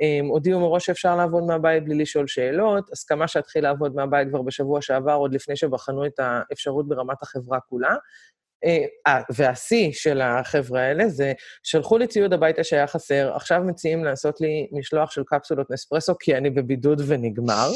אמ, 0.00 0.26
הודיעו 0.26 0.60
מראש 0.60 0.86
שאפשר 0.86 1.16
לעבוד 1.16 1.44
מהבית 1.44 1.84
בלי 1.84 1.94
לשאול 1.94 2.26
שאלות, 2.26 2.92
הסכמה 2.92 3.28
שאתחיל 3.28 3.62
לעבוד 3.62 3.94
מהבית 3.94 4.28
כבר 4.28 4.42
בשבוע 4.42 4.82
שעבר, 4.82 5.14
עוד 5.14 5.34
לפני 5.34 5.56
שבחנו 5.56 6.06
את 6.06 6.18
האפשרות 6.18 6.88
ברמת 6.88 7.22
החברה 7.22 7.60
כולה. 7.60 7.94
אה, 8.64 9.20
והשיא 9.30 9.92
של 9.92 10.20
החבר'ה 10.20 10.80
האלה 10.80 11.08
זה, 11.08 11.32
שלחו 11.62 11.98
לי 11.98 12.06
ציוד 12.06 12.32
הביתה 12.32 12.64
שהיה 12.64 12.86
חסר, 12.86 13.32
עכשיו 13.34 13.62
מציעים 13.66 14.04
לעשות 14.04 14.40
לי 14.40 14.68
משלוח 14.72 15.10
של 15.10 15.22
קפסולות 15.26 15.70
נספרסו 15.70 16.14
כי 16.20 16.36
אני 16.36 16.50
בבידוד 16.50 17.02
ונגמר. 17.06 17.68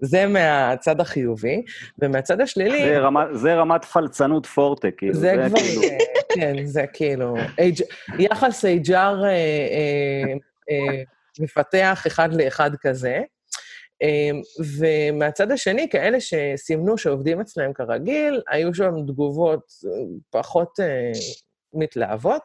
זה 0.00 0.26
מהצד 0.26 1.00
החיובי. 1.00 1.62
ומהצד 2.02 2.40
השלילי... 2.40 2.88
זה, 2.88 2.98
רמת, 2.98 3.26
זה 3.32 3.54
רמת 3.54 3.84
פלצנות 3.84 4.46
פורטה, 4.46 4.88
כאילו. 4.90 5.14
זה, 5.14 5.20
זה 5.20 5.48
כבר, 5.48 5.58
כאילו... 5.58 5.82
כן, 6.34 6.66
זה 6.66 6.84
כאילו... 6.92 7.36
יחס 8.18 8.64
HR 8.64 8.90
אה, 8.94 9.28
אה, 9.28 10.34
אה, 10.70 11.02
מפתח 11.40 12.04
אחד 12.06 12.34
לאחד 12.34 12.70
כזה. 12.80 13.20
אמ, 14.02 14.40
ומהצד 14.78 15.52
השני, 15.52 15.88
כאלה 15.88 16.18
שסימנו 16.20 16.98
שעובדים 16.98 17.40
אצלם 17.40 17.72
כרגיל, 17.72 18.42
היו 18.48 18.74
שם 18.74 18.92
תגובות 19.06 19.62
אה, 19.86 19.90
פחות 20.30 20.80
אה, 20.80 21.12
מתלהבות. 21.74 22.42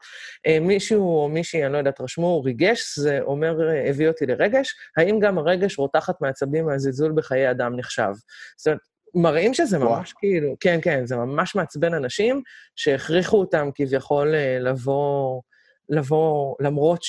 אה, 0.47 0.60
מישהו 0.60 1.01
או 1.01 1.29
מישהי, 1.29 1.65
אני 1.65 1.73
לא 1.73 1.77
יודעת, 1.77 2.01
רשמו 2.01 2.41
ריגש, 2.41 2.99
זה 2.99 3.19
אומר, 3.21 3.58
הביא 3.89 4.08
אותי 4.08 4.25
לרגש. 4.25 4.75
האם 4.97 5.19
גם 5.19 5.38
הרגש 5.38 5.77
רותחת 5.77 6.21
מעצבים 6.21 6.65
מהזלזול 6.65 7.12
בחיי 7.12 7.51
אדם 7.51 7.75
נחשב? 7.75 8.12
זאת 8.58 8.67
אומרת, 8.67 8.79
מראים 9.15 9.53
שזה 9.53 9.77
ממש 9.77 9.89
וואו. 9.89 10.19
כאילו, 10.19 10.56
כן, 10.60 10.79
כן, 10.82 11.06
זה 11.06 11.15
ממש 11.15 11.56
מעצבן 11.56 11.93
אנשים 11.93 12.41
שהכריחו 12.75 13.38
אותם 13.38 13.69
כביכול 13.75 14.34
לבוא, 14.60 15.41
לבוא 15.89 16.56
למרות 16.60 17.03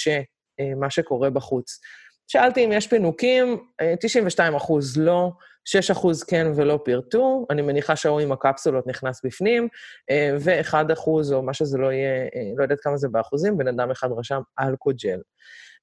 שמה 0.60 0.90
שקורה 0.90 1.30
בחוץ. 1.30 1.80
שאלתי 2.28 2.64
אם 2.64 2.72
יש 2.72 2.86
פינוקים, 2.86 3.66
92 4.00 4.52
אה, 4.52 4.58
אחוז 4.58 4.96
לא, 4.96 5.30
6 5.64 5.90
אחוז 5.90 6.22
כן 6.22 6.46
ולא 6.56 6.78
פירטו, 6.84 7.46
אני 7.50 7.62
מניחה 7.62 7.96
שההוא 7.96 8.20
עם 8.20 8.32
הקפסולות 8.32 8.86
נכנס 8.86 9.20
בפנים, 9.24 9.68
אה, 10.10 10.36
ו-1 10.40 10.92
אחוז, 10.92 11.32
או 11.32 11.42
מה 11.42 11.54
שזה 11.54 11.78
לא 11.78 11.92
יהיה, 11.92 12.22
אה, 12.22 12.52
לא 12.56 12.62
יודעת 12.62 12.80
כמה 12.80 12.96
זה 12.96 13.08
באחוזים, 13.08 13.58
בן 13.58 13.68
אדם 13.68 13.90
אחד 13.90 14.08
רשם 14.16 14.40
אלכוג'ל. 14.60 15.20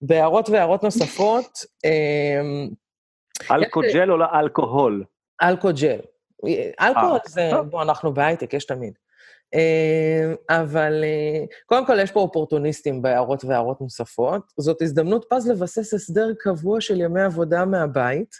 בהערות 0.01 0.49
והערות 0.49 0.83
נוספות... 0.83 1.59
אלכוג'ל 3.51 4.11
או 4.11 4.17
לא 4.17 4.25
אלכוהול? 4.39 5.03
אלכוג'ל. 5.43 5.99
אלכוהול 6.81 7.19
זה, 7.27 7.49
בוא, 7.69 7.81
אנחנו 7.81 8.13
בהייטק, 8.13 8.53
יש 8.53 8.65
תמיד. 8.65 8.93
אה, 9.55 10.33
אבל 10.49 11.03
אה, 11.03 11.45
קודם 11.65 11.85
כל, 11.85 11.99
יש 11.99 12.11
פה 12.11 12.19
אופורטוניסטים 12.19 13.01
בהערות 13.01 13.45
והערות 13.45 13.81
נוספות. 13.81 14.41
זאת 14.57 14.81
הזדמנות 14.81 15.25
פז 15.29 15.47
לבסס 15.49 15.93
הסדר 15.93 16.33
קבוע 16.39 16.81
של 16.81 17.01
ימי 17.01 17.21
עבודה 17.21 17.65
מהבית. 17.65 18.35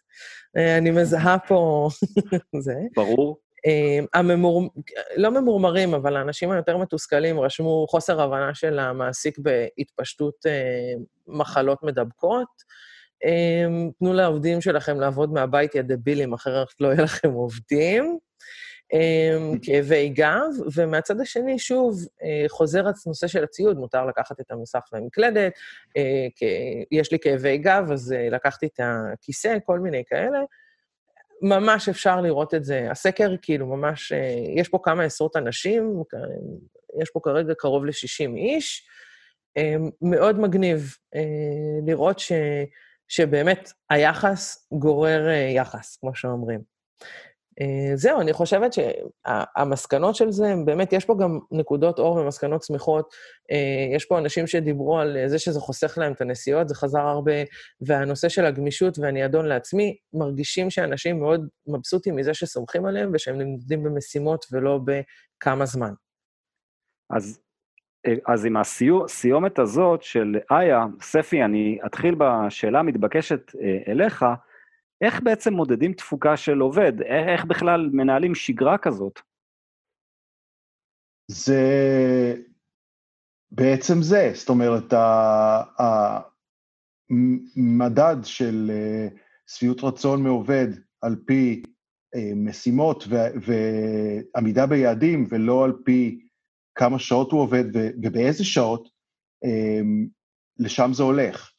אה, 0.58 0.78
אני 0.78 0.92
מזהה 0.92 1.38
פה 1.48 1.90
זה. 2.66 2.76
ברור. 2.96 3.38
הממור... 4.14 4.70
לא 5.16 5.30
ממורמרים, 5.32 5.94
אבל 5.94 6.16
האנשים 6.16 6.52
היותר 6.52 6.78
מתוסכלים 6.78 7.40
רשמו 7.40 7.86
חוסר 7.90 8.22
הבנה 8.22 8.54
של 8.54 8.80
המעסיק 8.80 9.38
בהתפשטות 9.40 10.36
מחלות 11.28 11.84
מדבקות. 11.84 12.48
תנו 14.00 14.14
לעובדים 14.14 14.62
שלכם 14.62 15.00
לעבוד 15.00 15.34
מהבית, 15.34 15.76
יא 15.76 15.82
דבילים, 15.82 16.34
אחרת 16.34 16.68
לא 16.80 16.88
יהיה 16.88 17.02
לכם 17.02 17.32
עובדים. 17.32 18.20
אמ, 18.94 19.58
כאבי 19.64 20.10
גב, 20.10 20.50
ומהצד 20.76 21.22
השני, 21.22 21.60
שוב, 21.60 22.00
אה, 22.24 22.46
חוזר 22.48 22.84
הנושא 23.06 23.28
של 23.28 23.44
הציוד, 23.44 23.78
מותר 23.78 24.06
לקחת 24.06 24.40
את 24.40 24.52
המסך 24.52 24.80
והמקלדת, 24.94 25.54
אה, 25.98 26.28
יש 26.92 27.12
לי 27.12 27.20
כאבי 27.20 27.58
גב, 27.58 27.92
אז 27.92 28.14
אה, 28.14 28.30
לקחתי 28.30 28.66
את 28.66 28.80
הכיסא, 28.84 29.58
כל 29.66 29.80
מיני 29.80 30.04
כאלה. 30.08 30.40
ממש 31.42 31.90
אפשר 31.90 32.22
לראות 32.22 32.54
את 32.54 32.64
זה. 32.64 32.92
הסקר, 32.92 33.36
כאילו, 33.42 33.68
ממש, 33.68 34.14
יש 34.56 34.70
פה 34.70 34.80
כמה 34.84 35.04
עשרות 35.04 35.36
אנשים, 35.36 36.04
יש 37.02 37.10
פה 37.10 37.20
כרגע 37.24 37.54
קרוב 37.54 37.86
ל-60 37.86 38.36
איש. 38.38 38.88
מאוד 40.02 40.40
מגניב 40.40 40.96
לראות 41.88 42.20
ש, 42.20 42.32
שבאמת 43.08 43.72
היחס 43.90 44.68
גורר 44.72 45.28
יחס, 45.56 45.98
כמו 45.98 46.16
שאומרים. 46.16 46.62
אה, 47.62 47.96
זהו, 47.96 48.22
אני 48.22 48.34
חושבת 48.34 48.72
שהמסקנות 48.74 50.16
של 50.16 50.32
זה, 50.32 50.54
באמת, 50.66 50.94
יש 50.94 51.06
פה 51.06 51.16
גם 51.22 51.40
נקודות 51.52 52.00
אור 52.00 52.16
ומסקנות 52.16 52.64
שמחות. 52.64 53.14
אה, 53.52 53.96
יש 53.96 54.06
פה 54.06 54.18
אנשים 54.18 54.48
שדיברו 54.48 55.00
על 55.00 55.18
זה 55.28 55.40
שזה 55.40 55.60
חוסך 55.60 55.98
להם 55.98 56.14
את 56.14 56.22
הנסיעות, 56.22 56.70
זה 56.70 56.76
חזר 56.76 57.00
הרבה, 57.00 57.32
והנושא 57.88 58.30
של 58.30 58.46
הגמישות 58.46 59.00
ואני 59.00 59.26
אדון 59.26 59.46
לעצמי, 59.46 59.98
מרגישים 60.14 60.70
שאנשים 60.70 61.20
מאוד 61.20 61.48
מבסוטים 61.68 62.16
מזה 62.16 62.34
שסומכים 62.34 62.86
עליהם 62.86 63.12
ושהם 63.14 63.42
נמדים 63.42 63.84
במשימות 63.84 64.46
ולא 64.52 64.80
בכמה 64.86 65.66
זמן. 65.66 65.94
אז, 67.10 67.40
אה, 68.08 68.14
אז 68.28 68.46
עם 68.46 68.58
הסיומת 68.58 69.60
הזאת 69.60 70.04
של 70.04 70.38
איה, 70.52 70.86
ספי, 71.02 71.44
אני 71.44 71.80
אתחיל 71.86 72.16
בשאלה 72.18 72.80
המתבקשת 72.80 73.52
אליך, 73.88 74.26
איך 75.02 75.22
בעצם 75.24 75.54
מודדים 75.54 75.94
תפוקה 75.94 76.38
של 76.38 76.60
עובד? 76.60 77.02
איך 77.02 77.46
בכלל 77.46 77.90
מנהלים 77.94 78.36
שגרה 78.36 78.78
כזאת? 78.78 79.20
זה 81.28 81.62
בעצם 83.52 84.02
זה, 84.02 84.32
זאת 84.34 84.50
אומרת, 84.50 84.94
המדד 87.10 88.18
של 88.24 88.72
אה, 88.74 89.08
שביעות 89.48 89.84
רצון 89.84 90.24
מעובד 90.24 90.68
על 91.02 91.16
פי 91.26 91.64
אה, 92.16 92.32
משימות 92.36 93.04
ועמידה 93.42 94.68
ביעדים, 94.68 95.26
ולא 95.30 95.66
על 95.66 95.74
פי 95.86 96.28
כמה 96.76 97.00
שעות 97.00 97.32
הוא 97.32 97.42
עובד 97.42 97.64
ובאיזה 98.04 98.46
שעות, 98.46 98.90
אה, 99.44 99.82
לשם 100.60 100.90
זה 100.94 101.04
הולך. 101.04 101.51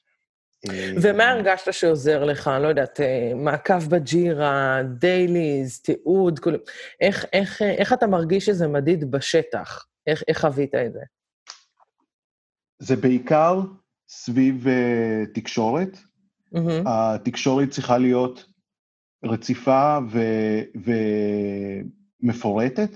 ומה 1.03 1.31
הרגשת 1.31 1.73
שעוזר 1.73 2.25
לך? 2.25 2.51
לא 2.63 2.69
יודעת, 2.69 3.01
אה, 3.01 3.33
מעקב 3.37 3.85
בג'ירה, 3.89 4.81
דייליז, 4.99 5.81
תיעוד, 5.81 6.39
כל... 6.39 6.55
איך, 7.01 7.25
איך, 7.33 7.63
איך 7.63 7.93
אתה 7.93 8.07
מרגיש 8.07 8.47
שזה 8.47 8.69
מדיד 8.69 9.11
בשטח? 9.11 9.87
איך, 10.07 10.23
איך 10.29 10.41
חווית 10.41 10.75
את 10.75 10.93
זה? 10.93 11.01
זה 12.79 12.97
בעיקר 12.97 13.61
סביב 14.09 14.67
uh, 14.67 15.35
תקשורת. 15.35 15.99
Mm-hmm. 16.55 16.87
התקשורת 16.87 17.71
צריכה 17.71 17.99
להיות 17.99 18.45
רציפה 19.25 19.99
ו- 20.11 20.63
ומפורטת. 22.23 22.91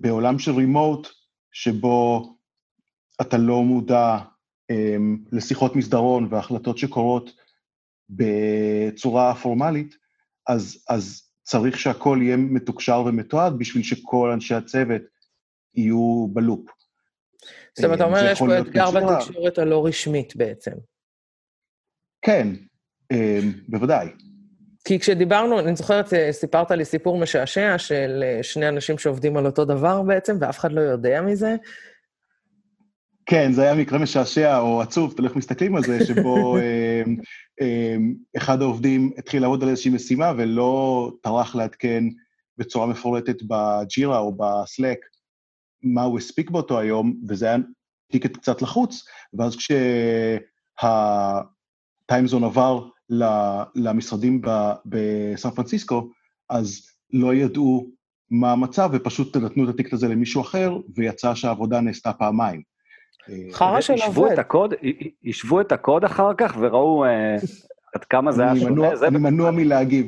בעולם 0.00 0.38
של 0.38 0.52
רימוט, 0.52 1.08
שבו 1.52 2.28
אתה 3.20 3.36
לא 3.36 3.62
מודע 3.62 4.18
לשיחות 5.32 5.76
מסדרון 5.76 6.28
והחלטות 6.30 6.78
שקורות 6.78 7.30
בצורה 8.10 9.34
פורמלית, 9.34 9.94
אז, 10.46 10.84
אז 10.88 11.22
צריך 11.42 11.78
שהכל 11.78 12.18
יהיה 12.22 12.36
מתוקשר 12.36 13.02
ומתועד 13.06 13.58
בשביל 13.58 13.82
שכל 13.82 14.30
אנשי 14.30 14.54
הצוות 14.54 15.02
יהיו 15.74 16.26
בלופ. 16.32 16.70
זאת 17.76 17.84
אומרת, 17.84 17.96
אתה 17.96 18.04
אומר, 18.04 18.24
יש 18.32 18.38
פה 18.38 18.58
אתגר 18.58 18.90
בתקשורת 18.90 19.58
הלא 19.58 19.86
רשמית 19.86 20.36
בעצם. 20.36 20.72
כן, 22.22 22.48
אמ, 23.12 23.52
בוודאי. 23.68 24.08
כי 24.84 24.98
כשדיברנו, 24.98 25.60
אני 25.60 25.76
זוכרת, 25.76 26.14
אה, 26.14 26.32
סיפרת 26.32 26.70
לי 26.70 26.84
סיפור 26.84 27.18
משעשע 27.18 27.78
של 27.78 28.22
אה, 28.22 28.42
שני 28.42 28.68
אנשים 28.68 28.98
שעובדים 28.98 29.36
על 29.36 29.46
אותו 29.46 29.64
דבר 29.64 30.02
בעצם, 30.02 30.36
ואף 30.40 30.58
אחד 30.58 30.72
לא 30.72 30.80
יודע 30.80 31.22
מזה, 31.22 31.56
כן, 33.30 33.52
זה 33.52 33.62
היה 33.62 33.74
מקרה 33.74 33.98
משעשע 33.98 34.58
או 34.58 34.82
עצוב, 34.82 35.12
תלוי 35.12 35.28
איך 35.28 35.36
מסתכלים 35.36 35.76
על 35.76 35.82
זה, 35.82 36.06
שבו 36.06 36.56
אה, 36.56 37.02
אה, 37.60 37.96
אחד 38.36 38.62
העובדים 38.62 39.12
התחיל 39.18 39.42
לעבוד 39.42 39.62
על 39.62 39.68
איזושהי 39.68 39.90
משימה 39.90 40.32
ולא 40.36 41.12
טרח 41.22 41.54
לעדכן 41.54 42.04
בצורה 42.58 42.86
מפורטת 42.86 43.36
בג'ירה 43.42 44.18
או 44.18 44.36
בסלק 44.36 44.98
מה 45.82 46.02
הוא 46.02 46.18
הספיק 46.18 46.50
באותו 46.50 46.78
היום, 46.78 47.20
וזה 47.28 47.46
היה 47.46 47.56
טיקט 48.12 48.36
קצת 48.36 48.62
לחוץ, 48.62 49.04
ואז 49.34 49.56
כשהטיימזון 52.06 52.44
עבר 52.44 52.88
למשרדים 53.74 54.42
בסן 54.86 55.50
פרנסיסקו, 55.50 56.10
אז 56.50 56.86
לא 57.12 57.34
ידעו 57.34 57.90
מה 58.30 58.52
המצב, 58.52 58.90
ופשוט 58.92 59.36
נתנו 59.36 59.64
את 59.64 59.74
הטיקט 59.74 59.92
הזה 59.92 60.08
למישהו 60.08 60.42
אחר, 60.42 60.76
ויצא 60.96 61.34
שהעבודה 61.34 61.80
נעשתה 61.80 62.12
פעמיים. 62.12 62.77
חרא 63.52 63.80
של 63.80 63.94
עובד. 64.06 64.32
את 64.32 64.38
הקוד, 64.38 64.74
השוו 65.26 65.60
את 65.60 65.72
הקוד 65.72 66.04
אחר 66.04 66.30
כך 66.38 66.56
וראו 66.60 67.04
אה, 67.04 67.36
עד 67.94 68.04
כמה 68.04 68.32
זה 68.32 68.42
היה 68.42 68.56
שונה. 68.56 68.88
אני 69.06 69.18
מנוע 69.18 69.50
מלהגיב. 69.50 70.06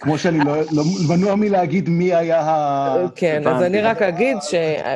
כמו 0.00 0.18
שאני 0.18 0.38
לא 0.38 0.56
לא- 0.72 0.84
מנוע 1.08 1.34
מלהגיד 1.34 1.88
מי 1.88 2.14
היה 2.14 2.40
ה... 2.40 2.96
כן, 3.14 3.42
אז. 3.46 3.62
אני 3.62 3.80
רק 3.80 4.02
אגיד 4.02 4.36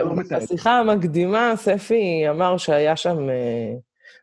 לא 0.05 0.17
מתעד. 0.17 0.41
שבשיחה 0.41 0.79
המקדימה, 0.79 1.53
ספי 1.57 2.25
אמר 2.31 2.57
שהיה 2.57 2.97
שם, 2.97 3.31
אה, 3.31 3.73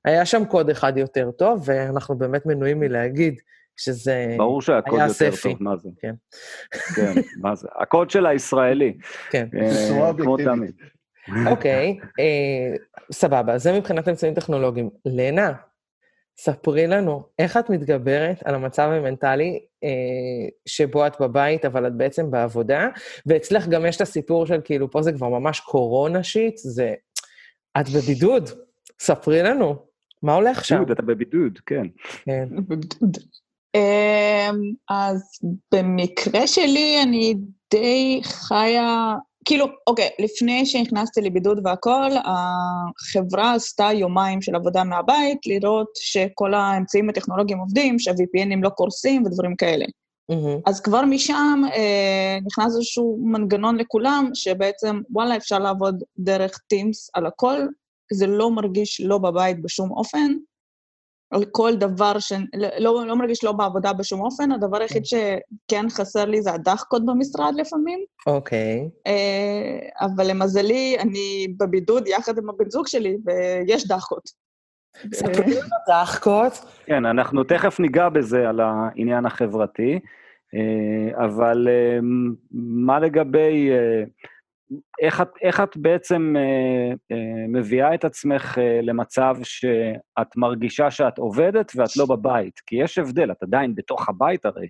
היה 0.06 0.26
שם 0.26 0.46
קוד 0.46 0.70
אחד 0.70 0.98
יותר 0.98 1.32
טוב, 1.32 1.62
ואנחנו 1.66 2.18
באמת 2.18 2.46
מנועים 2.46 2.80
מלהגיד 2.80 3.40
שזה... 3.78 4.36
ברור 4.38 4.62
שהקוד 4.62 5.00
היה 5.00 5.08
יותר 5.08 5.32
ספי. 5.32 5.54
טוב, 5.54 5.64
מה 5.64 5.78
זה? 5.78 5.90
כן. 6.02 6.14
כן, 6.96 7.14
מה 7.42 7.56
זה? 7.56 7.68
הקוד 7.82 8.10
של 8.10 8.26
הישראלי, 8.26 8.98
כן. 9.30 9.48
אה, 9.62 9.70
בצורה 9.70 10.14
כמו 10.14 10.32
אובייקטיבית. 10.32 10.97
אוקיי, 11.52 11.98
אה, 12.20 12.76
סבבה, 13.12 13.58
זה 13.58 13.74
מבחינת 13.74 14.08
אמצעים 14.08 14.34
טכנולוגיים. 14.34 14.90
לנה, 15.06 15.54
ספרי 16.40 16.88
לנו, 16.88 17.24
איך 17.40 17.58
את 17.58 17.70
מתגברת 17.70 18.44
על 18.46 18.56
המצב 18.56 18.90
המנטלי 18.92 19.60
אה, 19.84 19.90
שבו 20.66 21.08
את 21.08 21.22
בבית, 21.22 21.66
אבל 21.66 21.88
את 21.88 21.94
בעצם 21.94 22.32
בעבודה, 22.32 22.88
ואצלך 23.26 23.68
גם 23.68 23.86
יש 23.86 23.96
את 23.96 24.02
הסיפור 24.02 24.46
של 24.46 24.62
כאילו, 24.64 24.92
פה 24.92 25.02
זה 25.02 25.14
כבר 25.14 25.30
ממש 25.30 25.60
קורונה 25.60 26.24
שיט, 26.24 26.58
זה... 26.58 26.94
את 27.80 27.90
בבידוד, 27.90 28.50
ספרי 29.00 29.44
לנו, 29.44 29.76
מה 30.24 30.34
הולך 30.34 30.66
שם? 30.66 30.76
בידוד, 30.78 30.92
אתה 30.92 31.02
בבידוד, 31.02 31.60
כן. 31.66 31.88
כן. 32.26 32.48
בגדוד. 32.68 33.18
אמ, 33.76 34.74
אז 34.90 35.40
במקרה 35.72 36.48
שלי 36.48 37.00
אני 37.04 37.36
די 37.72 38.22
חיה, 38.24 39.16
כאילו, 39.48 39.66
אוקיי, 39.88 40.10
לפני 40.20 40.66
שנכנסתי 40.66 41.22
לבידוד 41.22 41.60
והכל, 41.64 42.10
החברה 42.26 43.54
עשתה 43.54 43.90
יומיים 43.94 44.42
של 44.42 44.56
עבודה 44.56 44.84
מהבית, 44.84 45.38
לראות 45.46 45.88
שכל 45.96 46.54
האמצעים 46.54 47.10
הטכנולוגיים 47.10 47.60
עובדים, 47.60 48.00
שה-VPNים 48.00 48.64
לא 48.64 48.70
קורסים 48.70 49.24
ודברים 49.26 49.56
כאלה. 49.56 49.86
מהמם. 50.30 50.60
אז 50.66 50.82
כבר 50.82 51.02
משם 51.02 51.62
אה, 51.74 52.38
נכנס 52.46 52.76
איזשהו 52.76 53.20
מנגנון 53.24 53.78
לכולם, 53.78 54.30
שבעצם, 54.34 55.02
וואלה, 55.10 55.38
אפשר 55.38 55.60
לעבוד 55.60 56.04
דרך 56.18 56.60
Teams 56.74 57.10
על 57.14 57.26
הכל, 57.26 57.68
זה 58.14 58.28
לא 58.28 58.52
מרגיש 58.52 59.02
לא 59.02 59.18
בבית 59.18 59.62
בשום 59.62 59.92
אופן, 59.92 60.34
על 61.32 61.46
כל 61.52 61.76
דבר 61.76 62.20
ש... 62.20 62.34
לא, 62.80 63.06
לא 63.08 63.16
מרגיש 63.16 63.44
לא 63.44 63.52
בעבודה 63.52 63.94
בשום 63.94 64.22
אופן, 64.22 64.52
הדבר 64.52 64.78
היחיד 64.82 65.06
שכן 65.06 65.90
חסר 65.90 66.26
לי 66.26 66.42
זה 66.42 66.54
הדחקות 66.54 67.06
במשרד 67.06 67.54
לפעמים, 67.58 68.00
אוקיי. 68.28 68.90
אה, 69.08 70.06
אבל 70.06 70.30
למזלי, 70.30 70.96
אני 71.00 71.48
בבידוד 71.60 72.08
יחד 72.08 72.38
עם 72.38 72.50
הבן 72.50 72.70
זוג 72.70 72.88
שלי, 72.88 73.18
ויש 73.26 73.88
דחקות. 73.88 74.48
ספרי 75.14 75.54
לנו 75.54 75.70
דחקות. 75.90 76.66
כן, 76.86 77.06
אנחנו 77.06 77.44
תכף 77.44 77.80
ניגע 77.80 78.10
בזה, 78.10 78.50
על 78.50 78.60
העניין 78.60 79.26
החברתי, 79.26 80.00
אה, 80.56 81.26
אבל 81.26 81.68
אה, 81.70 82.00
מה 82.52 83.00
לגבי... 83.00 83.70
איך 85.02 85.22
את, 85.22 85.30
איך 85.42 85.60
את 85.60 85.78
בעצם 85.78 86.34
אה, 86.38 86.94
אה, 87.12 87.48
מביאה 87.48 87.96
את 87.96 88.06
עצמך 88.06 88.58
אה, 88.58 88.80
למצב 88.82 89.36
שאת 89.44 90.36
מרגישה 90.36 90.92
שאת 90.92 91.18
עובדת 91.18 91.72
ואת 91.76 91.98
לא 91.98 92.06
בבית? 92.06 92.60
כי 92.66 92.76
יש 92.76 92.98
הבדל, 92.98 93.32
את 93.32 93.44
עדיין 93.44 93.76
בתוך 93.76 94.10
הבית 94.10 94.46
הרי. 94.46 94.68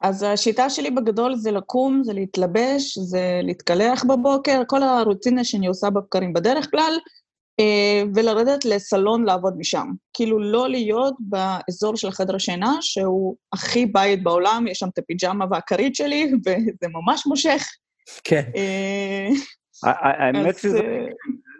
אז 0.00 0.22
השיטה 0.22 0.70
שלי 0.70 0.90
בגדול 0.90 1.34
זה 1.34 1.50
לקום, 1.50 2.04
זה 2.04 2.12
להתלבש, 2.12 2.98
זה 2.98 3.40
להתקלח 3.42 4.04
בבוקר, 4.04 4.62
כל 4.66 4.82
הרוטינה 4.82 5.44
שאני 5.44 5.66
עושה 5.66 5.90
בבקרים 5.90 6.32
בדרך 6.32 6.70
כלל, 6.70 6.98
אה, 7.60 8.02
ולרדת 8.14 8.64
לסלון 8.64 9.24
לעבוד 9.24 9.54
משם. 9.58 9.86
כאילו 10.12 10.38
לא 10.38 10.68
להיות 10.68 11.14
באזור 11.20 11.96
של 11.96 12.10
חדר 12.10 12.36
השינה, 12.36 12.72
שהוא 12.80 13.36
הכי 13.52 13.86
בית 13.86 14.22
בעולם, 14.22 14.66
יש 14.66 14.78
שם 14.78 14.88
את 14.88 14.98
הפיג'מה 14.98 15.44
והכרית 15.50 15.94
שלי, 15.94 16.32
וזה 16.46 16.88
ממש 16.92 17.26
מושך. 17.26 17.62
כן. 18.24 18.42
אה, 18.56 19.28
האמת 19.84 20.58
שזה 20.58 20.78
אה, 20.80 21.06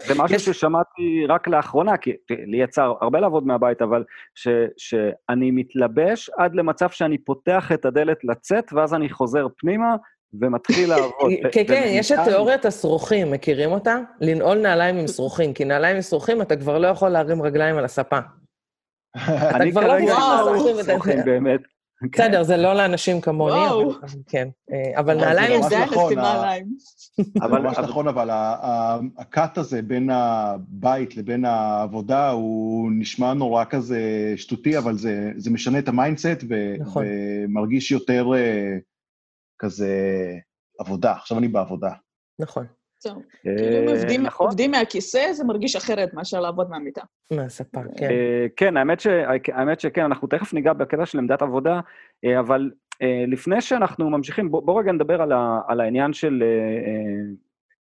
זה 0.07 0.15
משהו 0.17 0.37
יש- 0.37 0.45
ששמעתי 0.45 1.27
רק 1.29 1.49
לאחרונה, 1.49 1.97
כי 1.97 2.13
לי 2.47 2.57
יצא 2.63 2.83
הרבה 3.01 3.21
לעבוד 3.21 3.47
מהבית, 3.47 3.83
אבל 3.83 4.05
ש, 4.35 4.49
שאני 4.77 5.51
מתלבש 5.51 6.31
עד 6.39 6.55
למצב 6.55 6.91
שאני 6.91 7.19
פותח 7.19 7.73
את 7.75 7.85
הדלת 7.85 8.19
לצאת, 8.25 8.73
ואז 8.73 8.95
אני 8.95 9.09
חוזר 9.09 9.47
פנימה 9.59 9.97
ומתחיל 10.41 10.89
לעבוד. 10.91 11.33
כן, 11.53 11.63
כן, 11.67 11.83
יש 11.87 12.13
את 12.13 12.19
תיאוריית 12.25 12.65
השרוכים, 12.65 13.31
מכירים 13.31 13.71
אותה? 13.71 13.97
לנעול 14.21 14.59
נעליים 14.59 14.97
עם 14.97 15.07
שרוכים, 15.09 15.55
כי 15.55 15.65
נעליים 15.65 15.97
עם 15.97 16.03
שרוכים 16.03 16.43
אתה 16.43 16.57
כבר 16.57 16.79
לא 16.79 16.87
יכול 16.87 17.09
להרים 17.09 17.43
רגליים 17.43 17.77
על 17.77 17.85
הספה. 17.85 18.19
אתה 19.17 19.71
כבר 19.71 19.81
לא 19.81 19.87
כרגע 19.89 20.05
וואו. 20.05 20.49
עם 20.49 20.59
שרוכים, 20.59 20.85
שרוכים 20.87 21.19
באמת. 21.25 21.61
בסדר, 22.13 22.43
זה 22.43 22.57
לא 22.57 22.75
לאנשים 22.75 23.21
כמוני. 23.21 23.55
אבל 23.69 24.09
כן. 24.29 24.49
אה, 24.73 25.01
אבל 25.01 25.11
אבל 25.19 25.25
נעליים 25.25 25.63
זה 25.63 25.69
זה 25.69 25.79
נכון, 25.85 26.15
נעליים. 26.15 26.67
אבל- 27.43 27.63
ממש 27.63 27.77
אבל- 27.79 27.87
נכון, 27.89 28.09
אבל 28.09 28.29
הקאט 29.19 29.59
הזה 29.59 29.83
בין 29.83 30.11
הבית 30.13 31.17
לבין 31.17 31.45
העבודה, 31.45 32.31
הוא 32.31 32.91
נשמע 32.99 33.35
נורא 33.35 33.65
כזה 33.71 34.01
שטותי, 34.37 34.79
אבל 34.79 34.97
זה, 34.99 35.31
זה 35.37 35.51
משנה 35.51 35.79
את 35.79 35.89
ה 35.89 35.95
mindset, 35.95 36.45
נכון. 36.79 37.05
ומרגיש 37.09 37.91
יותר 37.91 38.27
אה, 38.35 38.77
כזה 39.59 39.93
עבודה. 40.79 41.13
עכשיו 41.13 41.39
אני 41.39 41.49
בעבודה. 41.49 41.91
נכון, 42.39 42.67
זהו. 43.05 43.15
אה, 43.47 43.57
כאילו 43.59 43.79
אם 43.83 43.89
עובדים- 43.89 44.23
נכון. 44.23 44.47
עובדים 44.47 44.71
מהכיסא, 44.71 45.33
זה 45.33 45.45
מרגיש 45.45 45.77
אחרת 45.77 46.15
מאשר 46.15 46.41
לעבוד 46.41 46.71
מהמיטה. 46.71 47.03
מהספה, 47.33 47.81
כן. 47.97 48.11
אה, 48.11 48.47
כן, 48.57 48.77
האמת, 48.77 49.01
ש... 49.01 49.07
האמת 49.53 49.81
שכן, 49.81 50.03
אנחנו 50.05 50.29
תכף 50.29 50.55
ניגע 50.55 50.73
בקטע 50.73 51.07
של 51.07 51.19
עמדת 51.19 51.43
עבודה, 51.43 51.81
אה, 52.25 52.41
אבל 52.41 52.71
אה, 53.03 53.25
לפני 53.29 53.61
שאנחנו 53.61 54.11
ממשיכים, 54.11 54.51
בוא, 54.51 54.63
בוא 54.63 54.81
רגע 54.81 54.93
נדבר 54.93 55.23
על, 55.69 55.81
העניין 55.81 56.13
של 56.13 56.43
אה, 56.43 56.47
אה, 56.47 57.35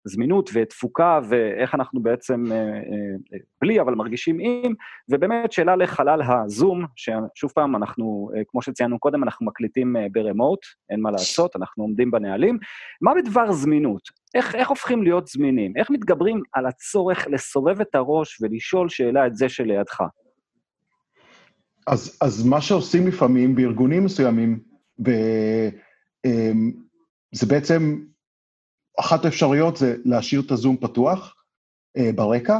זמינות 0.04 0.50
ותפוקה, 0.54 1.20
ואיך 1.28 1.74
אנחנו 1.74 2.02
בעצם, 2.02 2.44
אה, 2.52 2.56
אה, 2.56 3.38
בלי 3.62 3.80
אבל 3.80 3.94
מרגישים 3.94 4.38
עם, 4.40 4.74
ובאמת 5.08 5.52
שאלה 5.52 5.76
לחלל 5.76 6.20
הזום, 6.22 6.84
ששוב 6.96 7.50
פעם, 7.54 7.76
אנחנו, 7.76 8.30
אה, 8.36 8.42
כמו 8.48 8.62
שציינו 8.62 8.98
קודם, 8.98 9.22
אנחנו 9.22 9.46
מקליטים 9.46 9.96
אה, 9.96 10.06
ברמוט, 10.12 10.60
אין 10.90 11.00
מה 11.00 11.10
לעשות, 11.10 11.56
אנחנו 11.56 11.84
עומדים 11.84 12.10
בנהלים. 12.10 12.58
מה 13.02 13.12
בדבר 13.14 13.52
זמינות? 13.52 14.02
איך, 14.34 14.54
איך 14.54 14.68
הופכים 14.68 15.02
להיות 15.02 15.26
זמינים? 15.26 15.72
איך 15.76 15.90
מתגברים 15.90 16.42
על 16.52 16.66
הצורך 16.66 17.26
לסובב 17.30 17.80
את 17.80 17.94
הראש 17.94 18.42
ולשאול 18.42 18.88
שאלה 18.88 19.26
את 19.26 19.36
זה 19.36 19.48
שלידך? 19.48 20.00
אז, 21.86 22.18
אז 22.20 22.46
מה 22.46 22.60
שעושים 22.60 23.06
לפעמים 23.06 23.54
בארגונים 23.54 24.04
מסוימים, 24.04 24.60
ב, 25.02 25.10
זה 27.32 27.46
בעצם, 27.46 27.98
אחת 29.00 29.24
האפשרויות 29.24 29.76
זה 29.76 29.96
להשאיר 30.04 30.40
את 30.46 30.50
הזום 30.50 30.76
פתוח 30.76 31.34
אה, 31.96 32.10
ברקע, 32.14 32.58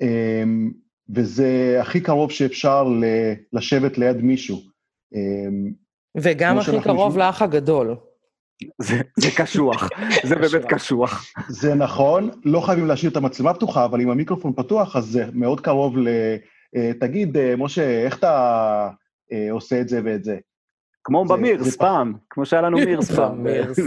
אמ, 0.00 0.70
וזה 1.14 1.78
הכי 1.80 2.00
קרוב 2.00 2.30
שאפשר 2.30 2.84
ל, 2.84 3.04
לשבת 3.52 3.98
ליד 3.98 4.16
מישהו. 4.16 4.60
אמ, 5.14 5.72
וגם 6.16 6.58
הכי 6.58 6.70
קרוב 6.82 6.98
יושבים- 7.06 7.18
לאח 7.26 7.42
הגדול. 7.42 7.96
זה, 8.82 9.00
זה 9.16 9.28
קשוח, 9.36 9.88
זה 10.24 10.34
באמת 10.36 10.64
קשוח. 10.68 11.26
זה 11.48 11.74
נכון, 11.74 12.30
לא 12.44 12.60
חייבים 12.60 12.86
להשאיר 12.86 13.10
את 13.12 13.16
המצלמה 13.16 13.54
פתוחה, 13.54 13.84
אבל 13.84 14.00
אם 14.00 14.10
המיקרופון 14.10 14.52
פתוח, 14.56 14.96
אז 14.96 15.04
זה 15.04 15.24
מאוד 15.32 15.60
קרוב 15.60 15.98
ל... 15.98 16.08
אה, 16.76 16.90
תגיד, 17.00 17.36
אה, 17.36 17.54
משה, 17.56 18.04
איך 18.04 18.18
אתה 18.18 18.88
אה, 19.32 19.48
עושה 19.50 19.80
את 19.80 19.88
זה 19.88 20.00
ואת 20.04 20.24
זה? 20.24 20.38
כמו 21.08 21.24
במירס 21.24 21.76
פעם, 21.76 22.12
כמו 22.30 22.46
שהיה 22.46 22.62
לנו 22.62 22.76
מירס 22.78 23.10
פעם. 23.10 23.42
מירס, 23.42 23.78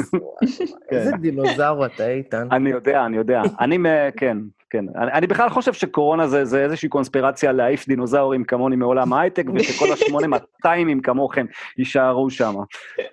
איזה 0.91 1.12
דינוזאור 1.12 1.86
אתה, 1.86 2.10
איתן. 2.10 2.47
אני 2.51 2.69
יודע, 2.69 3.05
אני 3.05 3.17
יודע. 3.17 3.41
אני, 3.60 3.77
כן, 4.17 4.38
כן. 4.69 4.86
אני, 5.13 5.27
בכלל 5.27 5.49
חושב 5.49 5.73
שקורונה 5.73 6.27
זה, 6.27 6.45
זה 6.45 6.63
איזושהי 6.63 6.89
קונספירציה 6.89 7.51
להעיף 7.51 7.88
דינוזאורים 7.88 8.43
כמוני 8.43 8.75
מעולם 8.75 9.13
ההייטק, 9.13 9.45
ושכל 9.55 9.86
ה-8200 9.91 10.67
כמוכם 11.03 11.45
יישארו 11.77 12.29
שם. 12.29 12.55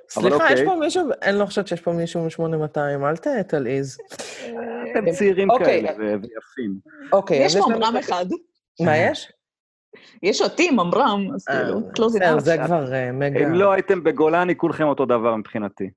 סליחה, 0.09 0.37
אוקיי. 0.37 0.53
יש 0.55 0.61
פה 0.64 0.75
מישהו, 0.81 1.03
אני 1.23 1.38
לא 1.38 1.44
חושבת 1.47 1.66
שיש 1.68 1.81
פה 1.81 1.92
מישהו 1.92 2.25
מ-8200, 2.25 2.79
אל 2.79 3.42
תלעיז. 3.42 3.99
אתם 4.92 5.11
צעירים 5.11 5.51
אוקיי. 5.51 5.66
כאלה 5.87 5.97
ויפים. 5.99 6.75
אוקיי, 7.12 7.38
יש 7.44 7.57
לנו- 7.57 7.68
ממר"ם 7.68 7.97
אחד. 7.97 8.25
מה 8.81 8.97
יש? 8.97 9.33
יש 10.22 10.42
אותי, 10.42 10.70
ממר"ם, 10.70 11.29
אז 11.35 11.44
אה, 11.51 11.62
כאילו, 11.62 11.79
close 11.79 12.14
בסדר, 12.14 12.37
enough. 12.37 12.40
זה 12.40 12.57
כבר 12.66 12.94
אה, 12.94 13.12
מגה... 13.12 13.46
אם 13.46 13.55
לא 13.55 13.72
הייתם 13.72 14.05
בגולני, 14.05 14.57
כולכם 14.57 14.85
אותו 14.85 15.07
דבר 15.07 15.37
מבחינתי. 15.37 15.90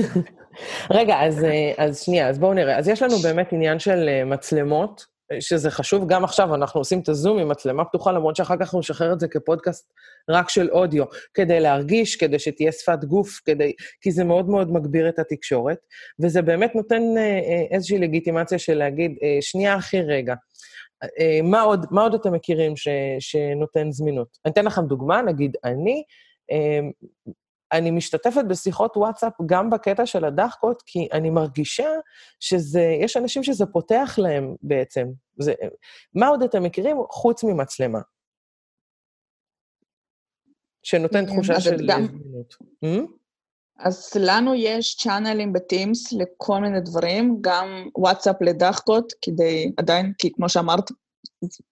רגע, 0.90 1.16
אז, 1.20 1.44
אה, 1.44 1.72
אז 1.76 2.00
שנייה, 2.00 2.28
אז 2.28 2.38
בואו 2.38 2.54
נראה. 2.54 2.78
אז 2.78 2.88
יש 2.88 3.02
לנו 3.02 3.16
באמת 3.16 3.52
עניין 3.52 3.78
של 3.78 4.24
מצלמות, 4.24 5.18
שזה 5.40 5.70
חשוב 5.70 6.08
גם 6.08 6.24
עכשיו, 6.24 6.54
אנחנו 6.54 6.80
עושים 6.80 7.00
את 7.00 7.08
הזום 7.08 7.38
עם 7.38 7.48
מצלמה 7.48 7.84
פתוחה, 7.84 8.12
למרות 8.12 8.36
שאחר 8.36 8.54
כך 8.56 8.60
אנחנו 8.60 8.78
נשחרר 8.78 9.12
את 9.12 9.20
זה 9.20 9.28
כפודקאסט 9.28 9.92
רק 10.28 10.48
של 10.48 10.70
אודיו, 10.70 11.04
כדי 11.34 11.60
להרגיש, 11.60 12.16
כדי 12.16 12.38
שתהיה 12.38 12.72
שפת 12.72 13.04
גוף, 13.04 13.40
כדי... 13.44 13.72
כי 14.00 14.10
זה 14.10 14.24
מאוד 14.24 14.48
מאוד 14.48 14.72
מגביר 14.72 15.08
את 15.08 15.18
התקשורת, 15.18 15.78
וזה 16.22 16.42
באמת 16.42 16.74
נותן 16.74 17.02
איזושהי 17.70 17.98
לגיטימציה 17.98 18.58
של 18.58 18.74
להגיד, 18.74 19.12
שנייה 19.40 19.76
אחי 19.76 20.02
רגע, 20.02 20.34
מה 21.42 21.60
עוד, 21.60 21.86
מה 21.90 22.02
עוד 22.02 22.14
אתם 22.14 22.32
מכירים 22.32 22.76
ש, 22.76 22.88
שנותן 23.20 23.90
זמינות? 23.90 24.38
אני 24.44 24.52
אתן 24.52 24.64
לכם 24.64 24.86
דוגמה, 24.86 25.22
נגיד 25.22 25.56
אני, 25.64 26.02
אה, 26.50 26.80
אני 27.72 27.90
משתתפת 27.90 28.44
בשיחות 28.48 28.96
וואטסאפ 28.96 29.32
גם 29.46 29.70
בקטע 29.70 30.06
של 30.06 30.24
הדחקות, 30.24 30.82
כי 30.86 31.08
אני 31.12 31.30
מרגישה 31.30 31.88
שזה, 32.40 32.82
יש 33.00 33.16
אנשים 33.16 33.42
שזה 33.44 33.66
פותח 33.66 34.14
להם 34.18 34.54
בעצם. 34.62 35.06
זה, 35.38 35.54
מה 36.14 36.28
עוד 36.28 36.42
אתם 36.42 36.62
מכירים 36.62 36.96
חוץ 37.10 37.44
ממצלמה? 37.44 38.00
שנותן 40.82 41.26
תחושה 41.26 41.52
אז 41.56 41.62
של 41.62 41.86
גם- 41.88 42.06
זמינות. 42.06 42.54
Hmm? 42.84 43.17
אז 43.78 44.10
לנו 44.20 44.54
יש 44.54 44.96
צ'אנלים 44.96 45.52
בטימס 45.52 46.12
לכל 46.12 46.60
מיני 46.60 46.80
דברים, 46.80 47.38
גם 47.40 47.88
וואטסאפ 47.94 48.36
לדחקות, 48.40 49.12
כדי 49.22 49.72
עדיין, 49.76 50.12
כי 50.18 50.32
כמו 50.32 50.48
שאמרת, 50.48 50.84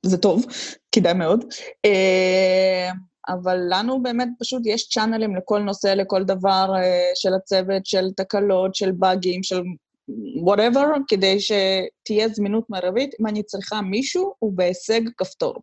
זה 0.03 0.19
טוב, 0.19 0.45
כדאי 0.92 1.14
מאוד. 1.14 1.45
אה, 1.85 2.90
אבל 3.29 3.61
לנו 3.71 4.03
באמת 4.03 4.29
פשוט 4.38 4.62
יש 4.64 4.88
צ'אנלים 4.88 5.37
לכל 5.37 5.59
נושא, 5.59 5.88
לכל 5.88 6.25
דבר 6.25 6.73
אה, 6.77 7.11
של 7.14 7.35
הצוות, 7.35 7.87
של 7.87 8.11
תקלות, 8.16 8.75
של 8.75 8.92
באגים, 8.92 9.42
של 9.42 9.62
whatever, 10.47 10.87
כדי 11.09 11.38
שתהיה 11.40 12.29
זמינות 12.29 12.71
מרבית. 12.71 13.14
אם 13.21 13.27
אני 13.27 13.42
צריכה 13.42 13.81
מישהו, 13.81 14.35
הוא 14.38 14.53
בהישג 14.53 15.01
כפתור. 15.16 15.55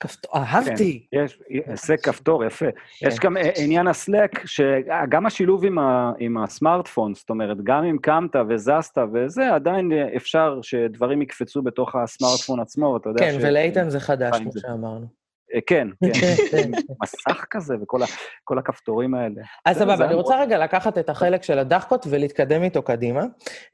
כפתור, 0.00 0.36
אהבתי. 0.36 1.06
כן, 1.10 1.24
יש, 1.24 1.42
הישג 1.66 2.00
כפתור, 2.00 2.44
יפה. 2.44 2.66
כן. 2.98 3.08
יש 3.08 3.18
גם 3.18 3.36
אה, 3.36 3.50
עניין 3.56 3.86
הסלק, 3.86 4.46
שגם 4.46 5.26
השילוב 5.26 5.64
עם, 5.64 5.78
ה, 5.78 6.12
עם 6.18 6.38
הסמארטפון, 6.38 7.14
זאת 7.14 7.30
אומרת, 7.30 7.56
גם 7.64 7.84
אם 7.84 7.98
קמת 7.98 8.36
וזזת 8.48 8.98
וזה, 9.12 9.54
עדיין 9.54 9.92
אה, 9.92 10.16
אפשר 10.16 10.58
שדברים 10.62 11.22
יקפצו 11.22 11.62
בתוך 11.62 11.94
הסמארטפון 11.94 12.60
עצמו, 12.60 12.86
ואתה 12.86 13.08
יודע 13.08 13.24
כן, 13.24 13.40
ש... 13.40 13.44
ולאיתן 13.44 13.90
זה 13.90 14.00
חדש, 14.00 14.30
חיים 14.30 14.42
כמו 14.42 14.52
זה. 14.52 14.60
שאמרנו. 14.60 15.17
אה, 15.54 15.60
כן, 15.66 15.88
כן, 16.20 16.34
כן. 16.50 16.70
מסך 17.02 17.44
כזה 17.50 17.74
וכל 17.82 18.58
הכפתורים 18.58 19.14
האלה. 19.14 19.42
אז 19.64 19.78
סבבה, 19.78 20.04
אני 20.04 20.14
רוצה 20.14 20.40
רגע 20.40 20.58
לקחת 20.58 20.98
את 20.98 21.08
החלק 21.08 21.42
של 21.42 21.58
הדחקות 21.58 22.06
ולהתקדם 22.10 22.62
איתו 22.62 22.82
קדימה. 22.82 23.22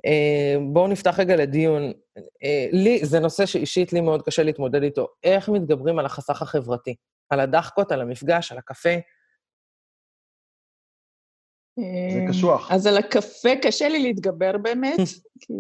אה, 0.07 0.57
בואו 0.73 0.89
נפתח 0.89 1.19
רגע 1.19 1.37
לדיון. 1.37 1.93
אה, 2.45 2.67
לי, 2.73 3.05
זה 3.05 3.21
נושא 3.21 3.47
שאישית 3.47 3.93
לי 3.93 4.01
מאוד 4.01 4.23
קשה 4.23 4.43
להתמודד 4.43 4.83
איתו. 4.83 5.09
איך 5.25 5.49
מתגברים 5.49 5.99
על 5.99 6.07
החסך 6.07 6.43
החברתי? 6.43 6.95
על 7.31 7.41
הדחקות, 7.41 7.93
על 7.93 8.01
המפגש, 8.01 8.53
על 8.53 8.59
הקפה? 8.59 8.95
זה 11.77 12.21
אה, 12.21 12.29
קשוח. 12.29 12.73
אז 12.73 12.87
על 12.87 12.97
הקפה 12.97 13.57
קשה 13.63 13.89
לי 13.89 13.99
להתגבר 13.99 14.59
באמת, 14.59 14.99
כי 15.41 15.53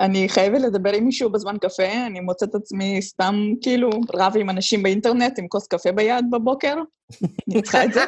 אני 0.00 0.28
חייבת 0.28 0.60
לדבר 0.60 0.92
עם 0.92 1.04
מישהו 1.04 1.30
בזמן 1.30 1.56
קפה, 1.58 2.06
אני 2.06 2.20
מוצאת 2.20 2.54
עצמי 2.54 3.02
סתם 3.02 3.34
כאילו 3.62 3.90
רב 4.14 4.32
עם 4.36 4.50
אנשים 4.50 4.82
באינטרנט 4.82 5.38
עם 5.38 5.48
כוס 5.48 5.66
קפה 5.66 5.92
ביד 5.92 6.24
בבוקר, 6.30 6.76
אני 7.52 7.62
צריכה 7.62 7.84
את 7.84 7.92
זה. 7.92 8.00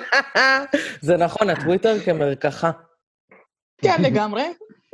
זה 1.06 1.16
נכון, 1.16 1.50
הטוויטר 1.50 1.98
כמרקחה. 1.98 2.70
כן, 3.78 4.02
לגמרי. 4.06 4.42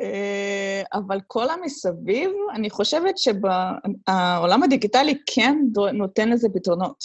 אה, 0.01 0.83
אבל 0.93 1.19
כל 1.27 1.51
המסביב, 1.51 2.31
אני 2.55 2.71
חושבת 2.71 3.15
שהעולם 3.19 4.63
הדיגיטלי 4.63 5.19
כן 5.35 5.59
נותן 5.93 6.29
לזה 6.29 6.49
פתרונות. 6.55 7.05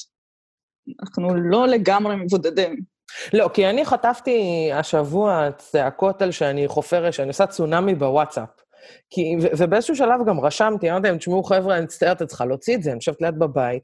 אנחנו 1.02 1.36
לא 1.36 1.68
לגמרי 1.68 2.16
מבודדים. 2.16 2.99
לא, 3.34 3.50
כי 3.54 3.70
אני 3.70 3.86
חטפתי 3.86 4.70
השבוע 4.74 5.52
צעקות 5.58 6.22
על 6.22 6.32
שאני 6.32 6.68
חופרת, 6.68 7.14
שאני 7.14 7.28
עושה 7.28 7.46
צונאמי 7.48 7.96
בוואטסאפ. 7.96 8.50
כי, 9.10 9.36
ו- 9.42 9.48
ובאיזשהו 9.58 9.96
שלב 9.96 10.26
גם 10.28 10.40
רשמתי, 10.40 10.92
אמרתי 10.92 11.08
להם, 11.08 11.18
תשמעו, 11.18 11.44
חבר'ה, 11.44 11.76
אני 11.76 11.84
מצטערת, 11.84 12.22
את 12.22 12.28
צריכה 12.28 12.46
להוציא 12.46 12.76
את 12.76 12.84
זה, 12.84 12.90
אני 12.90 12.98
יושבת 12.98 13.22
ליד 13.22 13.40
בבית, 13.40 13.84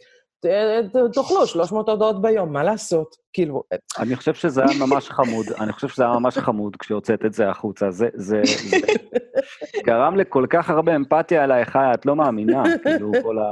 תאכלו 1.14 1.48
300 1.48 1.90
הודעות 1.90 2.22
ביום, 2.22 2.54
מה 2.54 2.64
לעשות? 2.64 3.16
כאילו, 3.34 3.64
אני 4.00 4.16
חושב 4.16 4.34
שזה 4.34 4.62
היה 4.64 4.80
ממש 4.80 5.10
חמוד, 5.10 5.46
אני 5.60 5.74
חושב 5.74 5.88
שזה 5.88 6.04
היה 6.04 6.14
ממש 6.14 6.38
חמוד 6.38 6.76
כשהוצאת 6.76 7.26
את 7.26 7.34
זה 7.34 7.50
החוצה. 7.50 7.92
זה, 7.92 8.08
זה, 8.14 8.42
זה 8.70 8.78
גרם 9.86 10.16
לכל 10.16 10.46
כך 10.50 10.70
הרבה 10.70 10.96
אמפתיה 10.96 11.44
אלייך, 11.44 11.80
את 11.94 12.06
לא 12.06 12.16
מאמינה, 12.16 12.64
כאילו, 12.84 13.12
כל 13.24 13.38
ה... 13.40 13.44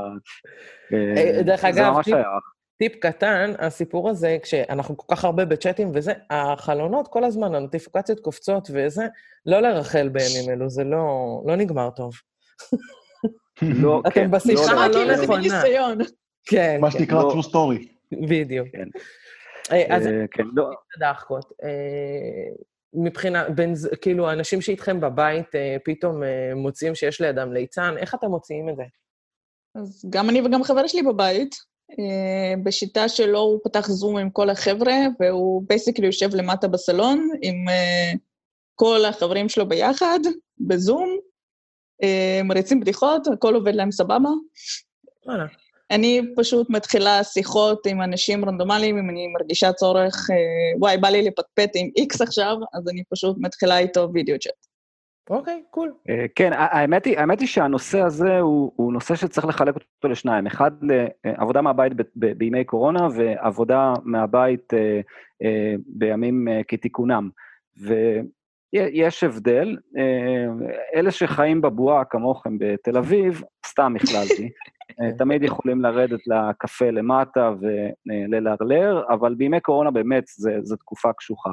אה, 0.93 1.37
אה, 1.37 1.43
דרך 1.43 1.61
זה 1.61 1.69
אגב, 1.69 1.93
ממש 1.93 2.05
טיפ- 2.05 2.15
היה. 2.15 2.25
טיפ 2.77 2.95
קטן, 2.95 3.53
הסיפור 3.59 4.09
הזה, 4.09 4.37
כשאנחנו 4.43 4.97
כל 4.97 5.15
כך 5.15 5.25
הרבה 5.25 5.45
בצ'אטים 5.45 5.91
וזה, 5.93 6.13
החלונות 6.29 7.07
כל 7.07 7.23
הזמן, 7.23 7.55
הנוטיפיקציות 7.55 8.19
קופצות 8.19 8.69
וזה, 8.73 9.03
לא 9.45 9.59
לרחל 9.59 10.09
בימים 10.09 10.49
אלו, 10.49 10.69
זה 10.69 10.83
לא, 10.83 11.07
לא 11.45 11.55
נגמר 11.55 11.89
טוב. 11.89 12.13
לא, 13.61 14.01
אתם 14.07 14.11
כן, 14.11 14.31
בשיחה 14.31 14.73
לא 14.73 14.87
לא 14.87 14.93
כאילו 14.93 15.11
לדבר. 15.11 15.41
זה 15.41 15.47
נכונה. 15.47 16.03
כן, 16.45 16.77
מה 16.81 16.91
כן, 16.91 16.99
שנקרא 16.99 17.23
לא. 17.23 17.31
true 17.31 17.45
story. 17.45 17.87
בדיוק. 18.29 18.67
כן. 18.71 18.87
אה, 19.71 19.95
אז 19.95 20.07
אה, 20.07 20.25
כן, 20.31 20.43
לא, 20.53 20.69
דחקות. 20.99 21.51
אה, 21.63 22.55
מבחינה, 22.93 23.49
בין, 23.49 23.73
כאילו, 24.01 24.29
האנשים 24.29 24.61
שאיתכם 24.61 24.99
בבית 24.99 25.47
פתאום 25.85 26.21
מוצאים 26.55 26.95
שיש 26.95 27.21
לידם 27.21 27.53
ליצן, 27.53 27.95
איך 27.97 28.15
אתם 28.15 28.27
מוציאים 28.27 28.69
את 28.69 28.75
זה? 28.75 28.83
אז 29.75 30.05
גם 30.09 30.29
אני 30.29 30.41
וגם 30.41 30.63
חבר 30.63 30.87
שלי 30.87 31.01
בבית, 31.01 31.55
בשיטה 32.63 33.09
שלו 33.09 33.39
הוא 33.39 33.59
פתח 33.63 33.87
זום 33.87 34.17
עם 34.17 34.29
כל 34.29 34.49
החבר'ה, 34.49 34.95
והוא 35.19 35.63
בייסיקלי 35.67 36.05
יושב 36.05 36.35
למטה 36.35 36.67
בסלון 36.67 37.29
עם 37.41 37.69
אה, 37.69 38.11
כל 38.75 39.05
החברים 39.05 39.49
שלו 39.49 39.69
ביחד, 39.69 40.19
בזום, 40.59 41.17
אה, 42.03 42.41
מריצים 42.43 42.79
בדיחות, 42.79 43.27
הכל 43.27 43.55
עובד 43.55 43.75
להם 43.75 43.91
סבבה. 43.91 44.29
וואלה. 45.25 45.45
אני 45.91 46.21
פשוט 46.35 46.69
מתחילה 46.69 47.23
שיחות 47.23 47.87
עם 47.87 48.01
אנשים 48.01 48.45
רנדומליים, 48.45 48.97
אם 48.97 49.09
אני 49.09 49.27
מרגישה 49.27 49.73
צורך, 49.73 50.27
אה, 50.31 50.79
וואי, 50.79 50.97
בא 50.97 51.09
לי 51.09 51.21
לפטפט 51.21 51.71
עם 51.75 51.89
איקס 51.97 52.21
עכשיו, 52.21 52.55
אז 52.73 52.87
אני 52.89 53.03
פשוט 53.09 53.37
מתחילה 53.39 53.77
איתו 53.77 54.09
וידאו 54.13 54.39
צ'אט. 54.39 54.72
אוקיי, 55.29 55.63
קול. 55.69 55.91
אה, 56.09 56.25
כן, 56.35 56.53
ה- 56.53 56.77
האמת 56.79 57.05
היא, 57.05 57.19
האמת 57.19 57.39
היא 57.39 57.47
שהנושא 57.47 58.01
הזה 58.01 58.39
הוא, 58.39 58.71
הוא 58.75 58.93
נושא 58.93 59.15
שצריך 59.15 59.47
לחלק 59.47 59.75
אותו 59.75 60.07
לשניים. 60.07 60.47
אחד, 60.47 60.71
לעבודה 61.25 61.61
מהבית 61.61 61.93
ב- 61.93 62.01
ב- 62.15 62.31
בימי 62.37 62.63
קורונה, 62.63 63.07
ועבודה 63.15 63.93
מהבית 64.03 64.73
אה, 64.73 65.01
אה, 65.43 65.73
בימים 65.87 66.47
אה, 66.47 66.61
כתיקונם. 66.67 67.29
ויש 67.77 69.23
הבדל, 69.23 69.77
אה, 69.97 70.45
אלה 70.95 71.11
שחיים 71.11 71.61
בבועה 71.61 72.05
כמוכם 72.05 72.57
בתל 72.59 72.97
אביב, 72.97 73.41
סתם 73.67 73.93
הכללתי, 73.95 74.49
אה, 75.01 75.11
תמיד 75.17 75.43
יכולים 75.43 75.81
לרדת 75.81 76.19
לקפה 76.27 76.89
למטה 76.89 77.53
וללרלר, 78.05 79.03
אבל 79.09 79.35
בימי 79.35 79.59
קורונה 79.59 79.91
באמת 79.91 80.23
זו 80.61 80.75
תקופה 80.75 81.13
קשוחה. 81.13 81.49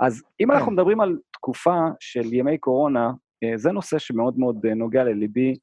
אז 0.00 0.22
אם 0.40 0.50
אנחנו 0.52 0.72
מדברים 0.72 1.00
על 1.00 1.16
תקופה 1.36 1.78
של 2.00 2.32
ימי 2.34 2.58
קורונה, 2.58 3.10
אה, 3.44 3.52
זה 3.56 3.72
נושא 3.72 3.98
שמאוד 3.98 4.38
מאוד 4.38 4.66
אה, 4.68 4.74
נוגע 4.74 5.04
לליבי. 5.04 5.54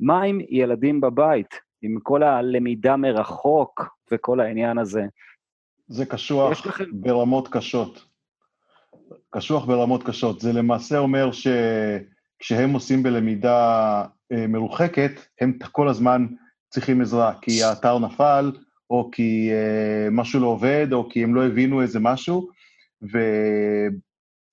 מה 0.00 0.22
עם 0.22 0.40
ילדים 0.48 1.00
בבית, 1.00 1.54
עם 1.82 1.98
כל 2.02 2.22
הלמידה 2.22 2.96
מרחוק 2.96 3.84
וכל 4.12 4.40
העניין 4.40 4.78
הזה? 4.78 5.02
זה 5.88 6.06
קשוח 6.06 6.66
לכם- 6.66 6.84
ברמות 6.92 7.48
קשות. 7.48 8.04
קשוח 9.30 9.64
ברמות 9.64 10.02
קשות. 10.02 10.40
זה 10.40 10.52
למעשה 10.52 10.98
אומר 10.98 11.30
שכשהם 11.32 12.70
עושים 12.72 13.02
בלמידה 13.02 13.58
אה, 14.32 14.46
מרוחקת, 14.46 15.10
הם 15.40 15.58
כל 15.72 15.88
הזמן 15.88 16.26
צריכים 16.68 17.00
עזרה, 17.00 17.34
כי 17.42 17.62
האתר 17.62 17.98
נפל, 17.98 18.52
או 18.90 19.10
כי 19.12 19.50
משהו 20.10 20.40
לא 20.40 20.46
עובד, 20.46 20.86
או 20.92 21.08
כי 21.10 21.24
הם 21.24 21.34
לא 21.34 21.44
הבינו 21.46 21.82
איזה 21.82 22.00
משהו, 22.00 22.48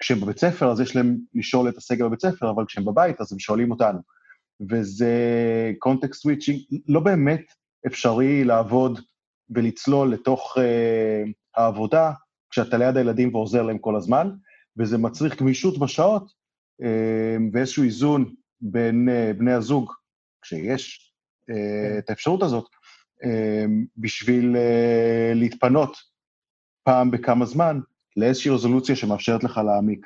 וכשהם 0.01 0.19
בבית 0.19 0.39
ספר, 0.39 0.71
אז 0.71 0.79
יש 0.79 0.95
להם 0.95 1.17
לשאול 1.33 1.69
את 1.69 1.77
הסגל 1.77 2.05
בבית 2.05 2.21
ספר, 2.21 2.49
אבל 2.49 2.65
כשהם 2.65 2.85
בבית, 2.85 3.21
אז 3.21 3.33
הם 3.33 3.39
שואלים 3.39 3.71
אותנו. 3.71 3.99
וזה 4.71 5.11
קונטקסט 5.79 6.21
סוויצ'ינג, 6.21 6.59
לא 6.87 6.99
באמת 6.99 7.41
אפשרי 7.87 8.43
לעבוד 8.43 8.99
ולצלול 9.49 10.13
לתוך 10.13 10.57
uh, 10.57 11.31
העבודה 11.55 12.11
כשאתה 12.49 12.77
ליד 12.77 12.97
הילדים 12.97 13.35
ועוזר 13.35 13.61
להם 13.61 13.77
כל 13.77 13.95
הזמן, 13.95 14.29
וזה 14.77 14.97
מצריך 14.97 15.39
גמישות 15.39 15.79
בשעות 15.79 16.31
uh, 16.81 16.85
ואיזשהו 17.53 17.83
איזון 17.83 18.33
בין 18.61 19.09
uh, 19.09 19.37
בני 19.37 19.53
הזוג, 19.53 19.93
כשיש 20.41 21.13
uh, 21.51 21.53
את 21.99 22.09
האפשרות 22.09 22.43
הזאת, 22.43 22.65
uh, 23.23 23.27
בשביל 23.97 24.55
uh, 24.55 25.35
להתפנות 25.35 25.97
פעם 26.83 27.11
בכמה 27.11 27.45
זמן 27.45 27.79
לאיזושהי 28.21 28.51
רזולוציה 28.51 28.95
שמאפשרת 28.95 29.43
לך 29.43 29.61
להעמיק. 29.65 30.05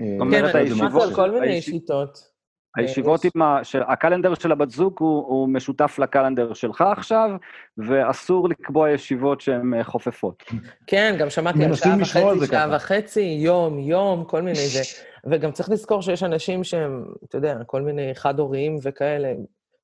אה, 0.00 0.04
כן, 0.30 0.44
אני 0.44 0.58
הישיבות- 0.58 0.90
שמעתי 0.90 1.04
על 1.04 1.14
כל 1.14 1.30
מיני 1.30 1.62
שיטות. 1.62 2.30
הישיבות 2.76 3.20
עם 3.24 3.42
ה... 3.42 3.64
של- 3.64 3.82
הקלנדר 3.82 4.34
של 4.34 4.52
הבת 4.52 4.70
זוג 4.70 4.94
הוא, 4.98 5.26
הוא 5.26 5.48
משותף 5.48 5.98
לקלנדר 5.98 6.52
שלך 6.54 6.80
עכשיו, 6.96 7.30
ואסור 7.78 8.48
לקבוע 8.48 8.90
ישיבות 8.90 9.40
שהן 9.40 9.74
אה, 9.74 9.84
חופפות. 9.84 10.42
כן, 10.86 11.16
גם 11.18 11.30
שמעתי 11.30 11.64
על 11.64 11.74
שעה 11.74 11.96
וחצי, 12.00 12.38
זה 12.40 12.46
שעה 12.46 12.66
ככה. 12.66 12.76
וחצי, 12.76 13.20
יום, 13.20 13.78
יום, 13.78 14.24
כל 14.24 14.42
מיני 14.42 14.54
זה. 14.68 14.82
וגם 15.26 15.52
צריך 15.52 15.70
לזכור 15.70 16.02
שיש 16.02 16.22
אנשים 16.22 16.64
שהם, 16.64 17.04
אתה 17.28 17.38
יודע, 17.38 17.58
כל 17.66 17.82
מיני 17.82 18.10
חד-הוריים 18.14 18.76
וכאלה, 18.82 19.32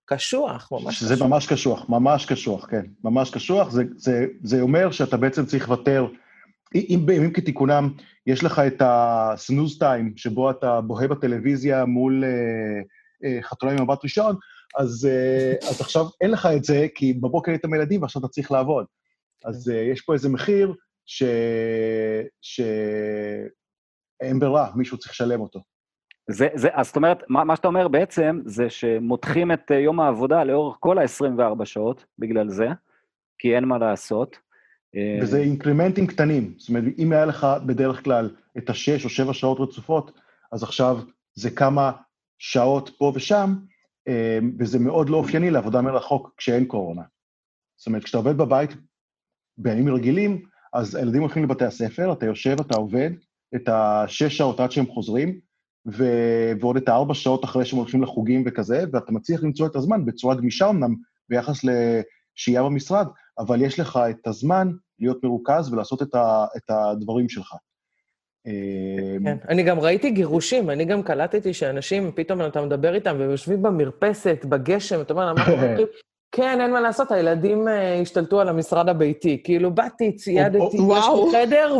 קשוח, 0.04 0.68
ממש 0.72 0.98
שזה 0.98 1.14
קשוח. 1.14 1.28
ממש 1.28 1.46
קשוח, 1.46 1.88
ממש 1.88 2.26
קשוח, 2.26 2.66
כן. 2.70 2.82
ממש 3.04 3.30
קשוח, 3.30 3.70
זה, 3.70 3.82
זה, 3.96 4.26
זה 4.42 4.60
אומר 4.60 4.90
שאתה 4.90 5.16
בעצם 5.16 5.44
צריך 5.46 5.68
לוותר. 5.68 6.06
אם 6.88 7.00
בימים 7.06 7.32
כתיקונם 7.32 7.92
יש 8.26 8.44
לך 8.44 8.58
את 8.58 8.82
הסנוז 8.84 9.78
טיים, 9.78 10.16
שבו 10.16 10.50
אתה 10.50 10.80
בוהה 10.80 11.08
בטלוויזיה 11.08 11.84
מול 11.84 12.24
אה, 12.24 12.80
אה, 13.24 13.42
חתונה 13.42 13.72
עם 13.72 13.82
מבט 13.82 14.04
ראשון, 14.04 14.36
אז, 14.76 15.08
אה, 15.10 15.68
אז 15.68 15.80
עכשיו 15.80 16.04
אין 16.20 16.30
לך 16.30 16.48
את 16.56 16.64
זה, 16.64 16.86
כי 16.94 17.12
בבוקר 17.12 17.50
היית 17.50 17.64
עם 17.64 17.72
הילדים 17.72 18.02
ועכשיו 18.02 18.20
אתה 18.20 18.28
צריך 18.28 18.52
לעבוד. 18.52 18.86
אז 19.44 19.70
אה, 19.70 19.80
יש 19.92 20.00
פה 20.00 20.12
איזה 20.14 20.28
מחיר 20.28 20.74
ש... 21.06 21.22
ש... 22.42 22.60
אין 24.20 24.38
ברירה, 24.38 24.70
מישהו 24.76 24.98
צריך 24.98 25.12
לשלם 25.12 25.40
אותו. 25.40 25.60
זה, 26.30 26.48
זה, 26.54 26.68
אז 26.72 26.86
זאת 26.86 26.96
אומרת, 26.96 27.22
מה, 27.28 27.44
מה 27.44 27.56
שאתה 27.56 27.68
אומר 27.68 27.88
בעצם, 27.88 28.40
זה 28.44 28.70
שמותחים 28.70 29.52
את 29.52 29.70
אה, 29.70 29.76
יום 29.76 30.00
העבודה 30.00 30.44
לאורך 30.44 30.76
כל 30.80 30.98
ה-24 30.98 31.64
שעות, 31.64 32.04
בגלל 32.18 32.48
זה, 32.48 32.68
כי 33.38 33.54
אין 33.54 33.64
מה 33.64 33.78
לעשות. 33.78 34.38
אה, 34.94 35.18
וזה 35.22 35.38
אינקרימנטים 35.38 36.06
קטנים. 36.06 36.54
זאת 36.58 36.68
אומרת, 36.68 36.84
אם 36.98 37.12
היה 37.12 37.26
לך 37.26 37.46
בדרך 37.66 38.04
כלל 38.04 38.30
את 38.58 38.70
השש 38.70 39.04
או 39.04 39.08
שבע 39.08 39.32
שעות 39.32 39.60
רצופות, 39.60 40.18
אז 40.52 40.62
עכשיו 40.62 40.98
זה 41.34 41.50
כמה 41.50 41.92
שעות 42.38 42.90
פה 42.98 43.12
ושם, 43.14 43.54
אה, 44.08 44.38
וזה 44.58 44.78
מאוד 44.78 45.08
לא 45.08 45.16
אופייני 45.16 45.50
לעבודה 45.50 45.82
מרחוק 45.82 46.34
כשאין 46.36 46.64
קורונה. 46.64 47.02
זאת 47.76 47.86
אומרת, 47.86 48.04
כשאתה 48.04 48.18
עובד 48.18 48.36
בבית 48.36 48.70
בימים 49.58 49.94
רגילים, 49.94 50.42
אז 50.72 50.94
הילדים 50.94 51.20
הולכים 51.20 51.44
לבתי 51.44 51.64
הספר, 51.64 52.12
אתה 52.12 52.26
יושב, 52.26 52.56
אתה 52.60 52.76
עובד, 52.76 53.10
את 53.54 53.68
השש 53.68 54.36
שעות 54.36 54.60
עד 54.60 54.72
שהם 54.72 54.86
חוזרים, 54.86 55.40
ו... 55.86 56.04
ועוד 56.60 56.76
את 56.76 56.88
הארבע 56.88 57.14
שעות 57.14 57.44
אחרי 57.44 57.64
שהם 57.64 57.78
הולכים 57.78 58.02
לחוגים 58.02 58.44
וכזה, 58.46 58.84
ואתה 58.92 59.12
מצליח 59.12 59.42
למצוא 59.42 59.66
את 59.66 59.76
הזמן 59.76 60.04
בצורה 60.04 60.34
גמישה 60.34 60.70
אמנם 60.70 60.94
ביחס 61.28 61.60
לשהייה 61.64 62.62
במשרד, 62.62 63.06
אבל 63.38 63.62
יש 63.62 63.80
לך 63.80 63.98
את 64.10 64.26
הזמן 64.26 64.68
להיות 64.98 65.24
מרוכז 65.24 65.72
ולעשות 65.72 66.02
את, 66.02 66.14
ה... 66.14 66.46
את 66.56 66.70
הדברים 66.70 67.28
שלך. 67.28 67.54
אה, 68.46 69.16
כן, 69.24 69.36
אני 69.48 69.62
גם 69.62 69.80
ראיתי 69.80 70.10
גירושים, 70.10 70.70
אני 70.70 70.84
גם 70.84 71.02
קלטתי 71.02 71.54
שאנשים, 71.54 72.12
פתאום 72.14 72.46
אתה 72.46 72.62
מדבר 72.62 72.94
איתם 72.94 73.16
והם 73.18 73.30
יושבים 73.30 73.62
במרפסת, 73.62 74.44
בגשם, 74.48 75.00
אתה 75.00 75.12
אומר, 75.12 75.30
למה 75.30 75.40
אנחנו 75.40 75.52
אומרים, 75.62 75.86
כן, 76.32 76.60
אין 76.60 76.72
מה 76.72 76.80
לעשות, 76.80 77.12
הילדים 77.12 77.68
אה, 77.68 78.00
השתלטו 78.00 78.40
על 78.40 78.48
המשרד 78.48 78.88
הביתי. 78.88 79.40
כאילו, 79.44 79.70
באתי, 79.70 80.16
ציידתי, 80.16 80.76
יש 80.76 81.04
לי. 81.14 81.32
חדר, 81.32 81.78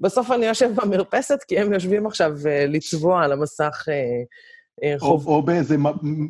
ובסוף 0.00 0.30
אני 0.30 0.46
יושב 0.46 0.70
במרפסת, 0.74 1.38
כי 1.48 1.58
הם 1.58 1.72
יושבים 1.72 2.06
עכשיו 2.06 2.32
אה, 2.46 2.66
לצבוע 2.68 3.24
על 3.24 3.32
המסך 3.32 3.84
אה, 4.82 4.94
חוב... 4.98 5.26
או 5.26 5.42
באיזה 5.42 5.76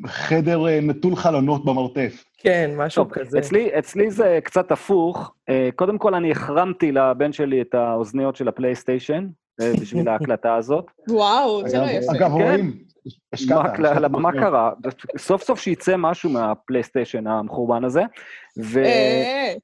חדר 0.06 0.80
נטול 0.82 1.16
חלונות 1.16 1.64
במרתף. 1.64 2.24
כן, 2.44 2.70
משהו 2.76 3.04
טוב, 3.04 3.12
כזה. 3.12 3.38
אצלי, 3.38 3.78
אצלי 3.78 4.10
זה 4.10 4.38
קצת 4.44 4.72
הפוך. 4.72 5.34
אה, 5.48 5.68
קודם 5.76 5.98
כל, 5.98 6.14
אני 6.14 6.30
החרמתי 6.30 6.92
לבן 6.92 7.32
שלי 7.32 7.62
את 7.62 7.74
האוזניות 7.74 8.36
של 8.36 8.48
הפלייסטיישן, 8.48 9.26
אה, 9.60 9.72
בשביל 9.80 10.08
ההקלטה 10.10 10.54
הזאת. 10.54 10.86
וואו, 11.08 11.68
זה 11.68 11.78
לא 11.78 11.84
אגב, 11.84 11.92
יפה. 11.92 12.12
אגב, 12.12 12.28
כן. 12.28 12.32
רואים, 12.32 12.78
השקעת. 13.32 13.78
מה. 14.08 14.32
קרה? 14.32 14.72
סוף 15.18 15.42
סוף 15.42 15.60
שיצא 15.60 15.96
משהו 15.96 16.30
מהפלייסטיישן 16.30 17.26
המחורבן 17.26 17.84
הזה. 17.84 18.02
ו... 18.62 18.84
אה, 18.84 19.54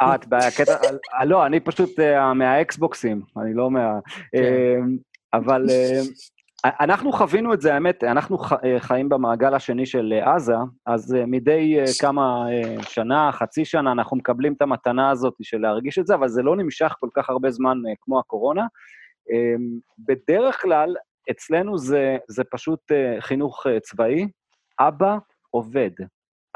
אה, 0.00 0.14
את 0.14 0.26
בקטע... 0.26 0.76
לא, 1.24 1.46
אני 1.46 1.60
פשוט 1.60 1.90
מהאקסבוקסים, 2.34 3.22
אני 3.42 3.54
לא 3.54 3.70
מה... 3.70 3.98
כן. 4.32 4.80
אבל 5.32 5.66
אנחנו 6.80 7.12
חווינו 7.12 7.54
את 7.54 7.60
זה, 7.60 7.74
האמת, 7.74 8.04
אנחנו 8.04 8.38
אה, 8.64 8.80
חיים 8.80 9.08
במעגל 9.08 9.54
השני 9.54 9.86
של 9.86 10.14
אה, 10.16 10.34
עזה, 10.34 10.54
אז 10.86 11.14
אה, 11.14 11.26
מדי 11.26 11.76
כמה 12.00 12.46
שנה, 12.82 13.32
חצי 13.32 13.64
שנה, 13.64 13.92
אנחנו 13.92 14.16
מקבלים 14.16 14.52
את 14.52 14.62
המתנה 14.62 15.10
הזאת 15.10 15.34
של 15.42 15.58
להרגיש 15.58 15.98
את 15.98 16.06
זה, 16.06 16.14
אבל 16.14 16.28
זה 16.28 16.42
לא 16.42 16.56
נמשך 16.56 16.94
כל 17.00 17.08
כך 17.14 17.30
הרבה 17.30 17.50
זמן 17.50 17.78
כמו 18.00 18.18
הקורונה. 18.18 18.66
אה, 19.32 19.54
בדרך 19.98 20.62
כלל, 20.62 20.94
אצלנו 21.30 21.78
זה, 21.78 22.16
זה 22.28 22.44
פשוט 22.50 22.80
חינוך 23.20 23.66
צבאי, 23.82 24.28
אבא 24.80 25.16
עובד, 25.50 25.90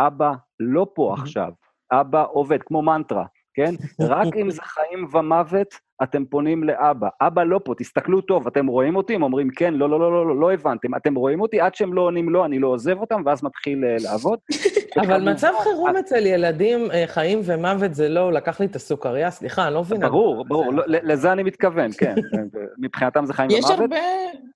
אבא 0.00 0.32
לא 0.60 0.86
פה 0.94 1.14
עכשיו, 1.18 1.52
אבא 1.92 2.24
עובד, 2.30 2.62
כמו 2.62 2.82
מנטרה, 2.82 3.24
כן? 3.54 3.74
רק 4.14 4.36
אם 4.36 4.50
זה 4.50 4.62
חיים 4.62 5.06
ומוות, 5.12 5.74
אתם 6.02 6.24
פונים 6.24 6.64
לאבא. 6.64 7.08
אבא 7.20 7.42
לא 7.44 7.60
פה, 7.64 7.74
תסתכלו 7.78 8.20
טוב, 8.20 8.46
אתם 8.46 8.66
רואים 8.66 8.96
אותי? 8.96 9.14
הם 9.14 9.22
אומרים, 9.22 9.50
כן, 9.50 9.74
לא, 9.74 9.90
לא, 9.90 10.00
לא, 10.00 10.12
לא, 10.12 10.26
לא, 10.28 10.40
לא 10.40 10.52
הבנתם. 10.52 10.94
אתם 10.94 11.14
רואים 11.14 11.40
אותי? 11.40 11.60
עד 11.60 11.74
שהם 11.74 11.94
לא 11.94 12.00
עונים 12.00 12.28
לא, 12.28 12.44
אני 12.44 12.58
לא 12.58 12.68
עוזב 12.68 12.98
אותם, 12.98 13.22
ואז 13.26 13.44
מתחיל 13.44 13.84
אה, 13.84 13.96
לעבוד. 14.00 14.38
אבל 15.02 15.32
מצב 15.32 15.52
חירום 15.62 15.96
אצל 15.96 16.26
ילדים, 16.26 16.90
אה, 16.90 17.04
חיים 17.06 17.40
ומוות 17.44 17.94
זה 17.94 18.08
לא, 18.08 18.32
לקח 18.32 18.60
לי 18.60 18.66
את 18.66 18.76
הסוכריה, 18.76 19.30
סליחה, 19.30 19.66
אני 19.66 19.74
לא 19.74 19.80
מבינה. 19.80 20.08
ברור, 20.08 20.44
ברור, 20.48 20.72
לא, 20.72 20.82
לזה 20.86 21.32
אני 21.32 21.42
מתכוון, 21.42 21.90
כן. 21.98 22.14
מבחינתם 22.82 23.26
זה 23.26 23.32
חיים 23.32 23.50
יש 23.50 23.64
ומוות. 23.64 23.80
הרבה, 23.80 23.96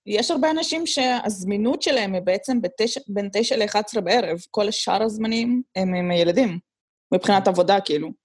יש 0.06 0.30
הרבה 0.30 0.50
אנשים 0.50 0.86
שהזמינות 0.86 1.82
שלהם 1.82 2.14
היא 2.14 2.22
בעצם 2.22 2.58
בין 3.08 3.28
9 3.32 3.56
ל-11 3.56 4.00
בערב. 4.00 4.38
כל 4.50 4.70
שאר 4.70 5.02
הזמנים 5.02 5.62
הם 5.76 5.94
עם 5.94 6.10
ילדים, 6.10 6.58
מבחינת 7.14 7.48
עבודה, 7.48 7.80
כאילו. 7.80 8.23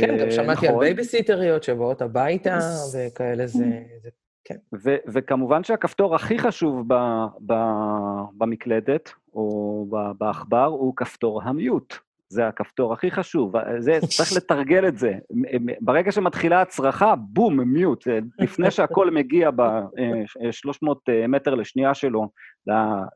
כן, 0.00 0.16
גם 0.18 0.26
אה, 0.26 0.30
שמעתי 0.30 0.66
על 0.66 0.72
נכון. 0.72 0.84
בייביסיטריות 0.84 1.62
שבאות 1.62 2.02
הביתה 2.02 2.58
וכאלה, 2.94 3.46
זה... 3.46 3.64
זה- 4.02 4.08
ו- 4.84 4.96
וכמובן 5.08 5.64
שהכפתור 5.64 6.14
הכי 6.14 6.38
חשוב 6.38 6.94
ב- 6.94 7.26
ב- 7.46 8.24
במקלדת, 8.38 9.10
או 9.34 9.86
ב- 9.90 10.12
בעכבר, 10.18 10.64
הוא 10.64 10.96
כפתור 10.96 11.42
המיוט. 11.42 11.94
זה 12.30 12.46
הכפתור 12.48 12.92
הכי 12.92 13.10
חשוב, 13.10 13.52
זה, 13.78 13.98
צריך 14.16 14.32
לתרגל 14.36 14.88
את 14.88 14.98
זה. 14.98 15.12
ברגע 15.80 16.12
שמתחילה 16.12 16.60
הצרחה, 16.62 17.14
בום, 17.18 17.60
מיוט. 17.60 18.04
לפני 18.38 18.70
שהכל 18.70 19.10
מגיע 19.10 19.50
ב-300 19.50 20.88
מטר 21.28 21.54
לשנייה 21.54 21.94
שלו 21.94 22.28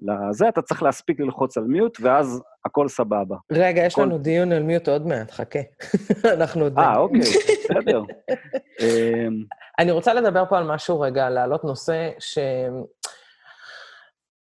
לזה, 0.00 0.48
אתה 0.48 0.62
צריך 0.62 0.82
להספיק 0.82 1.20
ללחוץ 1.20 1.56
על 1.58 1.64
mute, 1.64 1.98
ואז 2.00 2.42
הכל 2.64 2.88
סבבה. 2.88 3.36
רגע, 3.52 3.82
יש 3.86 3.94
כל- 3.94 4.02
לנו 4.02 4.18
דיון 4.18 4.52
על 4.52 4.62
mute 4.62 4.88
עוד 4.88 5.06
מעט, 5.06 5.30
חכה. 5.30 5.58
אנחנו 6.40 6.64
עוד... 6.64 6.78
אה, 6.78 6.96
אוקיי, 6.96 7.20
בסדר. 7.20 8.02
אמ, 8.80 9.44
אני 9.78 9.90
רוצה 9.90 10.14
לדבר 10.14 10.44
פה 10.48 10.58
על 10.58 10.64
משהו 10.74 11.00
רגע, 11.00 11.30
להעלות 11.30 11.64
נושא 11.64 12.10
ש... 12.18 12.38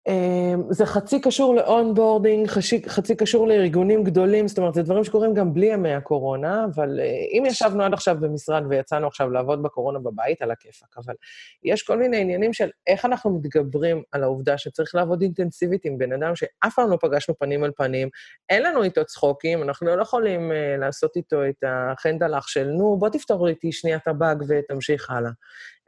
אמ, 0.08 0.62
זה 0.70 0.86
חצי 0.86 1.20
קשור 1.20 1.54
ל 1.54 1.62
onboarding, 1.62 2.48
חצי, 2.86 3.16
קשור 3.16 3.48
לארגונים 3.48 4.04
גדולים, 4.04 4.48
זאת 4.48 4.58
אומרת, 4.58 4.74
זה 4.74 4.82
דברים 4.82 5.04
שקורים 5.04 5.34
גם 5.34 5.54
בלי 5.54 5.66
ימי 5.66 5.92
הקורונה, 5.94 6.64
אבל 6.74 7.00
אה, 7.00 7.38
אם 7.38 7.42
ישבנו 7.46 7.84
עד 7.84 7.92
עכשיו 7.92 8.16
במשרד 8.20 8.62
ויצאנו 8.68 9.06
עכשיו 9.06 9.30
לעבוד 9.30 9.62
בקורונה 9.62 9.98
בבית, 9.98 10.42
על 10.42 10.50
הכיפאק, 10.50 10.98
אבל 10.98 11.14
יש 11.62 11.82
כל 11.82 11.98
מיני 11.98 12.20
עניינים 12.20 12.52
של 12.52 12.70
איך 12.86 13.04
אנחנו 13.04 13.30
מתגברים 13.30 14.02
על 14.12 14.22
העובדה 14.22 14.58
שצריך 14.58 14.94
לעבוד 14.94 15.22
אינטנסיבית 15.22 15.84
עם 15.84 15.98
בן 15.98 16.12
אדם 16.12 16.36
שאף 16.36 16.74
פעם 16.74 16.90
לא 16.90 16.98
פגשנו 17.00 17.34
פנים 17.38 17.64
אל 17.64 17.70
פנים, 17.76 18.08
אין 18.48 18.62
לנו 18.62 18.82
איתו 18.82 19.04
צחוקים, 19.04 19.62
אנחנו 19.62 19.96
לא 19.96 20.02
יכולים 20.02 20.50
אה, 20.50 20.80
לעשות 20.80 21.16
איתו 21.16 21.48
את 21.48 21.64
החנדלח 21.66 22.46
של, 22.46 22.64
נו, 22.64 22.96
בוא 22.98 23.08
תפתור 23.08 23.48
איתי 23.48 23.72
שנייה 23.72 23.96
את 23.96 24.08
הבאג 24.08 24.42
ותמשיך 24.48 25.10
הלאה. 25.10 25.30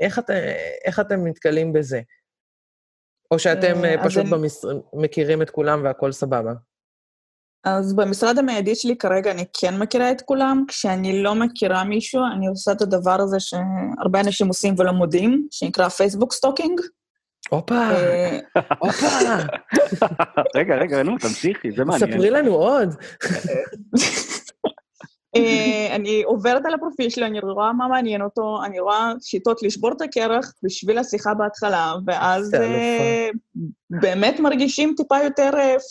איך, 0.00 0.18
את, 0.18 0.30
איך 0.84 1.00
אתם 1.00 1.26
נתקלים 1.26 1.72
בזה? 1.72 2.00
או 3.30 3.38
שאתם 3.38 3.84
אז 3.84 4.06
פשוט 4.06 4.22
אני- 4.22 4.30
במשרד 4.30 4.76
מכירים 4.92 5.42
את 5.42 5.50
כולם 5.50 5.80
והכול 5.84 6.12
סבבה? 6.12 6.52
אז 7.64 7.94
במשרד 7.94 8.38
המיידי 8.38 8.74
שלי 8.74 8.96
כרגע 8.96 9.30
אני 9.30 9.44
כן 9.60 9.78
מכירה 9.78 10.10
את 10.10 10.22
כולם. 10.22 10.64
כשאני 10.68 11.22
לא 11.22 11.34
מכירה 11.34 11.84
מישהו, 11.84 12.20
אני 12.36 12.46
עושה 12.46 12.72
את 12.72 12.82
הדבר 12.82 13.20
הזה 13.20 13.36
שהרבה 13.40 14.20
אנשים 14.20 14.48
עושים 14.48 14.74
ולא 14.78 14.92
מודים, 14.92 15.46
שנקרא 15.50 15.88
Facebook 15.88 16.32
stalking. 16.32 16.80
הופה, 17.50 17.74
אה, 17.74 18.38
הופה, 18.78 19.06
רגע, 20.56 20.74
רגע, 20.76 21.02
נו, 21.02 21.18
תמשיכי, 21.18 21.72
זה 21.76 21.84
מעניין. 21.84 22.10
ספרי 22.12 22.30
לנו 22.30 22.54
עוד. 22.54 22.94
אה, 25.44 25.96
אני 25.96 26.22
עוברת 26.22 26.66
על 26.66 26.74
הפרופיל 26.74 27.10
שלו, 27.10 27.26
אני 27.26 27.40
רואה 27.40 27.72
מה 27.72 27.88
מעניין 27.88 28.22
אותו, 28.22 28.58
אני 28.64 28.80
רואה 28.80 29.12
שיטות 29.20 29.62
לשבור 29.62 29.92
את 29.92 30.02
הקרח 30.02 30.52
בשביל 30.62 30.98
השיחה 30.98 31.34
בהתחלה, 31.34 31.94
ואז 32.06 32.54
אה, 32.54 33.28
באמת 33.90 34.40
מרגישים 34.40 34.94
טיפה 34.96 35.18
יותר 35.24 35.50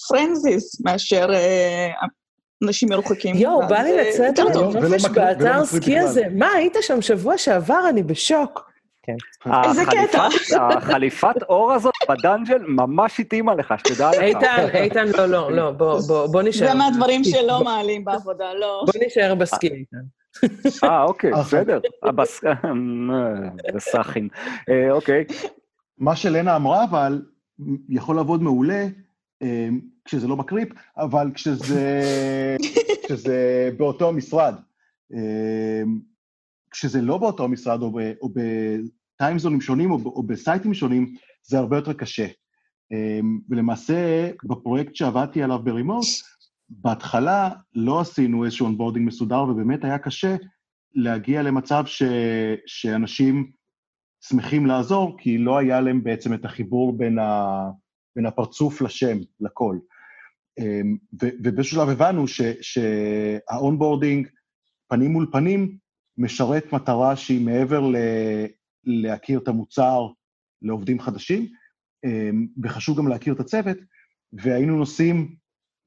פרנזיס 0.09 0.81
מאשר 0.85 1.27
אה, 1.33 1.89
אנשים 2.63 2.89
מרוחקים. 2.89 3.35
יואו, 3.35 3.67
בא 3.67 3.81
לי 3.81 3.97
לצאת 3.97 4.39
לנופש 4.39 5.05
באתר 5.05 5.65
סקי. 5.65 5.99
הזה. 5.99 6.23
מה, 6.35 6.51
היית 6.51 6.75
שם 6.81 7.01
שבוע 7.01 7.37
שעבר? 7.37 7.89
אני 7.89 8.03
בשוק. 8.03 8.74
כן. 9.05 9.15
איזה 9.69 9.83
קטע. 9.85 10.27
החליפת- 10.77 11.43
אור 11.49 11.73
הזאת 11.73 11.93
בדאנג'ל 12.09 12.57
ממש 12.67 13.19
התאימה 13.19 13.55
לך, 13.55 13.73
שתדע 13.87 14.09
לך. 14.09 14.21
איתן, 14.21 14.65
איתן, 14.73 15.07
לא, 15.17 15.25
לא, 15.25 15.51
לא, 15.51 15.71
בוא, 16.31 16.41
נשאר. 16.41 16.67
זה 16.67 16.73
מהדברים. 16.73 17.23
שלא 17.23 17.63
מעלים 17.63 18.05
בעבודה, 18.05 18.53
לא. 18.53 18.83
בוא 18.85 18.93
נשאר 19.05 19.35
בסקי, 19.35 19.67
איתן. 19.67 19.97
אה, 20.83 21.03
אוקיי. 21.03 21.31
בסדר. 21.31 21.79
בסאחים. 23.73 24.29
אה, 24.69 24.91
אוקיי. 24.91 25.25
מה 25.97 26.15
שלנה 26.15 26.55
אמרה, 26.55 26.83
אבל 26.83 27.21
יכול 27.89 28.15
לעבוד 28.15 28.43
מעולה 28.43 28.87
אה, 29.41 29.67
כשזה 30.05 30.27
לא 30.27 30.35
בקריפ, 30.35 30.69
אבל 30.97 31.31
כשזה 31.35 32.01
באותו 33.77 34.13
משרד. 34.13 34.55
כשזה 36.75 37.01
לא 37.01 37.17
באותו 37.17 37.47
משרד, 37.47 37.81
או, 37.81 37.91
ב- 37.91 38.13
או 38.21 38.29
בטיימזונים 38.33 39.61
שונים, 39.61 39.91
או, 39.91 39.95
או 40.05 40.23
בסייטים 40.23 40.73
שונים, 40.73 41.15
זה 41.43 41.57
הרבה 41.57 41.77
יותר 41.77 41.93
קשה. 41.93 42.27
אה, 42.93 43.19
ולמעשה, 43.49 44.31
בפרויקט 44.43 44.95
שעבדתי 44.95 45.43
עליו 45.43 45.59
ב 45.63 45.69
remote, 45.69 46.05
בהתחלה 46.69 47.49
לא 47.75 47.99
עשינו 47.99 48.45
איזשהו 48.45 48.65
onboarding 48.65 49.07
מסודר, 49.07 49.43
ובאמת 49.43 49.83
היה 49.83 49.97
קשה 49.97 50.35
להגיע 50.95 51.41
למצב 51.41 51.83
ש, 51.85 52.03
שאנשים 52.65 53.51
שמחים 54.21 54.65
לעזור, 54.65 55.15
כי 55.17 55.37
לא 55.37 55.57
היה 55.57 55.81
להם 55.81 56.03
בעצם 56.03 56.33
את 56.33 56.45
החיבור 56.45 56.97
בין, 56.97 57.19
ה, 57.19 57.61
בין 58.15 58.25
הפרצוף 58.25 58.81
לשם, 58.81 59.17
לכל. 59.39 59.77
אמ, 60.59 60.97
ובאיזשהו 61.13 61.77
שלב 61.77 61.89
הבנו 61.89 62.25
שה 62.61 62.97
onboarding, 62.97 64.27
פנים 64.87 65.11
מול 65.11 65.29
פנים, 65.31 65.77
משרת 66.17 66.73
מטרה 66.73 67.15
שהיא 67.15 67.45
מעבר 67.45 67.79
ל- 67.79 68.45
להכיר 68.83 69.39
את 69.39 69.47
המוצר 69.47 70.07
לעובדים 70.61 70.99
חדשים, 70.99 71.47
אמ, 72.05 72.47
וחשוב 72.63 72.97
גם 72.97 73.07
להכיר 73.07 73.33
את 73.33 73.39
הצוות, 73.39 73.77
והיינו 74.33 74.77
נוסעים 74.77 75.35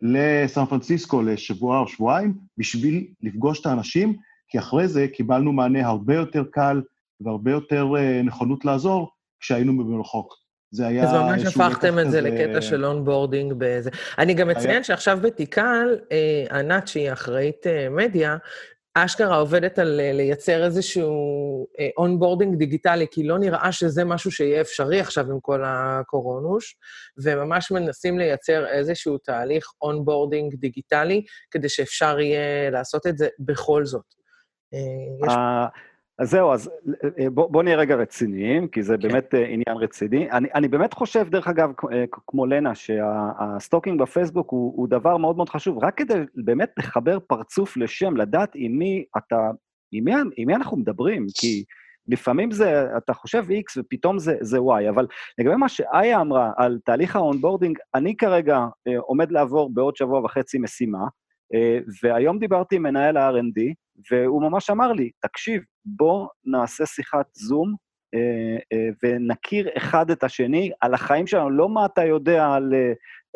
לסן 0.02 0.64
פרנסיסקו 0.64 1.22
לשבוע 1.22 1.78
או 1.78 1.88
שבועיים 1.88 2.34
בשביל 2.58 3.06
לפגוש 3.22 3.60
את 3.60 3.66
האנשים, 3.66 4.16
כי 4.48 4.58
אחרי 4.58 4.88
זה 4.88 5.06
קיבלנו 5.12 5.52
מענה 5.52 5.86
הרבה 5.86 6.14
יותר 6.14 6.44
קל 6.52 6.82
והרבה 7.20 7.50
יותר 7.50 7.86
אה, 7.98 8.22
נכונות 8.22 8.64
לעזור 8.64 9.10
כשהיינו 9.40 9.78
במרחוק. 9.78 10.34
זה 10.70 10.86
היה 10.86 11.02
אז 11.04 11.12
ממש 11.12 11.42
איזשהו 11.42 11.62
הפכתם 11.62 11.98
את 11.98 12.10
זה 12.10 12.20
לקטע 12.20 12.62
של 12.62 12.84
onboarding 12.84 13.52
באיזה... 13.52 13.90
אני 14.18 14.34
גם 14.34 14.48
היה- 14.48 14.58
אציין 14.58 14.84
שעכשיו 14.84 15.18
בטיקל, 15.22 15.96
אה, 16.12 16.58
ענת, 16.58 16.88
שהיא 16.88 17.12
אחראית 17.12 17.66
אה, 17.66 17.88
מדיה, 17.90 18.36
אשכרה 19.04 19.36
עובדת 19.36 19.78
על 19.78 20.00
אה, 20.00 20.12
לייצר 20.12 20.64
איזשהו 20.64 21.66
onboarding 21.96 22.58
דיגיטלי, 22.58 23.06
כי 23.10 23.26
לא 23.26 23.38
נראה 23.38 23.72
שזה 23.72 24.04
משהו 24.04 24.30
שיהיה 24.30 24.60
אפשרי 24.60 25.00
עכשיו 25.00 25.30
עם 25.30 25.40
כל 25.40 25.62
הקורונוש, 25.66 26.76
וממש 27.24 27.70
מנסים 27.70 28.18
לייצר 28.18 28.66
איזשהו 28.66 29.18
תהליך 29.18 29.64
onboarding 29.82 30.54
דיגיטלי, 30.54 31.24
כדי 31.50 31.68
שאפשר 31.68 32.20
יהיה 32.20 32.70
לעשות 32.70 33.06
את 33.06 33.18
זה 33.18 33.28
בכל 33.38 33.86
זאת. 33.86 34.14
אה, 34.74 35.26
יש 35.26 35.32
אה, 35.32 35.66
אז 36.18 36.30
זהו, 36.30 36.52
אז 36.52 36.70
אה, 37.18 37.30
בוא, 37.30 37.50
בוא 37.50 37.62
נהיה 37.62 37.76
רגע 37.76 37.94
רציניים, 37.94 38.68
כי 38.68 38.82
זה 38.82 38.96
כן. 38.96 39.08
באמת 39.08 39.34
אה, 39.34 39.44
עניין 39.44 39.76
רציני. 39.76 40.30
אני, 40.30 40.48
אני 40.54 40.68
באמת 40.68 40.94
חושב, 40.94 41.28
דרך 41.30 41.48
אגב, 41.48 41.72
אה, 41.92 42.04
כמו 42.26 42.46
לנה, 42.46 42.74
שה 42.74 43.09
stalking 43.09 44.00
בפייסבוק 44.00 44.50
הוא, 44.50 44.72
הוא 44.76 44.88
דבר 44.88 45.16
מאוד 45.16 45.36
מאוד 45.36 45.48
חשוב, 45.48 45.84
רק 45.84 45.96
כדי 45.96 46.14
באמת 46.34 46.70
לחבר 46.78 47.18
פרצוף 47.26 47.76
לשם, 47.76 48.16
לדעת 48.16 48.50
עם 48.54 48.72
מי 48.78 49.04
אתה, 49.16 49.50
עם 49.92 50.04
מי, 50.04 50.12
עם 50.36 50.46
מי 50.46 50.54
אנחנו 50.54 50.76
מדברים, 50.76 51.26
כי 51.40 51.64
לפעמים 52.08 52.50
זה, 52.50 52.96
אתה 52.96 53.14
חושב 53.14 53.44
X 53.50 53.80
ופתאום 53.80 54.18
זה, 54.18 54.36
זה 54.40 54.58
Y, 54.58 54.90
אבל 54.90 55.06
לגבי 55.38 55.56
מה 55.56 55.68
שאיה 55.68 56.20
אמרה 56.20 56.52
על 56.56 56.78
תהליך 56.84 57.16
ה 57.16 57.21
onboarding, 57.21 57.78
אני 57.94 58.16
כרגע 58.16 58.66
אה, 58.88 58.98
עומד 58.98 59.32
לעבור 59.32 59.74
בעוד 59.74 59.96
שבוע 59.96 60.20
וחצי 60.20 60.58
משימה, 60.58 61.04
אה, 61.54 61.78
והיום 62.02 62.38
דיברתי 62.38 62.76
עם 62.76 62.82
מנהל 62.82 63.16
ה-R&D, 63.16 63.74
והוא 64.10 64.42
ממש 64.42 64.70
אמר 64.70 64.92
לי, 64.92 65.10
תקשיב, 65.20 65.62
בוא 65.84 66.26
נעשה 66.44 66.86
שיחת 66.86 67.26
זום 67.34 67.74
אה, 68.14 68.20
אה, 68.72 68.88
ונכיר 69.02 69.68
אחד 69.76 70.10
את 70.10 70.24
השני 70.24 70.70
על 70.80 70.94
החיים 70.94 71.26
שלנו, 71.26 71.50
לא 71.50 71.68
מה 71.68 71.86
אתה 71.86 72.04
יודע 72.04 72.46
על... 72.46 72.74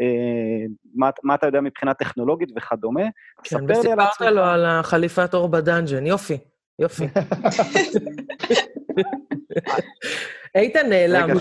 אה, 0.00 0.66
מה, 0.94 1.10
מה 1.22 1.34
אתה 1.34 1.46
יודע 1.46 1.60
מבחינה 1.60 1.94
טכנולוגית 1.94 2.48
וכדומה. 2.56 3.02
כן, 3.02 3.10
ספר 3.44 3.80
לי 3.82 3.92
על 3.92 4.00
וסיפרת. 4.00 4.32
לו 4.32 4.42
על 4.42 4.64
החליפת 4.66 5.34
אור 5.34 5.48
בדאנג'ן, 5.48 6.06
יופי, 6.06 6.38
יופי. 6.78 7.04
איתן 10.54 10.88
נעלם. 10.88 11.28
לא. 11.28 11.34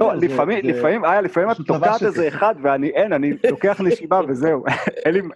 לא, 0.00 0.14
זה- 0.20 0.26
לפעמים, 0.26 0.62
זה- 0.66 0.72
לפעמים, 0.72 1.04
היה, 1.04 1.20
לפעמים 1.20 1.50
את 1.50 1.56
תוקעת 1.66 2.02
איזה 2.02 2.10
זה. 2.10 2.28
אחד, 2.28 2.54
ואני, 2.62 2.88
אין, 2.88 3.12
אני 3.12 3.32
לוקח 3.50 3.80
נשימה 3.80 4.20
וזהו. 4.28 4.64
אין 5.04 5.14
לי... 5.14 5.20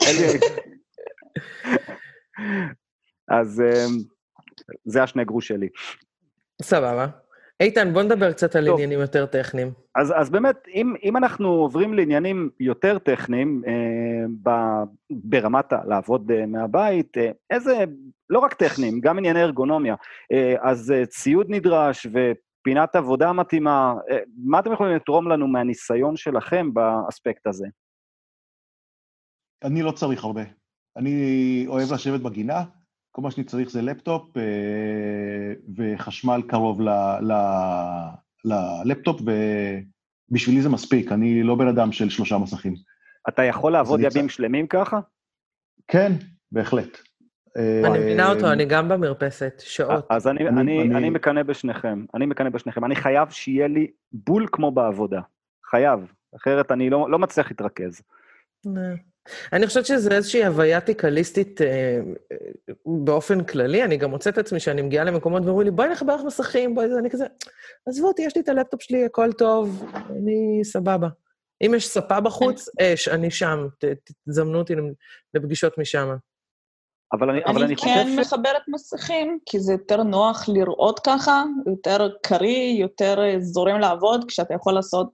אז 3.28 3.60
אמ, 3.60 3.98
זה 4.84 5.02
השני 5.02 5.24
גרוש 5.24 5.48
שלי. 5.48 5.68
סבבה. 6.62 7.06
איתן, 7.60 7.92
בוא 7.92 8.02
נדבר 8.02 8.32
קצת 8.32 8.56
על 8.56 8.66
טוב. 8.66 8.74
עניינים 8.74 9.00
יותר 9.00 9.26
טכניים. 9.26 9.72
אז, 9.94 10.12
אז 10.16 10.30
באמת, 10.30 10.56
אם, 10.68 10.94
אם 11.02 11.16
אנחנו 11.16 11.48
עוברים 11.48 11.94
לעניינים 11.94 12.50
יותר 12.60 12.98
טכניים, 12.98 13.62
אה, 13.66 13.72
ב, 14.42 14.50
ברמת 15.10 15.72
ה- 15.72 15.84
לעבוד 15.88 16.30
אה, 16.30 16.46
מהבית, 16.46 17.18
אה, 17.18 17.30
איזה, 17.50 17.84
לא 18.30 18.38
רק 18.38 18.54
טכניים, 18.54 19.00
גם 19.00 19.18
ענייני 19.18 19.42
ארגונומיה, 19.42 19.94
אה, 20.32 20.54
אז 20.60 20.90
אה, 20.90 21.06
ציוד 21.06 21.46
נדרש 21.50 22.06
ופינת 22.06 22.96
עבודה 22.96 23.32
מתאימה, 23.32 23.94
אה, 24.10 24.18
מה 24.44 24.58
אתם 24.58 24.72
יכולים 24.72 24.96
לתרום 24.96 25.28
לנו 25.28 25.48
מהניסיון 25.48 26.16
שלכם 26.16 26.74
באספקט 26.74 27.46
הזה? 27.46 27.66
אני 29.64 29.82
לא 29.82 29.90
צריך 29.92 30.24
הרבה. 30.24 30.42
אני 30.96 31.14
אוהב 31.68 31.92
לשבת 31.92 32.20
בגינה, 32.20 32.62
כל 33.16 33.22
מה 33.22 33.30
שאני 33.30 33.44
צריך 33.44 33.70
זה 33.70 33.82
לפטופ 33.82 34.36
אה, 34.36 34.42
וחשמל 35.76 36.42
קרוב 36.48 36.80
ללפטופ, 38.44 39.20
ובשבילי 40.30 40.60
זה 40.62 40.68
מספיק, 40.68 41.12
אני 41.12 41.42
לא 41.42 41.54
בן 41.54 41.68
אדם 41.68 41.92
של 41.92 42.10
שלושה 42.10 42.38
מסכים. 42.38 42.74
אתה 43.28 43.42
יכול 43.42 43.72
לעבוד 43.72 44.00
ימים 44.00 44.28
שלמים 44.28 44.66
ככה? 44.66 45.00
כן, 45.88 46.12
בהחלט. 46.52 46.98
אה, 47.56 47.82
אני 47.86 47.98
מבינה 47.98 48.32
אותו, 48.32 48.52
אני 48.52 48.64
גם 48.64 48.88
במרפסת, 48.88 49.54
שעות. 49.64 50.06
אז 50.10 50.28
אני, 50.28 50.48
אני- 50.48 50.60
אני, 50.60 50.82
אני- 50.82 50.94
אני 50.96 51.10
מקנא 51.10 51.42
בשניכם, 51.42 52.04
אני 52.14 52.26
מקנא 52.26 52.48
בשניכם. 52.50 52.84
אני 52.84 52.96
חייב 52.96 53.30
שיהיה 53.30 53.68
לי 53.68 53.86
בול 54.12 54.46
כמו 54.52 54.70
בעבודה. 54.70 55.20
חייב, 55.70 56.12
אחרת 56.36 56.72
אני 56.72 56.90
לא, 56.90 57.10
לא 57.10 57.18
מצליח 57.18 57.50
להתרכז. 57.50 58.00
אני 59.52 59.66
חושבת 59.66 59.86
שזו 59.86 60.10
איזושהי 60.10 60.44
הוויה 60.44 60.80
תיקליסטית 60.80 61.62
אה, 61.62 61.66
אה, 62.32 62.36
באופן 62.86 63.44
כללי. 63.44 63.84
אני 63.84 63.96
גם 63.96 64.10
מוצאת 64.10 64.34
את 64.34 64.38
עצמי 64.38 64.60
שאני 64.60 64.82
מגיעה 64.82 65.04
למקומות 65.04 65.42
ואומרים 65.44 65.64
לי, 65.64 65.70
בואי 65.70 65.88
נחבר 65.88 66.16
לך 66.16 66.22
מסכים, 66.24 66.74
בואי 66.74 66.88
זה, 66.88 66.98
אני 66.98 67.10
כזה, 67.10 67.26
עזבו 67.86 68.08
אותי, 68.08 68.22
יש 68.22 68.36
לי 68.36 68.42
את 68.42 68.48
הלפטופ 68.48 68.82
שלי, 68.82 69.04
הכל 69.04 69.32
טוב, 69.32 69.84
אני 70.10 70.60
סבבה. 70.64 71.08
אם 71.66 71.74
יש 71.76 71.88
ספה 71.88 72.20
בחוץ, 72.20 72.68
אש, 72.80 73.08
אני 73.08 73.30
שם, 73.30 73.66
ת- 73.78 74.10
תזמנו 74.28 74.58
אותי 74.58 74.74
לפגישות 75.34 75.78
משם. 75.78 76.16
אבל 77.12 77.30
אני, 77.30 77.40
אבל 77.44 77.56
אני 77.56 77.64
אני 77.64 77.76
חושב 77.76 77.88
כן 77.88 78.06
ש... 78.14 78.18
מחברת 78.18 78.62
מסכים, 78.68 79.38
כי 79.46 79.60
זה 79.60 79.72
יותר 79.72 80.02
נוח 80.02 80.48
לראות 80.48 81.00
ככה, 81.06 81.44
יותר 81.66 82.08
קריא, 82.22 82.80
יותר 82.80 83.20
אה, 83.20 83.40
זורם 83.40 83.80
לעבוד, 83.80 84.24
כשאתה 84.28 84.54
יכול 84.54 84.74
לעשות, 84.74 85.10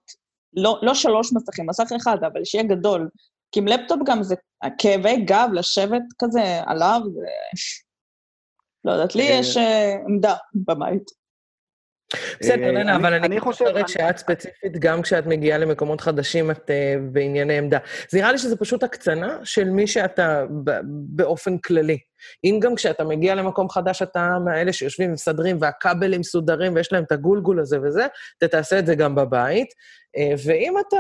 לא, 0.57 0.79
לא 0.83 0.95
שלוש 0.95 1.33
מסכים, 1.33 1.67
מסך 1.67 1.93
אחד, 1.97 2.17
אבל 2.33 2.45
שיהיה 2.45 2.65
גדול. 2.65 3.09
כי 3.53 3.61
עם 3.61 3.67
לפטופ 3.67 3.99
גם 4.07 4.23
זה 4.23 4.35
כאבי 4.79 5.17
גב, 5.17 5.49
לשבת 5.53 6.03
כזה 6.19 6.61
עליו, 6.67 7.01
זה... 7.15 7.27
לא 8.85 8.93
יודעת, 8.93 9.15
לי 9.15 9.29
אה, 9.31 9.35
יש 9.35 9.57
אה, 9.57 9.95
עמדה 10.09 10.35
בבית. 10.55 11.23
בסדר, 12.41 12.63
אה, 12.65 12.69
לנה, 12.73 12.81
אני- 12.83 12.97
אבל 12.97 13.15
אני 13.15 13.27
אני 13.27 13.41
חושב- 13.41 13.65
חושבת 13.65 13.89
שאת 13.89 14.17
ספציפית, 14.19 14.79
גם 14.79 15.03
כשאת 15.03 15.27
מגיעה 15.27 15.59
למקומות 15.59 16.01
חדשים, 16.01 16.51
את 16.51 16.71
בענייני 17.13 17.59
עמדה. 17.59 17.79
זה 18.11 18.19
נראה 18.19 18.33
לי 18.33 18.39
שזה 18.39 18.57
פשוט 18.57 18.83
הקצנה 18.83 19.39
של 19.45 19.71
מי 19.71 19.87
שאתה 19.87 20.45
ב- 20.65 20.81
באופן 21.17 21.59
כללי. 21.59 21.99
אם 22.45 22.59
גם 22.63 22.75
כשאתה 22.75 23.05
מגיע 23.05 23.35
למקום 23.35 23.69
חדש, 23.69 24.03
אתה 24.03 24.29
מאלה 24.45 24.73
שיושבים 24.73 25.11
ומסדרים, 25.11 25.59
והכבלים 25.61 26.21
מסודרים, 26.21 26.75
ויש 26.75 26.93
להם 26.93 27.05
את 27.05 27.13
הגולגול 27.13 27.61
הזה 27.61 27.79
וזה, 27.83 28.07
אתה 28.39 28.49
תעשה 28.49 28.79
את 28.79 28.87
זה 28.87 28.95
גם 28.95 29.15
בבית. 29.15 29.69
אה, 30.17 30.35
ואם 30.47 30.75
אתה 30.89 30.97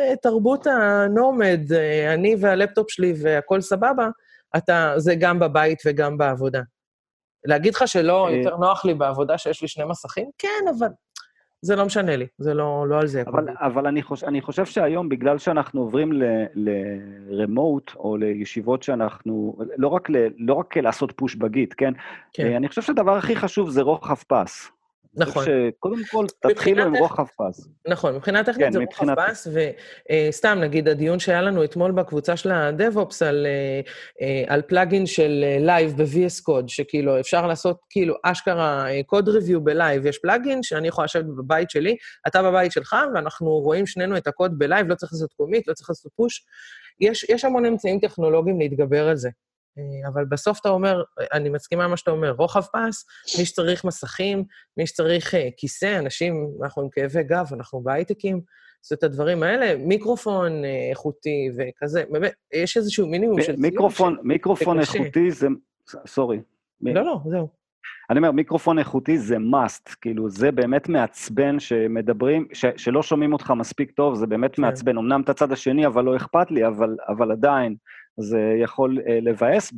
אה, 0.00 0.16
תרבות 0.16 0.66
הנומד, 0.66 1.60
אה, 1.72 2.14
אני 2.14 2.36
והלפטופ 2.40 2.90
שלי 2.90 3.14
והכול 3.22 3.60
סבבה, 3.60 4.08
אתה, 4.56 4.94
זה 4.96 5.14
גם 5.14 5.38
בבית 5.38 5.82
וגם 5.86 6.18
בעבודה. 6.18 6.60
להגיד 7.44 7.74
לך 7.74 7.88
שלא, 7.88 8.28
יותר 8.30 8.56
נוח 8.56 8.84
לי 8.84 8.94
בעבודה 8.94 9.38
שיש 9.38 9.62
לי 9.62 9.68
שני 9.68 9.84
מסכים? 9.84 10.30
כן, 10.38 10.64
אבל 10.78 10.88
זה 11.62 11.76
לא 11.76 11.84
משנה 11.84 12.16
לי, 12.16 12.26
זה 12.38 12.54
לא, 12.54 12.88
לא 12.88 13.00
על 13.00 13.06
זה. 13.06 13.22
אבל, 13.26 13.48
אבל 13.60 13.86
אני, 13.86 14.02
חושב, 14.02 14.26
אני 14.26 14.40
חושב 14.40 14.66
שהיום, 14.66 15.08
בגלל 15.08 15.38
שאנחנו 15.38 15.80
עוברים 15.80 16.12
ל-remote, 16.54 17.96
או 17.96 18.16
לישיבות 18.16 18.82
שאנחנו, 18.82 19.56
לא 19.76 19.88
רק, 19.88 20.10
ל, 20.10 20.16
לא 20.38 20.54
רק 20.54 20.76
לעשות 20.76 21.12
פוש 21.16 21.34
בגיט, 21.34 21.74
כן? 21.76 21.92
כן. 22.32 22.54
אני 22.56 22.68
חושב 22.68 22.82
שהדבר 22.82 23.16
הכי 23.16 23.36
חשוב 23.36 23.70
זה 23.70 23.82
רוחב 23.82 24.14
פס. 24.14 24.70
נכון. 25.14 25.44
שקודם 25.44 26.02
כל 26.10 26.26
תתחילו 26.48 26.82
עם 26.82 26.96
רוחב 26.96 27.26
פס. 27.36 27.68
נכון, 27.88 28.14
מבחינה 28.14 28.44
טכנית 28.44 28.66
כן, 28.66 28.72
זה 28.72 28.78
מבחינת- 28.80 29.18
רוחב 29.18 29.30
פס, 29.30 29.48
וסתם, 30.28 30.58
נגיד, 30.60 30.88
הדיון 30.88 31.18
שהיה 31.18 31.42
לנו 31.42 31.64
אתמול 31.64 31.92
בקבוצה 31.92 32.36
של 32.36 32.50
ה-DevOps 32.50 33.24
על, 33.26 33.46
אה, 33.46 33.80
אה, 34.22 34.44
על 34.54 34.62
plugin 34.62 35.06
של 35.06 35.44
live 35.60 35.96
ב-VS 35.96 36.40
Code, 36.48 36.68
שכאילו 36.68 37.20
אפשר 37.20 37.46
לעשות 37.46 37.80
כאילו 37.90 38.14
אשכרה 38.22 38.86
code 39.06 39.28
review 39.28 39.60
ב 39.60 39.68
live. 39.68 40.06
יש 40.06 40.18
plugin 40.18 40.62
שאני 40.62 40.88
יכולה 40.88 41.04
לשבת 41.04 41.24
בבית 41.24 41.70
שלי, 41.70 41.96
אתה 42.26 42.42
בבית 42.42 42.72
שלך, 42.72 42.96
ואנחנו 43.14 43.50
רואים 43.50 43.86
שנינו 43.86 44.16
את 44.16 44.26
הקוד 44.26 44.58
ב 44.58 44.63
live, 44.63 44.88
לא 44.88 44.94
צריך 44.94 45.12
לעשות 45.12 45.32
commit, 45.32 45.68
לא 45.68 45.74
צריך 45.74 45.90
לעשות 45.90 46.12
push. 46.16 46.44
יש, 47.00 47.26
יש 47.28 47.44
המון 47.44 47.64
אמצעים 47.66 48.00
טכנולוגיים 48.00 48.58
להתגבר 48.60 49.08
על 49.08 49.16
זה. 49.16 49.30
אה, 49.78 50.08
אבל 50.08 50.24
בסוף 50.24 50.60
אתה 50.60 50.68
אומר, 50.68 51.02
אני 51.32 51.48
מסכימה 51.48 51.84
עם 51.84 51.90
מה 51.90 51.96
שאתה 51.96 52.10
אומר, 52.10 52.30
רוחב 52.30 52.60
פס, 52.62 53.06
מי 53.38 53.44
שצריך 53.44 53.84
מסכים, 53.84 54.44
מי 54.76 54.86
שצריך 54.86 55.34
אה, 55.34 55.48
כיסא, 55.56 55.98
אנשים, 55.98 56.50
אנחנו 56.62 56.82
עם 56.82 56.88
כאבי 56.92 57.22
גב, 57.22 57.46
אנחנו 57.52 57.80
בהייטקים, 57.80 58.40
לעשות 58.84 58.98
את 58.98 59.04
הדברים 59.04 59.42
האלה, 59.42 59.76
מיקרופון 59.76 60.64
אה, 60.64 60.88
איכותי 60.90 61.50
וכזה, 61.56 62.04
באמת, 62.10 62.32
יש 62.52 62.76
איזשהו 62.76 63.06
מינימום 63.06 63.42
של 63.42 63.56
מיקרופון, 63.56 64.14
ש- 64.14 64.18
מיקרופון 64.22 64.80
קשה. 64.80 64.98
איכותי 64.98 65.30
זה... 65.30 65.46
סורי. 66.06 66.40
לא, 66.82 67.02
לא, 67.04 67.18
זהו. 67.30 67.48
אני 68.10 68.18
אומר, 68.18 68.30
מיקרופון 68.30 68.78
איכותי 68.78 69.18
זה 69.18 69.36
must, 69.36 69.94
כאילו, 70.00 70.30
זה 70.30 70.52
באמת 70.52 70.88
מעצבן 70.88 71.60
שמדברים, 71.60 72.48
ש, 72.52 72.64
שלא 72.76 73.02
שומעים 73.02 73.32
אותך 73.32 73.50
מספיק 73.56 73.90
טוב, 73.90 74.14
זה 74.14 74.26
באמת 74.26 74.54
כן. 74.54 74.62
מעצבן. 74.62 74.98
אמנם 74.98 75.20
את 75.20 75.28
הצד 75.28 75.52
השני, 75.52 75.86
אבל 75.86 76.04
לא 76.04 76.16
אכפת 76.16 76.50
לי, 76.50 76.66
אבל, 76.66 76.96
אבל 77.08 77.32
עדיין, 77.32 77.74
זה 78.20 78.54
יכול 78.62 78.98
uh, 78.98 79.02
לבאס. 79.22 79.72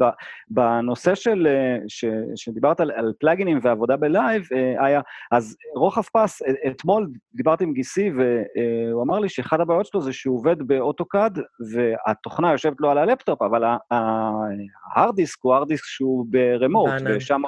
בנושא 0.48 1.14
של, 1.14 1.46
uh, 1.46 1.84
ש, 1.88 2.04
שדיברת 2.36 2.80
על, 2.80 2.90
על 2.90 3.12
פלאגינים 3.20 3.58
ועבודה 3.62 3.96
בלייב, 3.96 4.42
uh, 4.42 4.84
היה, 4.84 5.00
אז 5.32 5.56
רוחב 5.76 6.02
פס, 6.02 6.42
אתמול 6.66 7.08
דיברתי 7.34 7.64
עם 7.64 7.72
גיסי, 7.72 8.10
והוא 8.10 9.02
אמר 9.02 9.18
לי 9.18 9.28
שאחד 9.28 9.60
הבעיות 9.60 9.86
שלו 9.86 10.00
זה 10.00 10.12
שהוא 10.12 10.38
עובד 10.38 10.62
ב 10.62 10.71
AutoCAD, 10.71 11.38
והתוכנה 11.72 12.52
יושבת 12.52 12.76
לו 12.80 12.90
על 12.90 12.98
הלפטופ, 12.98 13.42
אבל 13.42 13.62
ה 13.90 14.15
hard 14.15 15.16
disk 15.16 15.38
הוא 15.42 15.54
hard 15.54 15.68
disk 15.68 15.84
שהוא 15.84 16.26
ב 16.30 16.38
remote. 16.38 16.90
ושם 17.04 17.42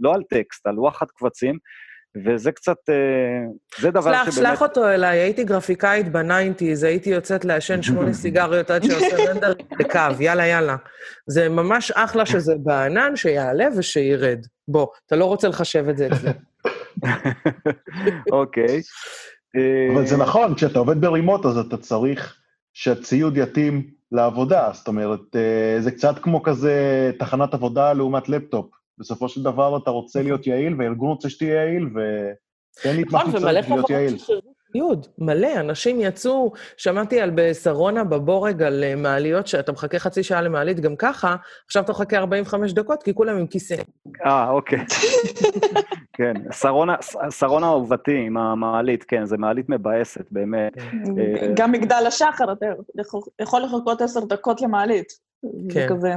לא 0.00 0.14
על 0.14 0.22
טקסט, 0.22 0.66
על 0.66 0.78
וואחד 0.78 1.06
קבצים, 1.06 1.58
וזה 2.24 2.52
קצת, 2.52 2.76
אה, 2.88 2.94
זה 3.80 3.90
דבר 3.90 4.12
שלח, 4.24 4.30
שלח 4.30 4.62
אותו 4.62 4.88
אליי, 4.88 5.18
הייתי 5.18 5.44
גרפיקאית 5.44 6.12
ב 6.12 6.19
nineties, 6.19 6.84
הייתי 6.84 7.10
יוצאת 7.10 7.44
לעשן 7.44 7.82
שמונה 7.82 8.12
סיגריות 8.22 8.70
עד 8.70 8.84
שעושה 8.84 9.30
render 9.30 9.52
לקו, 9.80 9.98
יאללה, 10.20 10.46
יאללה. 10.46 10.76
זה 11.26 11.48
ממש 11.48 11.90
אחלה 11.90 12.26
שזה 12.26 12.54
בענן, 12.58 13.16
שיעלה 13.16 13.66
ושירד. 13.76 14.38
בוא, 14.68 14.86
אתה 15.06 15.16
לא 15.16 15.24
רוצה 15.24 15.48
לחשב 15.48 15.88
את 15.88 15.96
זה 15.96 16.08
אצלי. 16.12 16.30
אוקיי. 18.32 18.80
אבל 19.94 20.06
זה 20.06 20.14
אה, 20.14 20.20
נכון, 20.20 20.54
כשאתה 20.54 20.78
עובד 20.78 21.00
ברימוט, 21.00 21.46
אז 21.46 21.58
אתה 21.58 21.76
צריך 21.76 22.36
שהציוד 22.74 23.36
יתאים 23.36 23.90
לעבודה. 24.12 24.70
זאת 24.72 24.88
אומרת, 24.88 25.36
אה, 25.36 25.80
זה 25.80 25.90
קצת 25.90 26.18
כמו 26.18 26.42
כזה 26.42 27.10
תחנת 27.18 27.54
עבודה 27.54 27.92
לעומת 27.92 28.28
לפטופ. 28.28 28.66
בסופו 28.98 29.28
של 29.28 29.42
דבר 29.42 29.76
אתה 29.76 29.90
רוצה 29.90 30.22
להיות 30.22 30.46
יעיל, 30.46 30.74
והארגון 30.78 31.08
רוצה 31.08 31.30
שתהיה 31.30 31.54
יעיל, 31.54 31.84
ותן 31.84 32.96
לי 32.96 33.02
את 33.02 33.12
מה 33.12 33.18
נכון, 33.18 33.32
שאני 33.32 33.42
ומלא 33.42 33.60
צריך 33.60 33.70
להיות 33.70 33.86
חברות 33.86 33.90
יעיל. 33.90 34.16
ציוד, 34.72 35.06
מלא. 35.18 35.60
אנשים 35.60 36.00
יצאו, 36.00 36.52
שמעתי 36.76 37.20
על 37.20 37.30
בשרונה 37.34 38.04
בבורג 38.04 38.62
על 38.62 38.84
אה, 38.84 38.96
מעליות, 38.96 39.46
שאתה 39.46 39.72
מחכה 39.72 39.98
חצי 39.98 40.22
שעה 40.22 40.42
למעלית 40.42 40.80
גם 40.80 40.96
ככה, 40.96 41.36
עכשיו 41.66 41.82
אתה 41.82 41.92
מחכה 41.92 42.16
45 42.18 42.72
דקות, 42.72 43.02
כי 43.02 43.14
כולם 43.14 43.36
עם 43.36 43.46
כיסא. 43.46 43.76
אה, 44.26 44.50
אוקיי. 44.50 44.78
כן, 46.16 46.34
שרונה, 46.52 46.94
שרונה 47.30 47.66
אהובתי 47.66 48.16
עם 48.26 48.36
המעלית, 48.36 49.04
כן, 49.04 49.24
זו 49.24 49.36
מעלית 49.38 49.68
מבאסת, 49.68 50.24
באמת. 50.30 50.72
אה, 50.78 51.48
גם 51.56 51.72
מגדל 51.72 52.04
השחר, 52.06 52.52
אתה 52.52 52.66
יכול- 53.42 53.62
לחכות 53.62 54.00
עשר 54.00 54.20
דקות 54.24 54.60
למעלית. 54.62 55.12
כן. 55.72 55.86
כזה. 55.88 56.14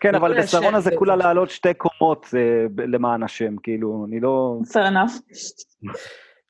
כן, 0.00 0.14
אבל 0.14 0.42
בשרונה 0.42 0.80
זה 0.80 0.90
כולה 0.96 1.16
לעלות 1.16 1.50
שתי 1.50 1.74
קומות 1.74 2.26
אה, 2.36 2.66
למען 2.86 3.22
השם, 3.22 3.56
כאילו, 3.56 4.06
אני 4.08 4.20
לא... 4.20 4.58
fair 4.72 4.90
enough. 4.92 5.90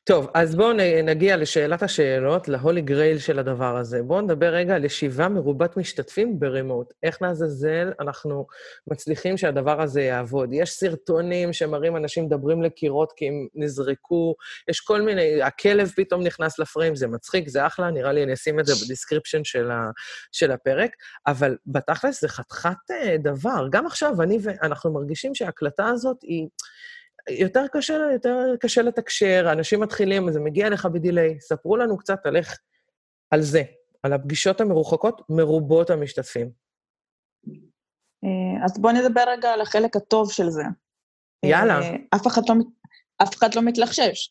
טוב, 0.09 0.31
אז 0.35 0.55
בואו 0.55 0.73
נגיע 1.03 1.37
לשאלת 1.37 1.83
השאלות, 1.83 2.49
להולי 2.49 2.81
גרייל 2.81 3.19
של 3.19 3.39
הדבר 3.39 3.77
הזה. 3.77 4.03
בואו 4.03 4.21
נדבר 4.21 4.55
רגע 4.55 4.75
על 4.75 4.85
ישיבה 4.85 5.29
מרובת 5.29 5.77
משתתפים 5.77 6.39
ברימוט. 6.39 6.93
איך 7.03 7.23
לעזאזל 7.23 7.93
אנחנו 8.01 8.47
מצליחים 8.87 9.37
שהדבר 9.37 9.83
הזה 9.83 10.03
יעבוד? 10.03 10.49
יש 10.53 10.71
סרטונים 10.71 11.53
שמראים 11.53 11.97
אנשים 11.97 12.25
מדברים 12.25 12.63
לקירות 12.63 13.13
כי 13.17 13.29
הם 13.29 13.47
נזרקו, 13.55 14.35
יש 14.69 14.81
כל 14.81 15.03
מיני, 15.03 15.43
הכלב 15.43 15.93
פתאום 15.97 16.23
נכנס 16.23 16.59
לפריים, 16.59 16.97
זה 16.97 17.07
מצחיק, 17.07 17.49
זה 17.49 17.67
אחלה, 17.67 17.91
נראה 17.91 18.13
לי 18.13 18.23
אני 18.23 18.33
אשים 18.33 18.61
את 18.61 18.67
זה 18.67 18.73
ב 18.85 18.90
description 18.90 19.45
של, 19.45 19.71
ה, 19.71 19.91
של 20.33 20.53
הפרק, 20.53 20.91
אבל 21.27 21.57
בתכלס 21.67 22.21
זה 22.21 22.29
חתיכת 22.29 22.91
אה, 22.91 23.17
דבר. 23.19 23.67
גם 23.71 23.87
עכשיו, 23.87 24.23
אני 24.23 24.39
ואנחנו 24.43 24.93
מרגישים 24.93 25.35
שההקלטה 25.35 25.87
הזאת 25.87 26.17
היא... 26.23 26.49
יותר 27.31 27.67
קשה, 27.73 27.95
יותר 28.13 28.55
קשה 28.61 28.83
לתקשר, 28.83 29.49
אנשים 29.53 29.81
מתחילים, 29.81 30.33
זה 30.33 30.41
מגיע 30.41 30.67
אליך 30.67 30.87
ב 30.87 30.94
delay. 30.94 31.41
ספרו 31.41 31.77
לנו 31.77 31.99
קצת 31.99 32.27
על 32.27 32.37
איך, 32.37 32.59
על 33.31 33.43
זה, 33.43 33.63
על 34.03 34.13
הפגישות 34.13 34.61
המרוחקות 34.61 35.23
מרובות 35.29 35.91
המשתתפים. 35.91 36.51
אה, 38.25 38.65
אז 38.65 38.79
בואו 38.79 38.93
נדבר 38.93 39.25
רגע 39.29 39.53
על 39.53 39.61
החלק 39.61 39.97
הטוב 39.97 40.33
של 40.33 40.51
זה. 40.51 40.63
יאללה. 41.45 41.81
אה, 41.81 41.97
אף 42.15 42.27
אחד 42.27 42.43
לא, 42.49 42.55
אף 43.23 43.35
אחד 43.37 43.55
לא 43.55 43.63
מתלחשש. 43.63 44.31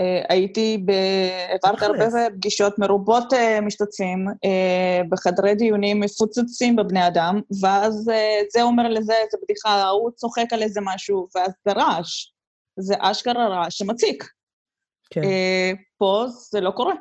אה, 0.00 0.22
הייתי. 0.28 0.84
העברתי 1.48 1.84
הרבה. 1.84 2.30
פגישות 2.30 2.78
מרובות 2.78 3.32
אה, 3.32 3.60
משתתפים, 3.60 4.26
אה, 4.44 5.00
בחדרי 5.08 5.54
דיונים 5.54 6.00
מפוצצים 6.00 6.76
בבני 6.76 7.06
אדם, 7.06 7.40
ואז 7.62 8.10
זה 8.52 8.62
אומר 8.62 8.88
לזה 8.88 9.14
איזה 9.14 9.38
בדיחה, 9.42 9.70
ההוא 9.70 10.10
צוחק 10.10 10.52
על 10.52 10.62
איזה 10.62 10.80
משהו, 10.82 11.28
ואז 11.34 11.52
זה 11.64 11.72
רעש. 11.72 12.32
זה 12.78 12.94
אשכרה 12.98 13.48
רעש 13.48 13.78
שמציק. 13.78 14.24
כן. 15.10 15.20
פה 15.98 16.24
זה 16.50 16.60
לא 16.60 16.70
קורה. 16.70 16.94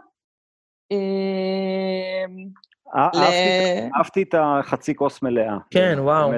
אה, 2.95 3.09
אה- 3.15 3.87
אהבתי- 3.97 4.21
את 4.21 4.35
החצי 4.37 4.95
כוס 4.95 5.21
מלאה. 5.21 5.57
כן, 5.71 5.95
וואו. 5.99 6.31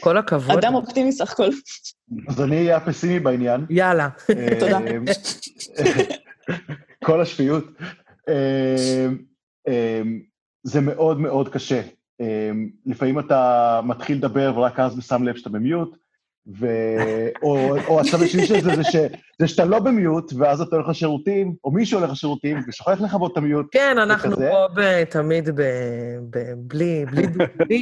כל 0.00 0.16
הכבוד. 0.18 0.58
אדם 0.58 0.74
אופטימי 0.74 1.12
סך 1.12 1.32
הכל. 1.32 1.48
אז 2.28 2.42
אני 2.42 2.56
אהיה 2.56 2.76
הפסימי 2.76 3.20
בעניין. 3.20 3.66
יאללה. 3.70 4.08
תודה. 4.60 4.78
אה, 4.78 4.96
כל 7.06 7.20
השפיות. 7.20 7.64
אה, 8.28 9.02
זה 10.62 10.80
מאוד 10.80 11.20
מאוד 11.20 11.48
קשה. 11.48 11.80
לפעמים 12.86 13.18
אתה 13.18 13.80
מתחיל 13.84 14.16
לדבר 14.16 14.52
ורק 14.56 14.80
אז 14.80 15.06
שם 15.06 15.22
לב 15.22 15.36
שאתה 15.36 15.50
במיוט, 15.50 15.96
ו... 16.58 16.66
או, 17.42 17.76
או 17.86 18.00
הצד 18.00 18.22
השני 18.22 18.46
של 18.46 18.60
זה, 18.60 18.76
זה, 18.76 18.84
ש... 18.84 18.96
זה 19.38 19.48
שאתה 19.48 19.64
לא 19.64 19.78
במיוט, 19.78 20.32
ואז 20.38 20.60
אתה 20.60 20.76
הולך 20.76 20.88
לשירותים, 20.88 21.54
או 21.64 21.70
מישהו 21.70 21.98
הולך 21.98 22.10
לשירותים, 22.10 22.58
ושוכח 22.68 23.00
לכבות 23.00 23.32
את 23.32 23.36
המיוט. 23.36 23.66
כן, 23.70 23.98
אנחנו 23.98 24.30
וכזה. 24.30 24.48
פה 24.50 24.80
ב- 24.80 25.04
תמיד 25.04 25.50
ב... 25.50 25.62
ב- 26.30 26.52
בלי, 26.56 27.04
בלי, 27.06 27.26
בלי, 27.56 27.80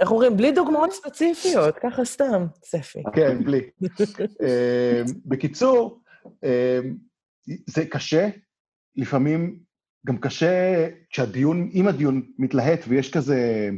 איך 0.00 0.10
אומרים? 0.10 0.36
בלי 0.36 0.52
דוגמאות 0.52 0.92
ספציפיות, 0.92 1.74
ככה 1.82 2.04
סתם, 2.04 2.46
ספי. 2.64 3.02
כן, 3.14 3.44
בלי. 3.44 3.60
אה, 4.42 5.02
בקיצור, 5.26 6.00
אה, 6.44 6.80
זה 7.66 7.86
קשה, 7.86 8.28
לפעמים 8.96 9.58
גם 10.06 10.18
קשה 10.18 10.88
כשהדיון, 11.10 11.70
אם 11.74 11.88
הדיון 11.88 12.22
מתלהט 12.38 12.84
ויש 12.88 13.10
כזה, 13.10 13.70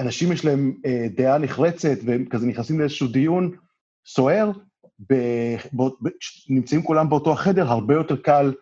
אנשים 0.00 0.32
יש 0.32 0.44
להם 0.44 0.74
אה, 0.86 1.06
דעה 1.16 1.38
נחרצת 1.38 1.98
והם 2.04 2.24
כזה 2.24 2.46
נכנסים 2.46 2.80
לאיזשהו 2.80 3.08
דיון 3.08 3.50
סוער, 4.06 4.50
ב- 5.10 5.56
בא- 5.72 5.84
ב- 6.02 6.08
נמצאים 6.48 6.82
כולם 6.82 7.08
באותו 7.10 7.32
החדר, 7.32 7.66
הרבה 7.68 7.94
יותר 7.94 8.16
קל, 8.16 8.52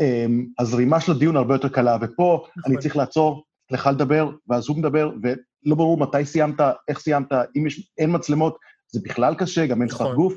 אה, 0.00 0.26
הזרימה 0.58 1.00
של 1.00 1.12
הדיון 1.12 1.36
הרבה 1.36 1.54
יותר 1.54 1.68
קלה, 1.68 1.96
ופה 2.00 2.46
אני 2.66 2.78
צריך 2.78 2.96
לעצור, 2.96 3.44
לך 3.70 3.90
לדבר, 3.92 4.30
ואז 4.48 4.68
הוא 4.68 4.78
מדבר, 4.78 5.10
ולא 5.22 5.76
ברור 5.76 5.98
מתי 5.98 6.24
סיימת, 6.24 6.60
איך 6.88 6.98
סיימת, 6.98 7.26
אם 7.56 7.66
יש, 7.66 7.92
אין 7.98 8.14
מצלמות, 8.14 8.58
זה 8.92 9.00
בכלל 9.04 9.34
קשה, 9.34 9.66
גם 9.66 9.82
אין 9.82 9.88
שפת 9.88 10.00
נכון. 10.00 10.14
גוף. 10.16 10.34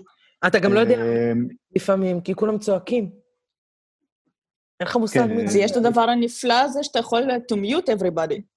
אתה 0.48 0.60
גם 0.60 0.74
לא 0.74 0.80
יודע 0.80 0.96
אה, 0.96 1.32
לפעמים, 1.76 2.22
כי 2.22 2.36
כולם 2.36 2.58
צועקים. 2.58 3.04
אין 4.80 4.88
לך 4.88 4.96
מושג 4.96 5.20
כן, 5.20 5.36
מי 5.36 5.44
אז 5.44 5.52
זה. 5.52 5.60
יש 5.60 5.72
את 5.72 5.78
הדבר 5.78 6.02
הנפלא 6.02 6.54
הזה 6.62 6.84
שאתה 6.84 7.00
יכול 7.00 7.24
to 7.52 7.56
mute 7.56 7.88
everybody. 8.00 8.55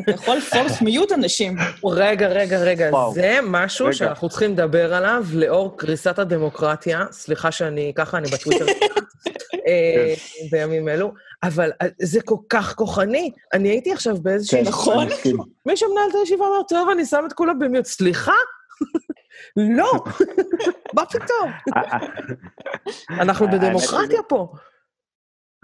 אתה 0.00 0.10
יכול 0.10 0.38
force 0.38 0.82
mute 0.82 1.14
אנשים. 1.14 1.56
רגע, 1.84 2.28
רגע, 2.28 2.58
רגע, 2.58 2.88
וואו. 2.92 3.14
זה 3.14 3.38
משהו 3.42 3.86
רגע. 3.86 3.94
שאנחנו 3.94 4.28
צריכים 4.28 4.52
לדבר 4.52 4.94
עליו 4.94 5.24
לאור 5.32 5.78
קריסת 5.78 6.18
הדמוקרטיה. 6.18 7.04
סליחה 7.10 7.52
שאני, 7.52 7.92
ככה 7.94 8.18
אני 8.18 8.28
בטוויטר 8.30 8.66
אה, 9.66 10.14
בימים 10.50 10.88
אלו, 10.88 11.12
אבל 11.42 11.72
אה, 11.82 11.86
זה 12.02 12.20
כל 12.22 12.36
כך 12.48 12.74
כוחני. 12.74 13.30
אני 13.52 13.68
הייתי 13.68 13.92
עכשיו 13.92 14.16
באיזושהי... 14.16 14.64
כן, 14.64 14.68
נכון. 14.68 15.08
מי 15.66 15.76
שמנהל 15.76 16.10
את 16.10 16.14
הישיבה 16.20 16.44
אומר, 16.44 16.62
טוב, 16.68 16.88
אני 16.88 17.06
שם 17.06 17.24
את 17.26 17.32
כולם 17.32 17.58
במיוט. 17.58 17.86
סליחה? 17.86 18.32
לא, 19.76 19.92
מה 20.94 21.06
פתאום? 21.06 21.50
אנחנו 23.10 23.46
האמת 23.46 23.60
בדמוקרטיה 23.60 24.22
פה. 24.28 24.52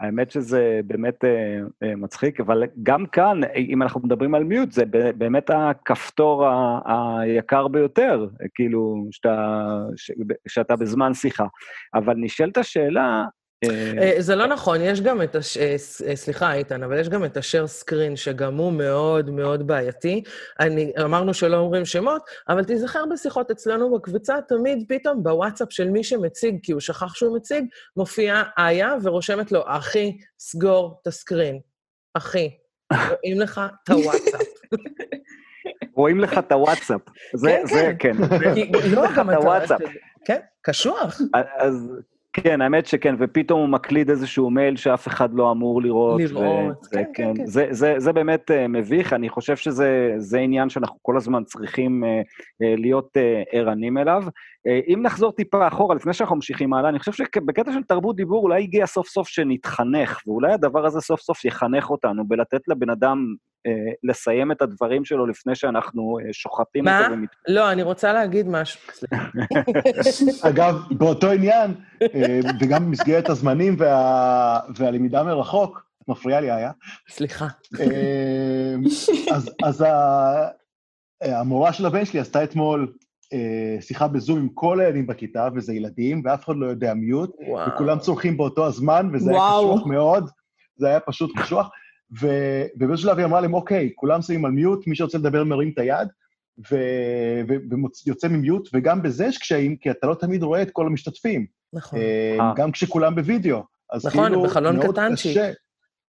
האמת 0.00 0.30
שזה 0.30 0.80
באמת 0.86 1.24
אה, 1.24 1.58
אה, 1.82 1.96
מצחיק, 1.96 2.40
אבל 2.40 2.62
גם 2.82 3.06
כאן, 3.06 3.40
אם 3.54 3.82
אנחנו 3.82 4.00
מדברים 4.00 4.34
על 4.34 4.44
מיוט, 4.44 4.72
זה 4.72 4.84
באמת 5.18 5.50
הכפתור 5.50 6.46
היקר 6.86 7.68
ביותר, 7.68 8.26
כאילו, 8.54 9.08
שאתה, 10.48 10.76
בזמן 10.76 11.14
שיחה. 11.14 11.46
אבל 11.94 12.14
נשאלת 12.16 12.56
השאלה, 12.56 13.24
זה 14.18 14.34
לא 14.34 14.46
נכון, 14.46 14.80
יש 14.80 15.00
גם 15.00 15.22
את 15.22 15.34
הש... 15.34 15.56
אה, 15.58 15.76
אה, 16.08 16.16
סליחה, 16.16 16.54
איתן, 16.54 16.82
אבל 16.82 17.00
יש 17.00 17.08
גם 17.08 17.24
את 17.24 17.36
השאר 17.36 17.66
סקרין, 17.66 18.16
שגם 18.16 18.56
הוא 18.56 18.72
מאוד 18.72 19.30
מאוד 19.30 19.66
בעייתי. 19.66 20.22
אני, 20.60 20.92
אמרנו 21.04 21.34
שלא 21.34 21.56
אומרים 21.56 21.84
שמות, 21.84 22.22
אבל 22.48 22.64
תיזכר 22.64 23.04
בשיחות 23.12 23.50
אצלנו 23.50 23.94
בקבוצה, 23.94 24.36
תמיד 24.48 24.84
פתאום 24.88 25.22
בוואטסאפ 25.22 25.72
של 25.72 25.88
מי 25.90 26.04
שמציג, 26.04 26.58
כי 26.62 26.72
הוא 26.72 26.80
שכח 26.80 27.14
שהוא 27.14 27.36
מציג, 27.36 27.64
מופיעה 27.96 28.42
איה 28.58 28.94
ורושמת 29.02 29.52
לו, 29.52 29.62
אחי, 29.66 30.16
סגור 30.38 30.98
את 31.02 31.06
הסקרין. 31.06 31.58
אחי, 32.14 32.50
רואים 32.92 33.40
לך 33.40 33.60
את 33.84 33.88
הוואטסאפ. 33.90 34.46
רואים 35.94 36.20
לך 36.20 36.38
את 36.38 36.52
הוואטסאפ. 36.52 37.00
זה, 37.34 37.48
כן, 37.50 37.66
זה, 37.74 37.92
כן. 37.98 38.12
כי- 38.54 38.70
לא, 38.94 39.02
גם 39.16 39.30
את. 39.30 39.34
הוואטסאפ. 39.34 39.80
כן, 40.24 40.38
קשוח. 40.62 41.20
אז 41.58 41.90
כן, 42.42 42.60
האמת 42.60 42.86
שכן, 42.86 43.14
ופתאום 43.18 43.60
הוא 43.60 43.68
מקליד 43.68 44.10
איזשהו 44.10 44.50
מייל 44.50 44.76
שאף 44.76 45.08
אחד 45.08 45.34
לא 45.34 45.50
אמור 45.50 45.82
לראות. 45.82 46.20
לראות, 46.20 46.78
וזה, 46.80 46.90
כן, 46.92 47.04
כן, 47.14 47.32
כן. 47.36 47.46
זה, 47.46 47.66
זה, 47.70 47.94
זה 47.98 48.12
באמת 48.12 48.50
uh, 48.50 48.68
מביך, 48.68 49.12
אני 49.12 49.28
חושב 49.28 49.56
שזה 49.56 50.14
זה 50.16 50.38
עניין 50.38 50.68
שאנחנו 50.68 50.98
כל 51.02 51.16
הזמן 51.16 51.44
צריכים 51.44 52.04
uh, 52.04 52.06
uh, 52.06 52.80
להיות 52.80 53.16
uh, 53.16 53.48
ערנים 53.52 53.98
אליו. 53.98 54.22
Uh, 54.66 54.92
אם 54.92 55.02
נחזור 55.02 55.32
טיפה 55.32 55.68
אחורה, 55.68 55.94
לפני 55.94 56.12
שאנחנו 56.12 56.36
ממשיכים 56.36 56.74
הלאה, 56.74 56.90
אני 56.90 56.98
חושב 56.98 57.12
שבקטע 57.12 57.72
של 57.72 57.82
תרבות 57.82 58.16
דיבור 58.16 58.42
אולי 58.42 58.62
הגיע 58.62 58.86
סוף 58.86 59.08
סוף 59.08 59.28
שנתחנך, 59.28 60.20
ואולי 60.26 60.52
הדבר 60.52 60.86
הזה 60.86 61.00
סוף 61.00 61.20
סוף 61.20 61.44
יחנך 61.44 61.90
אותנו 61.90 62.28
בלתת 62.28 62.68
לבן 62.68 62.90
אדם 62.90 63.34
uh, 63.68 63.70
לסיים 64.04 64.52
את 64.52 64.62
הדברים 64.62 65.04
שלו 65.04 65.26
לפני 65.26 65.54
שאנחנו 65.54 66.18
uh, 66.20 66.32
שוחטים 66.32 66.84
מה? 66.84 67.00
אותו. 67.00 67.12
ומת... 67.12 67.28
לא, 67.48 67.72
אני 67.72 67.82
רוצה 67.82 68.12
להגיד 68.12 68.48
משהו. 68.48 68.80
אגב, 70.48 70.74
באותו 70.90 71.30
עניין, 71.30 71.74
אה, 72.02 72.40
וגם 72.60 72.86
במסגרת 72.86 73.28
הזמנים 73.28 73.76
וה- 73.78 74.60
והלמידה 74.76 75.22
מרחוק, 75.22 75.86
את 76.02 76.08
מפריעה 76.08 76.40
לי, 76.40 76.50
איה, 76.52 76.70
סליחה. 77.08 77.46
אה, 77.80 78.74
אז, 79.34 79.50
אז 79.64 79.82
ה- 79.82 80.48
המורה 81.22 81.72
של 81.72 81.86
הבן 81.86 82.04
שלי 82.04 82.20
עשתה 82.20 82.44
אתמול 82.44 82.92
אה, 82.92 83.05
שיחה 83.80 84.08
בזום 84.08 84.38
עם 84.38 84.48
כל 84.48 84.80
הילדים 84.80 85.06
בכיתה, 85.06 85.48
וזה 85.54 85.74
ילדים, 85.74 86.22
ואף 86.24 86.44
אחד 86.44 86.56
לא 86.56 86.66
יודע 86.66 86.94
מיוט, 86.94 87.30
וואו. 87.48 87.74
וכולם 87.74 87.98
צורכים 87.98 88.36
באותו 88.36 88.66
הזמן, 88.66 89.10
וזה 89.12 89.30
היה 89.30 89.40
וואו. 89.40 89.74
קשוח 89.74 89.86
מאוד, 89.86 90.30
זה 90.76 90.86
היה 90.86 91.00
פשוט 91.00 91.30
קשוח. 91.38 91.68
ו- 92.20 92.64
ובאיזשהו 92.76 93.08
שלב 93.08 93.18
היא 93.18 93.26
אמרה 93.26 93.40
להם, 93.40 93.54
אוקיי, 93.54 93.90
כולם 93.94 94.22
שמים 94.22 94.44
על 94.44 94.50
מיוט, 94.50 94.86
מי 94.86 94.96
שרוצה 94.96 95.18
לדבר 95.18 95.44
מרים 95.44 95.70
את 95.74 95.78
היד, 95.78 96.08
ויוצא 98.06 98.28
ממיוט, 98.28 98.68
וגם 98.72 99.02
בזה 99.02 99.24
יש 99.26 99.38
קשיים, 99.38 99.76
כי 99.76 99.90
אתה 99.90 100.06
לא 100.06 100.14
תמיד 100.14 100.42
רואה 100.42 100.62
את 100.62 100.70
כל 100.70 100.86
המשתתפים, 100.86 101.46
נכון. 101.72 101.98
אה, 101.98 102.36
אה. 102.40 102.52
גם 102.56 102.72
כשכולם 102.72 103.14
בווידאו. 103.14 103.62
אז 103.92 104.06
נכון, 104.06 104.26
כאילו, 104.26 104.42
בחלון 104.42 104.92
קטנצ'יק. 104.92 105.32
קשה. 105.32 105.52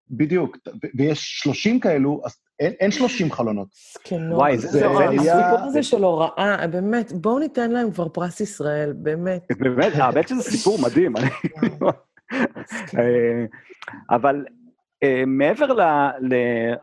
בדיוק, 0.10 0.58
ו- 0.68 0.88
ויש 0.98 1.40
30 1.40 1.80
כאלו, 1.80 2.22
אז 2.26 2.36
אין, 2.60 2.74
אין 2.80 2.92
30 2.92 3.32
חלונות. 3.32 3.68
זקנות. 3.94 4.38
וואי, 4.38 4.58
זה, 4.58 4.68
זה, 4.68 4.86
לא 4.86 5.12
זה, 5.12 5.18
זה 5.24 5.34
הסיפור 5.34 5.68
הזה 5.68 5.84
של 5.84 6.04
הוראה, 6.04 6.68
באמת, 6.68 7.12
בואו 7.12 7.40
ניתן 7.40 7.72
להם 7.72 7.92
כבר 7.92 8.10
פרס 8.10 8.40
ישראל, 8.40 8.94
באמת. 8.96 9.42
באמת, 9.60 9.94
אה, 9.96 10.06
האמת 10.06 10.28
שזה 10.28 10.42
סיפור 10.42 10.78
מדהים. 10.86 11.14
אה, 12.98 13.46
אבל 14.10 14.46
אה, 15.04 15.24
מעבר 15.28 15.68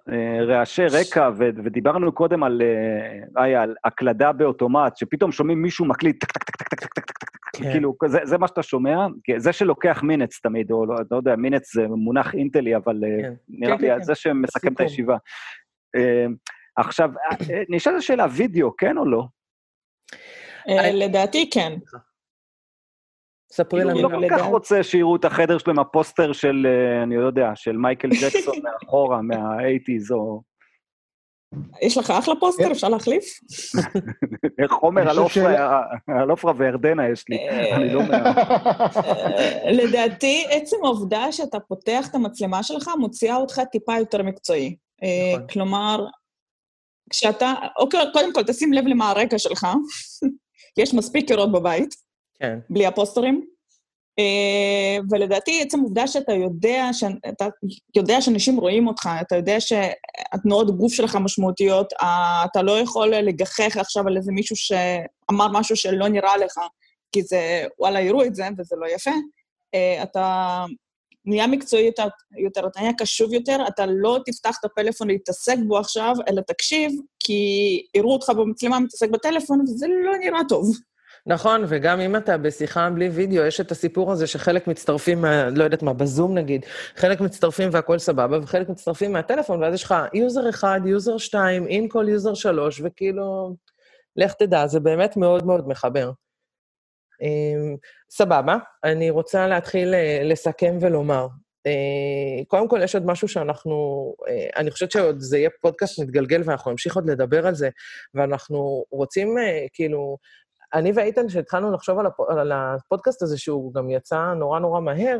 לרעשי 0.06 0.86
רקע, 0.86 1.30
ודיברנו 1.36 2.12
קודם 2.12 2.42
על, 2.42 2.62
היי, 3.36 3.56
על 3.56 3.74
הקלדה 3.84 4.32
באוטומט, 4.32 4.96
שפתאום 4.96 5.32
שומעים 5.32 5.62
מישהו 5.62 5.84
מקליט 5.84 6.24
טק, 6.24 6.32
טק, 6.32 6.42
טק, 6.42 6.64
טק, 6.64 6.78
טק, 6.78 6.88
טק, 6.94 7.04
טק, 7.04 7.14
כן. 7.56 7.72
כאילו, 7.72 7.94
זה, 8.06 8.18
זה 8.22 8.38
מה 8.38 8.48
שאתה 8.48 8.62
שומע, 8.62 9.06
זה 9.36 9.52
שלוקח 9.52 10.02
מינץ 10.02 10.40
תמיד, 10.42 10.70
או 10.70 10.86
לא, 10.86 10.94
לא 11.10 11.16
יודע, 11.16 11.36
מינץ 11.36 11.74
זה 11.74 11.88
מונח 11.88 12.34
אינטלי, 12.34 12.76
אבל 12.76 13.00
כן. 13.22 13.32
נראה 13.48 13.78
כן, 13.78 13.84
לי, 13.84 13.90
כן. 13.90 14.02
זה 14.02 14.12
כן. 14.12 14.14
שמסכם 14.14 14.72
את 14.72 14.80
הישיבה. 14.80 15.16
אה, 15.96 16.26
עכשיו, 16.76 17.10
אה, 17.30 17.62
נשאלת 17.68 17.98
השאלה, 17.98 18.26
וידאו, 18.36 18.76
כן 18.76 18.98
או 18.98 19.04
לא? 19.04 19.22
אה, 20.68 20.92
לדעתי 20.92 21.50
כן. 21.50 21.72
ספרי 23.52 23.80
כאילו, 23.80 23.98
לנו. 23.98 24.14
הוא 24.14 24.22
לא 24.22 24.28
כל 24.28 24.38
כך. 24.38 24.46
רוצה 24.46 24.82
שיראו 24.82 25.16
את 25.16 25.24
החדר 25.24 25.58
שלו 25.58 25.72
עם 25.72 25.78
הפוסטר 25.78 26.32
של, 26.32 26.66
אה, 26.66 27.02
אני 27.02 27.16
לא 27.16 27.26
יודע, 27.26 27.50
של 27.54 27.76
מייקל 27.76 28.08
ג'קסון 28.22 28.56
מאחורה, 28.62 29.22
מה-80's, 29.22 30.14
או 30.14 30.42
יש 31.82 31.98
לך 31.98 32.10
אחלה 32.10 32.34
פוסטר, 32.40 32.72
אפשר 32.72 32.88
להחליף? 32.88 33.24
חומר 34.80 35.02
אני 35.02 35.10
על 36.20 36.30
עופרה 36.30 36.52
וירדנה 36.56 37.08
יש 37.08 37.24
לי, 37.28 37.48
אה, 37.48 37.76
אני 37.76 37.94
לא 37.94 38.02
מה... 38.02 38.14
אה, 38.14 39.72
לדעתי, 39.72 40.46
עצם 40.50 40.76
העובדה 40.84 41.32
שאתה 41.32 41.60
פותח 41.60 42.08
את 42.10 42.14
המצלמה 42.14 42.62
שלך 42.62 42.90
מוציאה 42.98 43.36
אותך 43.36 43.60
טיפה 43.72 43.98
יותר 43.98 44.22
מקצועי. 44.22 44.76
אה, 45.02 45.32
נכון. 45.34 45.46
כלומר, 45.48 46.06
כשאתה, 47.10 47.52
אוקיי, 47.78 48.00
קודם 48.12 48.32
כל 48.32 48.42
תשים 48.42 48.72
לב 48.72 48.86
למה 48.86 49.10
הרקע 49.10 49.38
שלך, 49.38 49.66
יש 50.80 50.94
מספיק 50.94 51.26
קירות 51.28 51.52
בבית, 51.52 51.94
כן. 52.38 52.58
בלי 52.70 52.86
הפוסטרים. 52.86 53.46
אה, 54.18 54.98
ולדעתי, 55.10 55.62
עצם 55.62 55.80
העובדה 55.80 56.06
שאתה 56.06 56.32
יודע, 56.32 56.88
שאתה 56.92 57.48
יודע 57.96 58.20
שאנשים 58.20 58.56
רואים 58.56 58.86
אותך, 58.86 59.08
אתה 59.20 59.36
יודע 59.36 59.56
שהתנועות 59.60 60.76
גוף 60.76 60.92
שלך 60.92 61.16
משמעותיות, 61.16 61.92
אה, 62.02 62.44
אתה 62.50 62.62
לא 62.62 62.78
יכול 62.78 63.14
לגחך 63.14 63.76
עכשיו 63.76 64.08
על 64.08 64.16
איזה 64.16 64.32
מישהו 64.32 64.56
שאמר 64.56 65.48
משהו 65.52 65.76
שלא 65.76 66.08
נראה 66.08 66.36
לך, 66.36 66.58
כי 67.12 67.22
זה, 67.22 67.66
וואלה, 67.78 68.00
יראו 68.00 68.24
את 68.24 68.34
זה 68.34 68.44
וזה 68.58 68.76
לא 68.76 68.86
יפה. 68.86 69.10
אה, 69.74 70.02
אתה 70.02 70.64
נהיה 71.26 71.46
מקצועי 71.46 71.86
יותר, 71.86 72.06
יותר, 72.38 72.66
אתה 72.66 72.80
נהיה 72.80 72.92
קשוב 72.98 73.32
יותר, 73.32 73.56
אתה 73.68 73.86
לא 73.86 74.18
תפתח 74.26 74.56
את 74.60 74.64
הפלאפון 74.64 75.08
להתעסק 75.08 75.56
בו 75.66 75.78
עכשיו, 75.78 76.14
אלא 76.28 76.40
תקשיב, 76.40 76.92
כי 77.20 77.82
יראו 77.94 78.12
אותך 78.12 78.30
במצלמה 78.30 78.80
מתעסק 78.80 79.10
בטלפון, 79.10 79.60
וזה 79.60 79.86
לא 80.04 80.16
נראה 80.16 80.40
טוב. 80.48 80.70
נכון, 81.26 81.64
וגם 81.68 82.00
אם 82.00 82.16
אתה 82.16 82.38
בשיחה 82.38 82.90
בלי 82.90 83.08
וידאו, 83.08 83.42
יש 83.44 83.60
את 83.60 83.70
הסיפור 83.70 84.12
הזה 84.12 84.26
שחלק 84.26 84.66
מצטרפים, 84.66 85.24
לא 85.54 85.64
יודעת 85.64 85.82
מה, 85.82 85.92
בזום 85.92 86.34
נגיד, 86.34 86.66
חלק 86.96 87.20
מצטרפים 87.20 87.68
והכול 87.72 87.98
סבבה, 87.98 88.38
וחלק 88.42 88.68
מצטרפים 88.68 89.12
מהטלפון, 89.12 89.62
ואז 89.62 89.74
יש 89.74 89.84
לך 89.84 89.94
user 90.14 90.48
אחד, 90.48 90.80
user 90.84 91.18
שתיים, 91.18 91.66
אין 91.66 91.88
כל 91.88 92.06
user 92.08 92.34
שלוש, 92.34 92.80
וכאילו, 92.84 93.56
לך 94.16 94.32
תדע, 94.32 94.66
זה 94.66 94.80
באמת 94.80 95.16
מאוד 95.16 95.46
מאוד 95.46 95.68
מחבר. 95.68 96.10
אמ, 97.22 97.76
סבבה, 98.10 98.56
אני 98.84 99.10
רוצה 99.10 99.46
להתחיל 99.46 99.94
אה, 99.94 100.20
לסכם 100.24 100.78
ולומר. 100.80 101.26
אה, 101.66 102.44
קודם 102.48 102.68
כל, 102.68 102.80
יש 102.82 102.94
עוד 102.94 103.06
משהו 103.06 103.28
שאנחנו, 103.28 103.74
אה, 104.28 104.48
אני 104.56 104.70
חושבת 104.70 104.90
שעוד 104.90 105.20
זה 105.20 105.38
יהיה 105.38 105.50
פודקאסט 105.60 105.98
מתגלגל 105.98 106.42
ואנחנו 106.44 106.70
נמשיך 106.70 106.96
עוד 106.96 107.10
לדבר 107.10 107.46
על 107.46 107.54
זה, 107.54 107.68
ואנחנו 108.14 108.84
רוצים, 108.90 109.36
כאילו, 109.72 110.18
אני 110.74 110.92
ואיתן, 110.94 111.28
כשהתחלנו 111.28 111.72
לחשוב. 111.72 111.98
על 112.28 112.52
הפודקאסט 112.52 113.22
הזה, 113.22 113.38
שהוא 113.38 113.74
גם 113.74 113.90
יצא 113.90 114.32
נורא 114.36 114.58
נורא 114.58 114.80
מהר, 114.80 115.18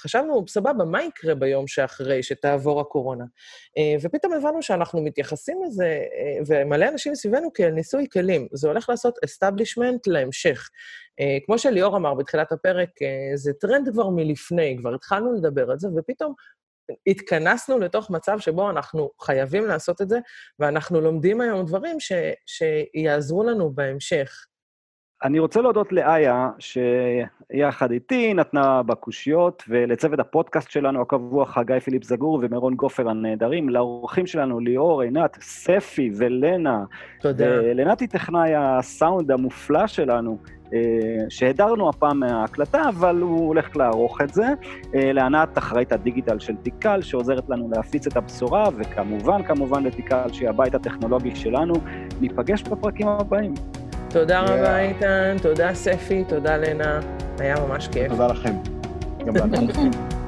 חשבנו, 0.00 0.44
סבבה, 0.48 0.84
מה 0.84 1.04
יקרה 1.04 1.34
ביום 1.34 1.66
שאחרי 1.66 2.22
שתעבור 2.22 2.80
הקורונה? 2.80 3.24
אה, 3.78 3.94
ופתאום 4.02 4.32
הבנו 4.32 4.62
שאנחנו 4.62 5.02
מתייחסים 5.02 5.62
לזה, 5.66 5.84
אה, 5.86 6.38
ומלא 6.46 6.88
אנשים 6.88 7.12
מסביבנו, 7.12 7.52
כאל 7.52 7.70
ניסוי 7.70 8.06
כלים. 8.12 8.48
זה 8.52 8.68
הולך 8.68 8.88
לעשות 8.88 9.18
establishment 9.26 10.00
להמשך. 10.06 10.68
אה, 11.20 11.38
כמו 11.46 11.58
שליאור 11.58 11.96
אמר 11.96 12.14
בתחילת 12.14 12.52
הפרק, 12.52 12.90
זה 13.34 13.52
טרנד 13.52 13.88
כבר 13.92 14.08
מלפני, 14.08 14.76
כבר 14.80 14.94
התחלנו 14.94 15.32
לדבר 15.32 15.70
על 15.70 15.78
זה, 15.78 15.88
ופתאום 15.96 16.34
התכנסנו 17.06 17.78
לתוך 17.78 18.10
מצב 18.10 18.38
שבו 18.38 18.70
אנחנו 18.70 19.10
חייבים 19.20 19.66
לעשות 19.66 20.00
את 20.00 20.08
זה, 20.08 20.18
ואנחנו 20.58 21.00
לומדים 21.00 21.40
היום 21.40 21.66
דברים 21.66 22.00
ש... 22.00 22.12
שיעזרו 22.46 23.44
לנו 23.44 23.70
בהמשך. 23.74 24.46
אני 25.24 25.38
רוצה 25.38 25.60
להודות 25.60 25.92
לאיה, 25.92 26.50
שיחד 26.58 27.90
איתי 27.90 28.34
נתנה 28.34 28.82
בקושיות, 28.82 29.62
ולצוות 29.68 30.20
הפודקאסט 30.20 30.70
שלנו 30.70 31.02
הקבוע, 31.02 31.46
חגי 31.46 31.80
פיליפ 31.80 32.04
זגור 32.04 32.40
ומירון 32.42 32.74
גופר 32.74 33.08
הנהדרים, 33.08 33.68
לאורחים 33.68 34.26
שלנו, 34.26 34.60
ליאור, 34.60 35.02
עינת, 35.02 35.38
ספי 35.40 36.10
ולנה. 36.16 36.84
תודה. 37.20 37.44
ולנתי 37.46 38.06
טכנאי 38.06 38.50
הסאונד 38.56 39.30
המופלא 39.30 39.86
שלנו, 39.86 40.38
אה, 40.74 40.78
שהדרנו 41.28 41.88
הפעם 41.88 42.20
מההקלטה, 42.20 42.88
אבל 42.88 43.16
הוא 43.16 43.46
הולך 43.46 43.76
לערוך 43.76 44.20
את 44.20 44.34
זה. 44.34 44.46
אה, 44.94 45.12
לענת, 45.12 45.58
אחראית 45.58 45.92
הדיגיטל 45.92 46.38
של 46.38 46.56
תיקל, 46.56 47.02
שעוזרת 47.02 47.48
לנו 47.48 47.70
להפיץ 47.74 48.06
את 48.06 48.16
הבשורה, 48.16 48.68
וכמובן, 48.78 49.42
כמובן 49.42 49.84
לתיקל, 49.84 50.32
שהיא 50.32 50.48
הבית 50.48 50.74
הטכנולוגי 50.74 51.36
שלנו. 51.36 51.74
ניפגש 52.20 52.62
בפרקים 52.62 53.08
הבאים. 53.08 53.54
תודה 54.10 54.44
Yeah. 54.46 54.50
רבה, 54.50 54.78
איתן, 54.80 55.36
תודה 55.42 55.74
ספי, 55.74 56.24
תודה 56.28 56.56
לנה, 56.56 57.00
היה 57.38 57.54
ממש 57.66 57.88
כיף. 57.88 58.08
תודה 58.12 58.26
לכם. 58.26 58.54
גם 59.26 59.36
לנו. 59.36 59.66